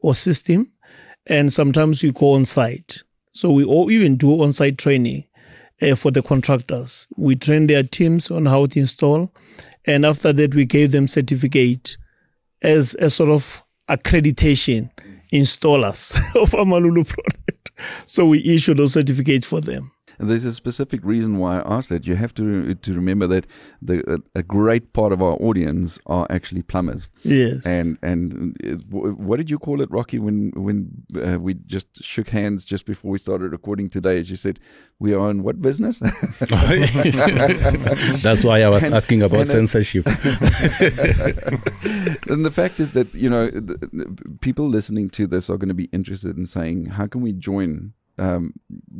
or 0.00 0.14
system, 0.14 0.72
and 1.26 1.52
sometimes 1.52 2.02
we 2.02 2.10
go 2.10 2.32
on 2.32 2.46
site. 2.46 3.02
So 3.34 3.50
we 3.50 3.64
all 3.64 3.90
even 3.90 4.16
do 4.16 4.40
on 4.40 4.52
site 4.52 4.78
training 4.78 5.24
uh, 5.82 5.94
for 5.94 6.10
the 6.10 6.22
contractors. 6.22 7.06
We 7.16 7.36
train 7.36 7.66
their 7.66 7.82
teams 7.82 8.30
on 8.30 8.46
how 8.46 8.66
to 8.66 8.80
install 8.80 9.32
And 9.86 10.04
after 10.04 10.32
that, 10.32 10.54
we 10.54 10.66
gave 10.66 10.92
them 10.92 11.06
certificate 11.06 11.96
as 12.62 12.94
a 12.98 13.08
sort 13.08 13.30
of 13.30 13.62
accreditation 13.88 14.90
installers 15.32 16.16
of 16.40 16.50
Amalulu 16.50 17.06
product. 17.06 17.70
So 18.06 18.26
we 18.26 18.42
issue 18.44 18.74
those 18.74 18.94
certificates 18.94 19.46
for 19.46 19.60
them. 19.60 19.92
And 20.18 20.30
there's 20.30 20.44
a 20.44 20.52
specific 20.52 21.00
reason 21.04 21.38
why 21.38 21.58
I 21.58 21.76
asked 21.76 21.88
that. 21.90 22.06
You 22.06 22.16
have 22.16 22.34
to 22.34 22.74
to 22.74 22.92
remember 22.94 23.26
that 23.26 23.46
the 23.82 24.02
a, 24.14 24.18
a 24.40 24.42
great 24.42 24.92
part 24.92 25.12
of 25.12 25.20
our 25.22 25.36
audience 25.40 25.98
are 26.06 26.26
actually 26.30 26.62
plumbers. 26.62 27.08
Yes. 27.22 27.66
And 27.66 27.98
and 28.02 28.56
what 29.00 29.36
did 29.36 29.50
you 29.50 29.58
call 29.58 29.80
it, 29.80 29.90
Rocky? 29.90 30.18
When 30.18 30.52
when 30.54 30.90
uh, 31.22 31.38
we 31.38 31.54
just 31.54 32.02
shook 32.02 32.28
hands 32.28 32.64
just 32.64 32.86
before 32.86 33.10
we 33.10 33.18
started 33.18 33.52
recording 33.52 33.88
today, 33.90 34.18
as 34.18 34.30
you 34.30 34.36
said, 34.36 34.58
we 34.98 35.12
are 35.14 35.30
in 35.30 35.42
what 35.42 35.60
business? 35.60 35.98
That's 38.22 38.44
why 38.44 38.62
I 38.62 38.68
was 38.68 38.84
And- 38.84 38.94
asking 38.94 39.22
about 39.22 39.46
censorship. 39.46 40.06
and 42.28 42.44
the 42.44 42.50
fact 42.52 42.80
is 42.80 42.92
that 42.92 43.12
you 43.14 43.30
know 43.30 43.50
the, 43.50 43.78
the 43.92 44.06
people 44.40 44.68
listening 44.68 45.10
to 45.10 45.26
this 45.26 45.50
are 45.50 45.56
going 45.58 45.68
to 45.68 45.74
be 45.74 45.88
interested 45.92 46.36
in 46.36 46.46
saying, 46.46 46.86
how 46.86 47.06
can 47.06 47.20
we 47.20 47.32
join 47.32 47.92
um, 48.18 48.54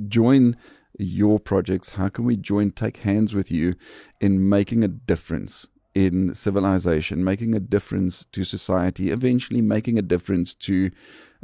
join 0.09 0.57
your 0.99 1.39
projects? 1.39 1.91
How 1.91 2.09
can 2.09 2.25
we 2.25 2.37
join, 2.37 2.71
take 2.71 2.99
hands 2.99 3.35
with 3.35 3.51
you 3.51 3.75
in 4.21 4.49
making 4.49 4.85
a 4.85 4.89
difference 4.89 5.67
in 5.95 6.35
civilization, 6.35 7.25
making 7.25 7.55
a 7.55 7.61
difference 7.61 8.27
to 8.33 8.45
society, 8.45 9.11
eventually 9.11 9.63
making 9.63 9.99
a 9.99 10.03
difference 10.03 10.55
to 10.55 10.91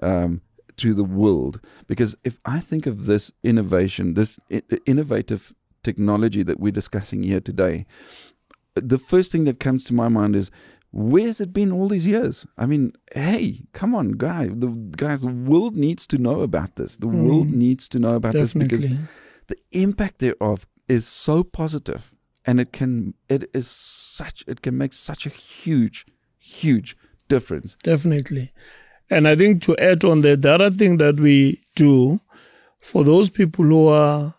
um, 0.02 0.40
to 0.76 0.94
the 0.94 1.04
world? 1.04 1.60
Because 1.86 2.16
if 2.24 2.38
I 2.44 2.60
think 2.60 2.86
of 2.86 3.06
this 3.06 3.30
innovation, 3.42 4.14
this 4.14 4.38
i- 4.50 4.62
innovative 4.86 5.54
technology 5.82 6.42
that 6.42 6.60
we're 6.60 6.72
discussing 6.72 7.22
here 7.22 7.40
today, 7.40 7.86
the 8.74 8.98
first 8.98 9.32
thing 9.32 9.44
that 9.44 9.60
comes 9.60 9.84
to 9.84 9.94
my 9.94 10.08
mind 10.08 10.34
is 10.36 10.50
where's 10.92 11.40
it 11.40 11.52
been 11.52 11.72
all 11.72 11.88
these 11.88 12.06
years? 12.06 12.46
I 12.58 12.66
mean, 12.66 12.92
hey, 13.14 13.62
come 13.72 13.94
on, 13.94 14.12
guy, 14.12 14.48
the 14.48 14.68
guys, 14.96 15.22
the 15.22 15.28
world 15.28 15.76
needs 15.76 16.06
to 16.08 16.18
know 16.18 16.40
about 16.40 16.76
this. 16.76 16.96
The 16.96 17.06
world 17.08 17.48
Mm. 17.48 17.52
needs 17.54 17.88
to 17.90 17.98
know 17.98 18.14
about 18.14 18.34
this 18.34 18.52
because 18.52 18.82
Definitely. 18.86 19.08
The 19.46 19.56
impact 19.72 20.18
thereof 20.18 20.66
is 20.88 21.06
so 21.06 21.42
positive 21.44 22.12
and 22.44 22.60
it 22.60 22.72
can 22.72 23.14
it 23.28 23.48
is 23.54 23.68
such 23.68 24.44
it 24.46 24.62
can 24.62 24.76
make 24.76 24.92
such 24.92 25.26
a 25.26 25.30
huge 25.30 26.06
huge 26.38 26.96
difference 27.28 27.76
Definitely. 27.82 28.52
And 29.12 29.28
I 29.28 29.36
think 29.36 29.62
to 29.64 29.76
add 29.76 30.04
on 30.04 30.22
that, 30.22 30.40
the 30.40 30.52
other 30.52 30.70
thing 30.70 30.96
that 30.96 31.20
we 31.20 31.60
do 31.76 32.20
for 32.80 33.04
those 33.04 33.28
people 33.28 33.64
who 33.66 33.88
are 33.88 34.34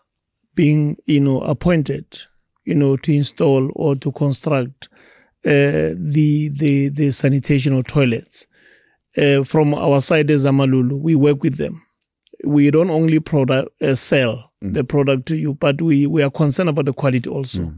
being, 0.56 0.96
you 1.06 1.20
know, 1.20 1.40
appointed, 1.42 2.22
you 2.64 2.74
know, 2.74 2.96
to 2.96 3.14
install 3.14 3.70
or 3.76 3.94
to 3.94 4.10
construct 4.10 4.88
uh, 5.46 5.94
the 5.96 6.50
the 6.52 6.88
the 6.88 7.12
sanitation 7.12 7.72
or 7.72 7.84
toilets, 7.84 8.46
uh, 9.16 9.44
from 9.44 9.74
our 9.74 10.00
side 10.00 10.28
as 10.32 10.44
Amalulu, 10.44 11.00
we 11.00 11.14
work 11.14 11.42
with 11.44 11.56
them. 11.56 11.82
We 12.44 12.70
don't 12.70 12.90
only 12.90 13.20
product 13.20 13.70
uh, 13.82 13.94
sell 13.94 14.50
the 14.60 14.84
product 14.84 15.26
to 15.26 15.36
you, 15.36 15.54
but 15.54 15.80
we 15.82 16.06
we 16.06 16.22
are 16.22 16.30
concerned 16.30 16.68
about 16.68 16.86
the 16.86 16.92
quality 16.92 17.28
also, 17.28 17.72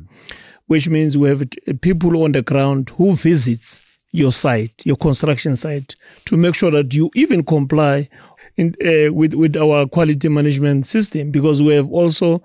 which 0.66 0.88
means 0.88 1.16
we 1.16 1.28
have 1.28 1.42
people 1.80 2.22
on 2.22 2.32
the 2.32 2.42
ground 2.42 2.90
who 2.96 3.14
visits 3.14 3.80
your 4.12 4.32
site, 4.32 4.84
your 4.86 4.96
construction 4.96 5.56
site, 5.56 5.94
to 6.24 6.36
make 6.36 6.54
sure 6.54 6.70
that 6.70 6.94
you 6.94 7.10
even 7.14 7.44
comply 7.44 8.08
in, 8.56 8.74
uh, 8.84 9.12
with 9.12 9.34
with 9.34 9.56
our 9.56 9.86
quality 9.86 10.28
management 10.28 10.86
system 10.86 11.30
because 11.30 11.62
we 11.62 11.74
have 11.74 11.90
also 11.90 12.42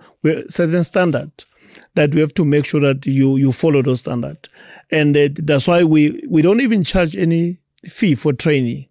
certain 0.47 0.83
standard 0.83 1.31
that 1.95 2.13
we 2.13 2.19
have 2.21 2.33
to 2.33 2.45
make 2.45 2.65
sure 2.65 2.81
that 2.81 3.05
you 3.05 3.37
you 3.37 3.51
follow 3.51 3.81
those 3.81 4.01
standard, 4.01 4.49
and 4.91 5.15
uh, 5.15 5.29
that's 5.35 5.67
why 5.67 5.83
we 5.83 6.23
we 6.27 6.41
don't 6.41 6.61
even 6.61 6.83
charge 6.83 7.15
any 7.15 7.59
fee 7.85 8.15
for 8.15 8.33
training. 8.33 8.87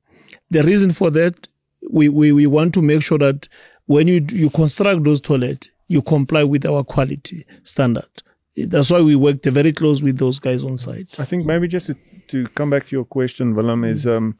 The 0.51 0.63
reason 0.63 0.93
for 0.93 1.11
that, 1.11 1.49
we, 1.91 2.09
we, 2.09 2.33
we 2.33 2.47
want 2.47 2.75
to 2.75 2.83
make 2.83 3.03
sure 3.03 3.19
that 3.19 3.49
when 3.87 4.07
you 4.09 4.25
you 4.31 4.51
construct 4.51 5.05
those 5.05 5.21
toilets, 5.21 5.69
you 5.89 6.03
comply 6.03 6.45
with 6.45 6.65
our 6.65 6.85
quality 6.85 7.45
standard. 7.65 8.09
That's 8.57 8.91
why 8.91 9.01
we 9.01 9.17
worked 9.17 9.47
very 9.47 9.73
close 9.73 10.03
with 10.03 10.19
those 10.19 10.39
guys 10.39 10.63
on 10.63 10.77
site. 10.77 11.19
I 11.19 11.25
think 11.25 11.47
maybe 11.47 11.67
just 11.67 11.87
to, 11.87 11.97
to 12.29 12.47
come 12.55 12.71
back 12.71 12.87
to 12.87 12.97
your 12.97 13.05
question, 13.05 13.55
Willem, 13.55 13.85
is 13.85 14.07
um, 14.07 14.37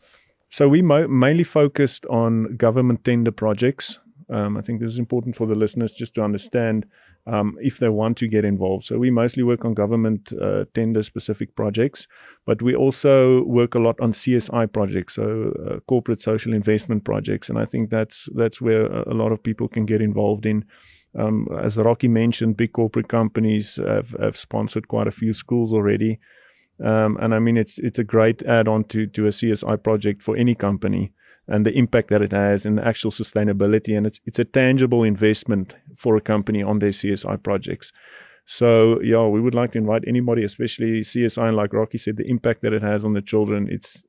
so 0.49 0.69
we 0.69 0.83
mo- 0.83 1.09
mainly 1.09 1.45
focused 1.45 2.07
on 2.07 2.57
government 2.57 3.05
tender 3.05 3.33
projects. 3.33 3.99
Um, 4.29 4.57
I 4.57 4.61
think 4.61 4.81
this 4.81 4.91
is 4.91 4.99
important 4.99 5.37
for 5.37 5.47
the 5.47 5.55
listeners 5.55 5.93
just 5.93 6.15
to 6.15 6.23
understand 6.23 6.87
um, 7.31 7.57
if 7.61 7.79
they 7.79 7.89
want 7.89 8.17
to 8.19 8.29
get 8.29 8.45
involved. 8.45 8.85
So 8.85 8.99
we 8.99 9.11
mostly 9.11 9.43
work 9.43 9.65
on 9.65 9.75
government 9.75 10.33
uh, 10.33 10.65
tender 10.75 11.03
specific 11.03 11.55
projects, 11.55 12.07
but 12.47 12.61
we 12.61 12.75
also 12.75 13.45
work 13.45 13.75
a 13.75 13.79
lot 13.79 14.01
on 14.01 14.13
CSI 14.13 14.73
projects, 14.73 15.15
so 15.15 15.53
uh, 15.69 15.81
corporate 15.87 16.21
social 16.21 16.53
investment 16.53 17.05
projects, 17.05 17.49
and 17.49 17.59
I 17.59 17.65
think 17.65 17.91
that's 17.91 18.29
that's 18.35 18.61
where 18.61 18.87
a 18.87 19.15
lot 19.15 19.33
of 19.33 19.43
people 19.43 19.69
can 19.69 19.87
get 19.87 20.01
involved 20.01 20.47
in. 20.47 20.65
Um, 21.19 21.49
as 21.61 21.77
Rocky 21.77 22.09
mentioned, 22.09 22.57
big 22.57 22.73
corporate 22.73 23.09
companies 23.09 23.77
have, 23.77 24.15
have 24.21 24.37
sponsored 24.37 24.87
quite 24.89 25.09
a 25.09 25.13
few 25.13 25.33
schools 25.33 25.73
already. 25.73 26.21
Um, 26.85 27.19
and 27.21 27.35
I 27.35 27.39
mean, 27.41 27.57
it's 27.57 27.79
it's 27.79 27.99
a 27.99 28.05
great 28.05 28.43
add-on 28.43 28.85
to 28.85 29.07
to 29.07 29.27
a 29.27 29.31
CSI 29.31 29.83
project 29.83 30.23
for 30.23 30.37
any 30.37 30.55
company, 30.55 31.13
and 31.49 31.67
the 31.67 31.77
impact 31.77 32.09
that 32.09 32.23
it 32.23 32.33
has 32.33 32.65
and 32.67 32.79
the 32.79 32.87
actual 32.87 33.11
sustainability, 33.11 33.97
and 33.97 34.07
it's 34.07 34.21
it's 34.25 34.39
a 34.39 34.45
tangible 34.45 35.03
investment 35.03 35.77
for 35.97 36.17
a 36.17 36.21
company 36.21 36.63
on 36.63 36.79
their 36.79 36.91
CSI 36.91 37.43
projects. 37.43 37.93
So 38.47 39.01
yeah, 39.03 39.27
we 39.27 39.41
would 39.41 39.55
like 39.55 39.73
to 39.73 39.79
invite 39.79 40.05
anybody, 40.07 40.45
especially 40.45 41.01
CSI, 41.01 41.49
and 41.49 41.57
like 41.57 41.73
Rocky 41.73 41.99
said, 41.99 42.17
the 42.17 42.29
impact 42.29 42.63
that 42.63 42.73
it 42.73 42.83
has 42.83 43.05
on 43.05 43.15
the 43.15 43.23
children. 43.23 43.69
It's 43.71 44.03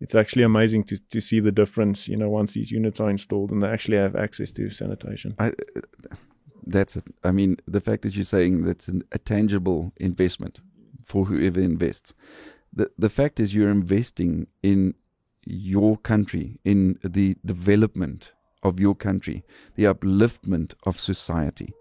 it's 0.00 0.14
actually 0.14 0.42
amazing 0.42 0.84
to 0.84 0.98
to 1.10 1.20
see 1.20 1.40
the 1.40 1.52
difference. 1.52 2.08
You 2.08 2.16
know, 2.16 2.30
once 2.30 2.54
these 2.54 2.70
units 2.70 3.00
are 3.00 3.10
installed 3.10 3.50
and 3.50 3.62
they 3.62 3.68
actually 3.68 3.98
have 3.98 4.16
access 4.16 4.52
to 4.52 4.70
sanitation. 4.70 5.34
I, 5.38 5.52
that's 6.64 6.96
it 6.96 7.04
i 7.24 7.30
mean 7.30 7.56
the 7.66 7.80
fact 7.80 8.02
that 8.02 8.14
you're 8.14 8.24
saying 8.24 8.62
that's 8.62 8.88
an, 8.88 9.02
a 9.12 9.18
tangible 9.18 9.92
investment 9.96 10.60
for 11.04 11.26
whoever 11.26 11.60
invests 11.60 12.14
the 12.72 12.90
the 12.96 13.08
fact 13.08 13.40
is 13.40 13.54
you're 13.54 13.70
investing 13.70 14.46
in 14.62 14.94
your 15.44 15.96
country 15.98 16.58
in 16.64 16.98
the 17.02 17.36
development 17.44 18.32
of 18.62 18.78
your 18.78 18.94
country 18.94 19.44
the 19.74 19.84
upliftment 19.84 20.74
of 20.86 20.98
society 20.98 21.72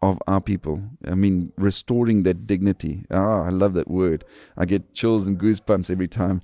of 0.00 0.18
our 0.28 0.40
people. 0.40 0.82
I 1.04 1.14
mean 1.14 1.52
restoring 1.56 2.22
that 2.22 2.46
dignity. 2.46 3.04
Ah 3.10 3.42
i 3.42 3.50
love 3.50 3.74
that 3.74 3.90
word. 3.90 4.24
I 4.56 4.64
get 4.64 4.94
chills 4.94 5.26
and 5.26 5.38
goosebumps 5.38 5.90
every 5.90 6.08
time 6.08 6.40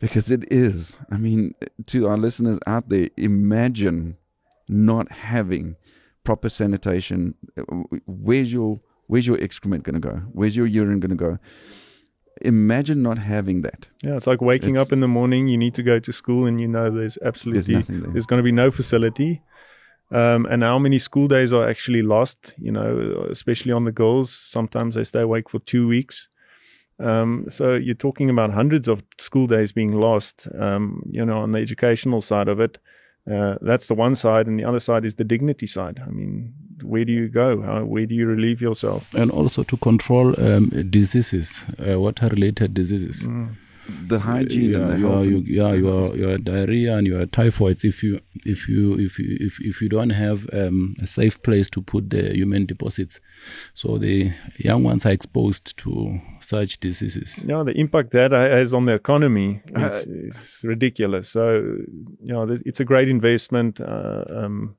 because 0.00 0.30
it 0.30 0.50
is. 0.52 0.96
I 1.10 1.16
mean 1.16 1.54
to 1.86 2.08
our 2.08 2.16
listeners 2.16 2.58
out 2.66 2.88
there 2.88 3.08
imagine 3.16 4.16
not 4.68 5.10
having 5.10 5.76
proper 6.24 6.48
sanitation. 6.48 7.34
Where's 8.06 8.52
your 8.52 8.80
where's 9.06 9.26
your 9.26 9.38
excrement 9.38 9.84
going 9.84 9.94
to 9.94 10.00
go? 10.00 10.16
Where's 10.32 10.56
your 10.56 10.66
urine 10.66 11.00
going 11.00 11.10
to 11.10 11.16
go 11.16 11.38
imagine 12.42 13.02
not 13.02 13.18
having 13.18 13.62
that 13.62 13.88
Yeah, 14.04 14.16
it's 14.16 14.26
like 14.26 14.40
waking 14.40 14.74
It's- 14.76 14.86
up 14.86 14.92
in 14.92 15.00
the 15.00 15.08
morning. 15.08 15.48
You 15.48 15.58
need 15.58 15.74
to 15.74 15.82
go 15.82 15.98
to 15.98 16.12
school, 16.12 16.46
and 16.46 16.60
you 16.60 16.68
know 16.68 16.90
there's 16.90 17.18
absolutely 17.24 17.74
nothing 17.74 18.00
there. 18.02 18.10
there's 18.12 18.26
going 18.26 18.38
to 18.38 18.44
be 18.44 18.52
no 18.52 18.70
facility. 18.70 19.42
Um, 20.12 20.46
and 20.46 20.62
how 20.62 20.78
many 20.78 20.98
school 20.98 21.26
days 21.28 21.52
are 21.52 21.68
actually 21.68 22.02
lost? 22.02 22.54
You 22.58 22.70
know, 22.72 23.26
especially 23.30 23.72
on 23.72 23.84
the 23.84 23.92
girls. 23.92 24.30
Sometimes 24.32 24.94
they 24.94 25.04
stay 25.04 25.20
awake 25.22 25.48
for 25.50 25.58
two 25.60 25.88
weeks. 25.88 26.28
Um, 26.98 27.44
so 27.48 27.74
you're 27.74 27.94
talking 27.94 28.30
about 28.30 28.52
hundreds 28.52 28.88
of 28.88 29.02
school 29.18 29.46
days 29.46 29.72
being 29.72 29.92
lost. 29.92 30.46
Um, 30.58 31.02
you 31.10 31.24
know, 31.24 31.38
on 31.38 31.52
the 31.52 31.58
educational 31.60 32.20
side 32.20 32.48
of 32.48 32.60
it, 32.60 32.78
uh, 33.30 33.56
that's 33.60 33.86
the 33.88 33.94
one 33.94 34.14
side, 34.14 34.46
and 34.46 34.58
the 34.58 34.64
other 34.64 34.80
side 34.80 35.04
is 35.04 35.16
the 35.16 35.24
dignity 35.24 35.66
side. 35.66 36.00
I 36.06 36.10
mean, 36.10 36.52
where 36.82 37.04
do 37.04 37.12
you 37.12 37.28
go? 37.28 37.62
How, 37.62 37.84
where 37.84 38.06
do 38.06 38.14
you 38.14 38.26
relieve 38.26 38.60
yourself? 38.60 39.12
and 39.14 39.30
also 39.30 39.62
to 39.64 39.76
control 39.76 40.38
um, 40.40 40.68
diseases, 40.90 41.64
uh, 41.88 41.98
water-related 41.98 42.74
diseases. 42.74 43.26
The 44.06 44.18
hygiene 44.18 44.70
yeah, 44.70 44.78
and 44.78 44.90
the 44.92 44.98
your, 44.98 45.10
health 45.10 45.26
you, 45.26 45.36
and- 45.36 45.48
yeah, 45.48 45.72
your 45.72 46.16
your 46.16 46.38
diarrhea 46.38 46.96
and 46.96 47.06
your 47.06 47.26
typhoids. 47.26 47.84
If 47.84 48.02
you 48.02 48.20
if 48.44 48.68
you 48.68 48.94
if 48.94 49.18
you 49.18 49.36
if, 49.40 49.60
if 49.60 49.80
you 49.80 49.88
don't 49.88 50.10
have 50.10 50.48
um, 50.52 50.96
a 51.00 51.06
safe 51.06 51.42
place 51.42 51.70
to 51.70 51.82
put 51.82 52.10
the 52.10 52.34
human 52.34 52.66
deposits, 52.66 53.20
so 53.74 53.98
the 53.98 54.32
young 54.58 54.82
ones 54.82 55.06
are 55.06 55.12
exposed 55.12 55.76
to 55.78 56.20
such 56.40 56.78
diseases. 56.78 57.44
Yeah, 57.46 57.62
the 57.62 57.72
impact 57.72 58.10
that 58.12 58.32
has 58.32 58.74
on 58.74 58.86
the 58.86 58.94
economy 58.94 59.62
is, 59.74 60.02
is 60.04 60.60
ridiculous. 60.64 61.28
So, 61.28 61.54
you 62.22 62.32
know, 62.32 62.46
it's 62.64 62.80
a 62.80 62.84
great 62.84 63.08
investment, 63.08 63.80
uh, 63.80 64.24
um, 64.28 64.76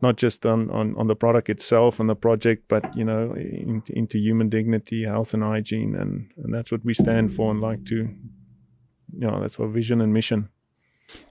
not 0.00 0.16
just 0.16 0.46
on, 0.46 0.70
on, 0.70 0.94
on 0.96 1.06
the 1.06 1.16
product 1.16 1.50
itself 1.50 1.98
and 2.00 2.08
the 2.08 2.14
project, 2.14 2.64
but, 2.68 2.96
you 2.96 3.04
know, 3.04 3.34
in, 3.34 3.82
into 3.90 4.18
human 4.18 4.48
dignity, 4.48 5.04
health 5.04 5.34
and 5.34 5.42
hygiene. 5.42 5.96
And, 5.96 6.30
and 6.36 6.54
that's 6.54 6.70
what 6.70 6.84
we 6.84 6.94
stand 6.94 7.32
for 7.32 7.50
and 7.50 7.60
like 7.60 7.84
to, 7.86 7.96
you 7.96 9.26
know, 9.26 9.40
that's 9.40 9.58
our 9.58 9.66
vision 9.66 10.00
and 10.00 10.12
mission. 10.12 10.48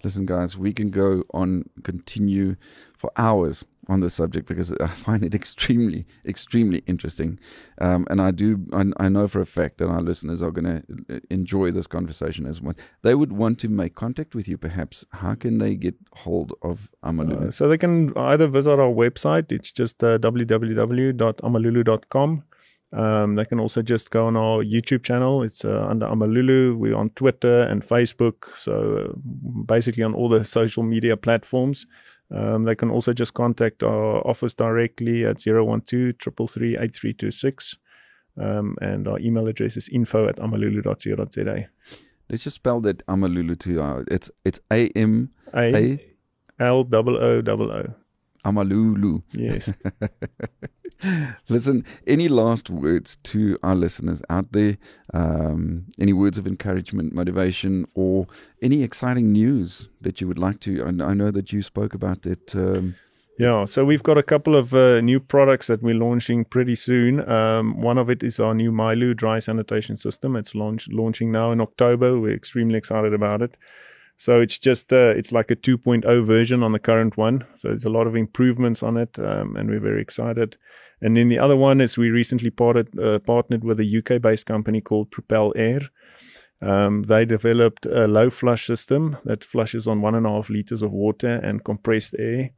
Listen, 0.03 0.26
guys, 0.26 0.57
we 0.57 0.74
can 0.74 0.89
go 0.89 1.24
on, 1.34 1.70
continue 1.84 2.55
for 2.98 3.12
hours 3.16 3.66
on 3.89 4.02
this 4.02 4.14
subject 4.14 4.48
because 4.48 4.74
I 4.74 4.88
find 4.88 5.24
it 5.24 5.34
extremely, 5.41 6.06
extremely 6.26 6.84
interesting. 6.88 7.39
Um, 7.80 8.06
and 8.10 8.22
I 8.22 8.32
do, 8.32 8.66
I, 8.74 8.84
I, 8.98 9.08
know 9.10 9.28
for 9.28 9.39
a 9.39 9.45
fact 9.45 9.78
that 9.78 9.88
our 9.88 10.02
listeners 10.02 10.41
are 10.43 10.52
going 10.52 10.66
to 10.66 10.84
enjoy 11.30 11.72
this 11.72 11.88
conversation 11.88 12.45
as 12.45 12.62
well. 12.62 12.76
They 13.02 13.16
would 13.16 13.32
want 13.32 13.60
to 13.60 13.70
make 13.70 13.95
contact 13.95 14.36
with 14.36 14.50
you, 14.50 14.58
perhaps. 14.58 15.06
How 15.12 15.36
can 15.36 15.60
they 15.60 15.76
get 15.76 15.95
hold 16.14 16.52
of 16.62 16.91
Amalulu? 17.04 17.48
Uh, 17.48 17.52
so 17.52 17.70
they 17.70 17.78
can 17.78 18.12
either 18.18 18.48
visit 18.48 18.80
our 18.80 18.91
website. 18.91 19.52
It's 19.52 19.72
just 19.72 20.04
uh, 20.04 20.18
www.amalulu.com. 20.20 22.43
Um, 22.93 23.36
they 23.36 23.43
can 23.43 23.60
also 23.60 23.82
just 23.82 24.12
go 24.12 24.28
on 24.28 24.38
our 24.38 24.60
YouTube 24.60 25.04
channel. 25.04 25.43
It's 25.43 25.66
uh, 25.66 25.86
under 25.89 26.08
Amalulu. 26.08 26.78
We're 26.78 26.95
on 26.95 27.10
Twitter 27.12 27.64
and 27.64 27.82
Facebook. 27.82 28.58
So 28.58 28.98
uh, 28.98 29.12
basically 29.66 30.04
on 30.04 30.14
all 30.14 30.30
the 30.30 30.45
social 30.45 30.84
media 30.84 31.18
platforms. 31.18 31.86
Um, 32.30 32.65
they 32.65 32.75
can 32.75 32.89
also 32.89 33.13
just 33.13 33.34
contact 33.34 33.84
our 33.84 34.25
office 34.28 34.53
directly 34.53 35.25
at 35.25 35.39
012 35.39 35.84
8326. 35.88 37.78
Um, 38.39 38.75
and 38.82 39.07
our 39.07 39.19
email 39.19 39.47
address 39.47 39.78
is 39.78 39.89
info 39.89 40.28
at 40.28 40.36
amalulu.co.za. 40.38 41.69
Let's 42.30 42.43
just 42.43 42.57
spell 42.57 42.82
that 42.82 43.05
Amalulu 43.07 43.57
to 43.59 43.71
you. 43.71 44.05
It's 44.11 44.30
it's 44.43 44.59
A 44.71 44.89
M 44.89 45.30
A 45.55 45.97
L 46.59 46.86
O 46.93 47.01
O 47.17 47.41
O. 47.71 47.93
Amalulu. 48.45 49.23
Yes. 49.33 49.73
Listen, 51.49 51.85
any 52.07 52.27
last 52.27 52.69
words 52.69 53.17
to 53.23 53.57
our 53.61 53.75
listeners 53.75 54.21
out 54.29 54.51
there? 54.51 54.77
Um, 55.13 55.85
any 55.99 56.13
words 56.13 56.38
of 56.38 56.47
encouragement, 56.47 57.13
motivation, 57.13 57.85
or 57.93 58.27
any 58.61 58.83
exciting 58.83 59.31
news 59.31 59.89
that 60.01 60.21
you 60.21 60.27
would 60.27 60.39
like 60.39 60.59
to? 60.61 60.83
I, 60.83 60.88
I 60.88 61.13
know 61.13 61.31
that 61.31 61.53
you 61.53 61.61
spoke 61.61 61.93
about 61.93 62.23
that. 62.23 62.55
Um, 62.55 62.95
yeah, 63.38 63.65
so 63.65 63.85
we've 63.85 64.01
got 64.01 64.17
a 64.17 64.23
couple 64.23 64.55
of 64.55 64.73
uh, 64.73 64.99
new 65.01 65.19
products 65.19 65.67
that 65.67 65.83
we're 65.83 65.93
launching 65.93 66.43
pretty 66.43 66.73
soon. 66.73 67.27
Um, 67.29 67.79
one 67.79 67.99
of 67.99 68.09
it 68.09 68.23
is 68.23 68.39
our 68.39 68.55
new 68.55 68.71
Mylu 68.71 69.15
dry 69.15 69.38
sanitation 69.38 69.95
system. 69.95 70.35
It's 70.35 70.55
launch, 70.55 70.88
launching 70.89 71.31
now 71.31 71.51
in 71.51 71.61
October. 71.61 72.19
We're 72.19 72.33
extremely 72.33 72.79
excited 72.79 73.13
about 73.13 73.43
it. 73.43 73.55
So 74.18 74.41
it's 74.41 74.57
just 74.57 74.91
uh, 74.91 75.13
it's 75.15 75.32
like 75.32 75.51
a 75.51 75.55
2.0 75.55 76.26
version 76.26 76.63
on 76.63 76.72
the 76.72 76.80
current 76.80 77.18
one. 77.18 77.45
So 77.53 77.70
there's 77.70 77.86
a 77.86 77.89
lot 77.89 78.07
of 78.07 78.15
improvements 78.15 78.82
on 78.82 78.97
it, 78.97 79.18
um, 79.20 79.55
and 79.55 79.70
we're 79.70 79.80
very 79.80 80.01
excited. 80.01 80.57
And 81.01 81.15
then 81.15 81.30
the 81.30 81.38
other 81.38 81.55
one 81.55 81.80
is 81.80 81.97
we 81.97 82.09
recently 82.09 82.49
partnered 82.49 82.99
uh, 82.99 83.20
partnered 83.20 83.63
with 83.63 83.80
a 83.80 83.97
UK 83.97 84.22
based 84.22 84.47
company 84.47 84.82
called 84.82 85.11
Propelair. 85.11 85.88
Um, 86.59 87.03
they 87.03 87.26
developed 87.26 87.86
a 87.86 88.07
low 88.07 88.32
flush 88.32 88.65
system 88.65 89.18
that 89.26 89.43
flushes 89.43 89.88
on 89.88 90.01
one 90.01 90.15
and 90.15 90.26
a 90.26 90.30
half 90.30 90.49
liters 90.49 90.82
of 90.82 90.91
water 90.91 91.36
and 91.36 91.63
compressed 91.63 92.15
air. 92.18 92.49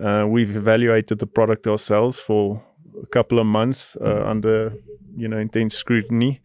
Uh, 0.00 0.26
we've 0.28 0.54
evaluated 0.54 1.18
the 1.18 1.26
product 1.26 1.66
ourselves 1.66 2.18
for 2.18 2.62
a 3.02 3.06
couple 3.06 3.38
of 3.38 3.46
months 3.46 3.96
uh, 4.02 4.22
under 4.26 4.74
you 5.16 5.28
know 5.28 5.38
intense 5.38 5.74
scrutiny 5.74 6.42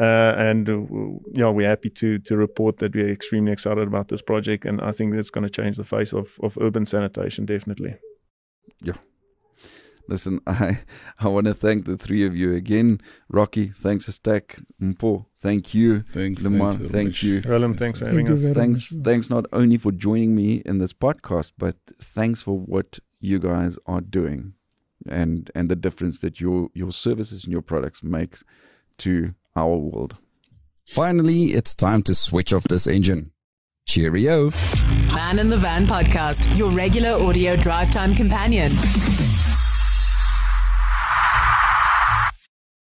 uh, 0.00 0.34
and 0.38 0.68
uh, 0.68 0.80
yeah, 1.32 1.50
we're 1.50 1.68
happy 1.68 1.90
to 1.90 2.18
to 2.20 2.36
report 2.36 2.78
that 2.78 2.94
we're 2.94 3.12
extremely 3.12 3.52
excited 3.52 3.86
about 3.86 4.08
this 4.08 4.22
project, 4.22 4.64
and 4.64 4.80
I 4.80 4.92
think 4.92 5.14
it's 5.14 5.30
going 5.30 5.44
to 5.44 5.50
change 5.50 5.76
the 5.76 5.84
face 5.84 6.14
of 6.14 6.38
of 6.42 6.56
urban 6.60 6.86
sanitation 6.86 7.44
definitely. 7.44 7.96
Yeah. 8.80 8.94
Listen, 10.08 10.40
I 10.46 10.80
I 11.18 11.28
want 11.28 11.46
to 11.46 11.54
thank 11.54 11.84
the 11.84 11.98
three 11.98 12.24
of 12.24 12.34
you 12.34 12.54
again. 12.54 13.00
Rocky, 13.28 13.68
thanks 13.68 14.08
a 14.08 14.12
stack. 14.12 14.58
Mpho, 14.80 15.26
thank 15.40 15.74
you. 15.74 16.04
Thanks, 16.12 16.42
Lumar, 16.42 16.76
thanks 16.76 16.92
thank 16.92 17.22
you. 17.22 17.42
Willem, 17.46 17.76
thanks 17.76 17.98
for 17.98 18.06
having 18.06 18.26
Thank 18.26 18.38
us. 18.38 18.54
Thanks, 18.54 18.96
thanks 19.04 19.28
not 19.28 19.44
only 19.52 19.76
for 19.76 19.92
joining 19.92 20.34
me 20.34 20.62
in 20.64 20.78
this 20.78 20.94
podcast, 20.94 21.52
but 21.58 21.76
thanks 22.02 22.42
for 22.42 22.58
what 22.58 22.98
you 23.20 23.38
guys 23.38 23.78
are 23.84 24.00
doing, 24.00 24.54
and 25.06 25.50
and 25.54 25.68
the 25.68 25.76
difference 25.76 26.20
that 26.20 26.40
your 26.40 26.70
your 26.72 26.90
services 26.90 27.44
and 27.44 27.52
your 27.52 27.62
products 27.62 28.02
makes 28.02 28.44
to 28.96 29.34
our 29.60 29.76
world. 29.76 30.16
Finally, 30.88 31.52
it's 31.52 31.76
time 31.76 32.02
to 32.02 32.14
switch 32.14 32.52
off 32.52 32.64
this 32.64 32.86
engine. 32.86 33.30
Cheerio. 33.86 34.50
Man 35.14 35.38
in 35.38 35.48
the 35.48 35.56
Van 35.56 35.86
podcast, 35.86 36.56
your 36.56 36.70
regular 36.70 37.10
audio 37.10 37.56
drive 37.56 37.90
time 37.90 38.14
companion. 38.14 38.72